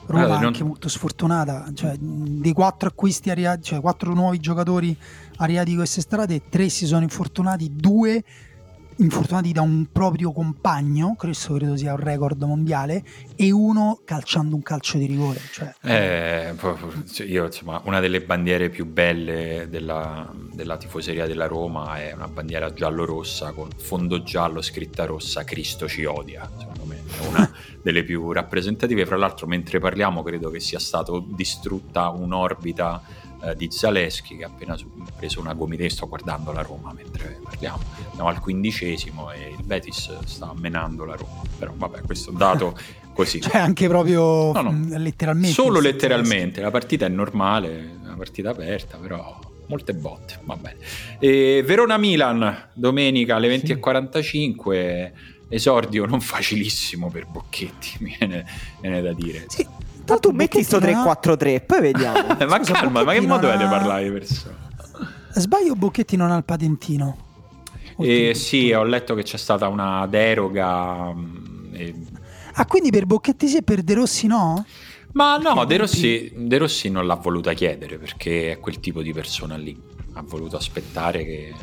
[0.07, 0.47] Roma allora, non...
[0.47, 4.97] anche molto sfortunata, cioè dei quattro acquisti, arrivati, cioè quattro nuovi giocatori
[5.37, 8.25] arrivati quest'estate, tre si sono infortunati, due
[8.99, 13.05] infortunati da un proprio compagno, questo credo sia un record mondiale,
[13.37, 15.41] e uno calciando un calcio di rigore.
[15.53, 15.75] Cioè.
[15.83, 16.55] Eh,
[17.27, 22.73] io, insomma, una delle bandiere più belle della, della tifoseria della Roma è una bandiera
[22.73, 26.49] giallo-rossa con fondo giallo, scritta rossa, Cristo ci odia.
[26.59, 27.51] Secondo me è una
[27.83, 29.07] delle più rappresentative.
[29.07, 34.48] Fra l'altro, mentre parliamo, credo che sia stata distrutta un'orbita eh, di Zaleschi che ha
[34.48, 34.77] appena
[35.16, 37.81] preso una gomitetta, sto guardando la Roma mentre parliamo,
[38.15, 42.77] siamo al quindicesimo e il Betis sta menando la Roma, però vabbè questo dato
[43.15, 43.40] così.
[43.40, 44.98] cioè anche proprio no, no.
[44.98, 45.52] Letteralmente.
[45.52, 51.62] Solo letteralmente, la partita è normale, una partita aperta, però molte botte, va bene.
[51.62, 55.12] Verona-Milan, domenica alle 20.45,
[55.48, 58.44] esordio non facilissimo per Bocchetti, viene,
[58.81, 59.44] viene da dire.
[59.48, 59.66] Sì,
[60.09, 62.28] Tanto metti sto 3-4-3, poi vediamo.
[62.48, 64.56] ma Scusa, calma, ma che modo è di parlare di persone?
[65.32, 67.26] Sbaglio Bocchetti non ha il patentino?
[67.98, 71.12] Eh, sì, ho letto che c'è stata una deroga.
[71.12, 71.94] Mm, e...
[72.55, 74.64] Ah, quindi per Bocchetti sì e per De Rossi no?
[75.12, 79.12] Ma no, De Rossi, De Rossi, non l'ha voluta chiedere perché è quel tipo di
[79.12, 79.78] persona lì.
[80.14, 81.55] Ha voluto aspettare che.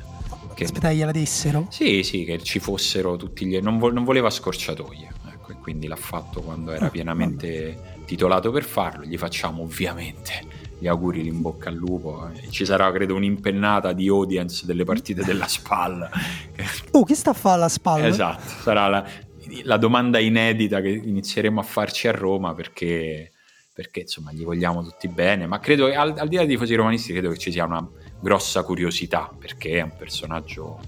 [0.54, 0.64] che...
[0.66, 1.66] Aspettare gliela dessero?
[1.72, 3.58] Sì, sì, che ci fossero tutti gli.
[3.58, 5.10] Non, vo- non voleva scorciatoie.
[5.32, 7.74] Ecco, e quindi l'ha fatto quando era ah, pienamente.
[7.74, 12.30] Vabbè titolato per farlo, gli facciamo ovviamente gli auguri in bocca al lupo.
[12.50, 16.10] Ci sarà, credo, un'impennata di audience delle partite della SPAL.
[16.92, 18.06] Oh, che sta a fare la SPAL?
[18.06, 19.06] Esatto, sarà la,
[19.64, 23.32] la, domanda inedita che inizieremo a farci a Roma perché,
[23.74, 26.76] perché insomma gli vogliamo tutti bene, ma credo che al, al di là dei tifosi
[26.76, 27.88] romanisti credo che ci sia una
[28.20, 30.80] grossa curiosità perché è un personaggio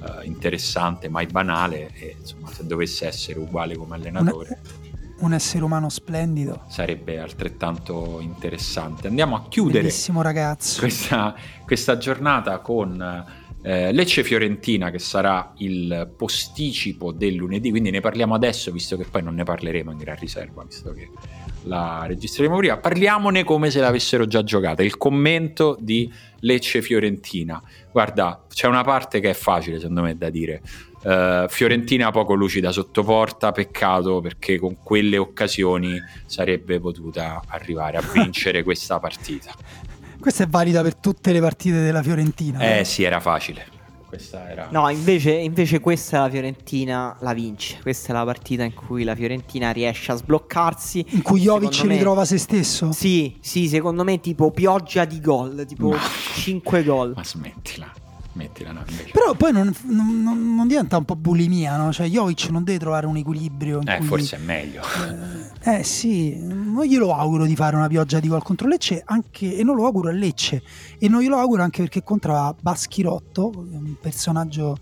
[0.00, 4.58] uh, interessante, mai banale e insomma se dovesse essere uguale come allenatore...
[4.85, 4.85] Una
[5.26, 6.62] un essere umano splendido.
[6.68, 9.08] Sarebbe altrettanto interessante.
[9.08, 10.80] Andiamo a chiudere Bellissimo ragazzo.
[10.80, 11.34] Questa,
[11.64, 18.32] questa giornata con Eh, Lecce Fiorentina che sarà il posticipo del lunedì, quindi ne parliamo
[18.36, 21.10] adesso visto che poi non ne parleremo in gran riserva, visto che
[21.66, 22.76] la registreremo prima.
[22.78, 24.82] Parliamone come se l'avessero già giocata.
[24.82, 27.62] Il commento di Lecce Fiorentina.
[27.92, 30.62] Guarda, c'è una parte che è facile secondo me da dire.
[31.02, 38.02] Uh, Fiorentina poco lucida sotto porta, peccato perché con quelle occasioni sarebbe potuta arrivare a
[38.12, 39.54] vincere questa partita.
[40.18, 42.58] Questa è valida per tutte le partite della Fiorentina.
[42.58, 42.84] Eh no?
[42.84, 43.75] sì, era facile.
[44.16, 44.68] Questa era...
[44.70, 47.78] No, invece, invece questa la Fiorentina la vince.
[47.82, 51.04] Questa è la partita in cui la Fiorentina riesce a sbloccarsi.
[51.10, 51.94] In cui Jovic me...
[51.96, 52.92] ritrova se stesso?
[52.92, 55.98] Sì, sì, secondo me tipo pioggia di gol, tipo Ma...
[55.98, 57.12] 5 gol.
[57.14, 57.92] Ma smettila
[58.36, 61.92] mettila no, Però poi non, non, non, diventa un po' bulimia, no?
[61.92, 63.80] Cioè Jovic non deve trovare un equilibrio.
[63.84, 64.82] eh, cui, forse è meglio.
[65.64, 69.56] Eh, eh, sì, non glielo auguro di fare una pioggia di gol contro Lecce anche,
[69.56, 70.62] e non lo auguro a Lecce.
[70.98, 74.76] E non glielo auguro anche perché contra Baschirotto, un personaggio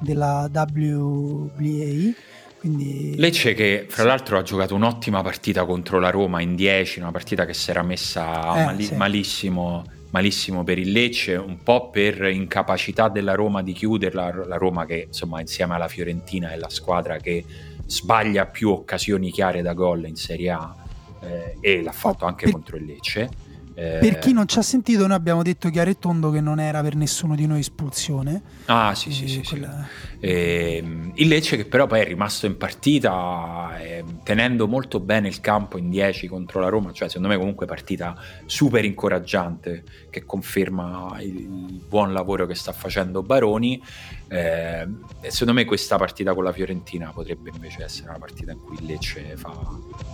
[0.00, 2.12] della WBA.
[2.58, 3.14] Quindi...
[3.16, 7.46] Lecce che fra l'altro ha giocato un'ottima partita contro la Roma in 10, una partita
[7.46, 8.94] che si era messa eh, mali- sì.
[8.94, 14.86] malissimo malissimo per il Lecce, un po' per incapacità della Roma di chiuderla, la Roma
[14.86, 17.44] che insomma insieme alla Fiorentina è la squadra che
[17.86, 20.74] sbaglia più occasioni chiare da gol in Serie A
[21.20, 22.52] eh, e l'ha fatto oh, anche per...
[22.52, 23.28] contro il Lecce.
[23.74, 23.98] Eh...
[24.00, 26.80] Per chi non ci ha sentito, noi abbiamo detto chiaro e tondo che non era
[26.80, 28.40] per nessuno di noi espulsione.
[28.66, 29.42] Ah, sì, sì, sì.
[29.42, 29.86] Quella...
[30.12, 30.15] sì.
[30.20, 35.40] Ehm, il Lecce che però poi è rimasto in partita eh, tenendo molto bene il
[35.40, 41.16] campo in 10 contro la Roma, cioè secondo me comunque partita super incoraggiante che conferma
[41.20, 43.82] il, il buon lavoro che sta facendo Baroni.
[44.28, 44.88] Eh,
[45.28, 48.86] secondo me questa partita con la Fiorentina potrebbe invece essere una partita in cui il
[48.86, 49.52] Lecce fa,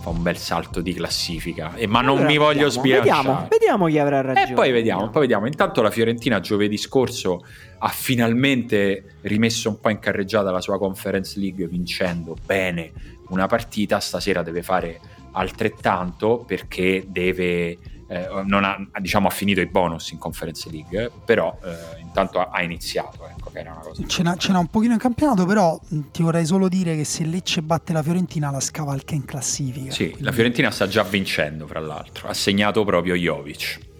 [0.01, 3.21] fa un bel salto di classifica, e, ma non allora, mi voglio sbilanciare.
[3.21, 4.51] Vediamo, vediamo chi avrà ragione.
[4.51, 5.47] E poi vediamo, poi vediamo.
[5.47, 7.43] Intanto la Fiorentina giovedì scorso
[7.85, 12.91] ha finalmente rimesso un po' in carreggiata la sua Conference League vincendo bene
[13.27, 14.99] una partita, stasera deve fare
[15.31, 17.77] altrettanto perché deve
[18.07, 22.49] eh, non ha, diciamo, ha finito i bonus in Conference League, però eh, intanto ha,
[22.51, 23.27] ha iniziato.
[23.27, 25.79] Ecco, che era una cosa ce, n'ha, ce n'ha un pochino in campionato, però
[26.11, 29.91] ti vorrei solo dire che se Lecce batte la Fiorentina la scavalca in classifica.
[29.91, 30.23] Sì, quindi...
[30.23, 33.91] la Fiorentina sta già vincendo, fra l'altro, ha segnato proprio Jovic.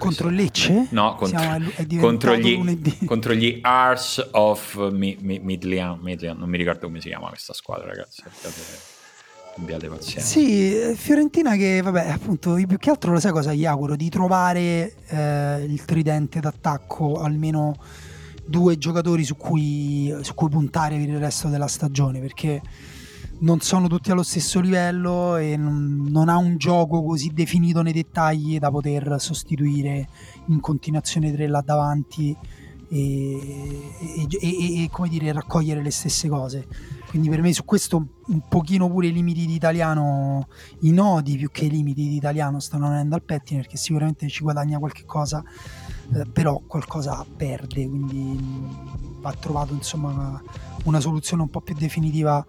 [0.00, 0.86] Contro il Lecce?
[0.90, 1.40] No, contro,
[2.00, 7.52] contro, gli, contro gli Ars of Midland, Midland, non mi ricordo come si chiama questa
[7.52, 8.22] squadra, ragazzi
[9.56, 10.26] abbiate pazienza.
[10.26, 13.96] Sì, Fiorentina che, vabbè, appunto, più che altro lo sai cosa gli auguro?
[13.96, 17.76] Di trovare eh, il tridente d'attacco, almeno
[18.44, 22.60] due giocatori su cui, su cui puntare per il resto della stagione, perché
[23.40, 27.92] non sono tutti allo stesso livello e non, non, ha un gioco così definito nei
[27.92, 30.08] dettagli da poter sostituire
[30.46, 32.36] in continuazione tre là davanti
[32.88, 36.66] e, e, e, e come dire, raccogliere le stesse cose.
[37.08, 40.46] Quindi per me su questo un pochino pure i limiti di italiano,
[40.80, 44.42] i nodi più che i limiti di italiano stanno andando al pettine perché sicuramente ci
[44.42, 45.42] guadagna qualche cosa,
[46.14, 48.38] eh, però qualcosa perde, quindi
[49.20, 50.40] va trovato insomma
[50.84, 52.44] una soluzione un po' più definitiva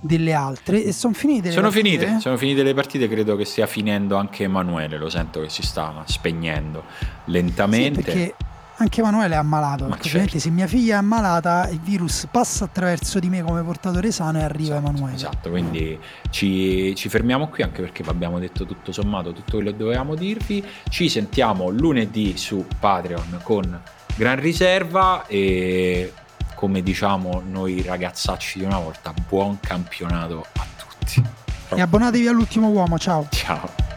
[0.00, 4.16] delle altre e sono finite sono finite sono finite le partite credo che stia finendo
[4.16, 6.84] anche Emanuele lo sento che si sta spegnendo
[7.26, 8.34] lentamente sì, perché
[8.78, 9.86] anche Emanuele è ammalato.
[9.86, 10.38] Ma certo.
[10.38, 14.42] se mia figlia è ammalata, il virus passa attraverso di me come portatore sano e
[14.42, 15.14] arriva esatto, Emanuele.
[15.14, 15.98] Esatto, quindi
[16.30, 20.62] ci, ci, fermiamo qui anche perché abbiamo detto tutto sommato tutto quello che dovevamo dirvi.
[20.90, 23.80] Ci sentiamo lunedì su Patreon con
[24.14, 26.12] gran riserva e
[26.56, 31.22] come diciamo noi ragazzacci di una volta, buon campionato a tutti.
[31.68, 33.28] E abbonatevi all'ultimo uomo, ciao.
[33.30, 33.95] Ciao.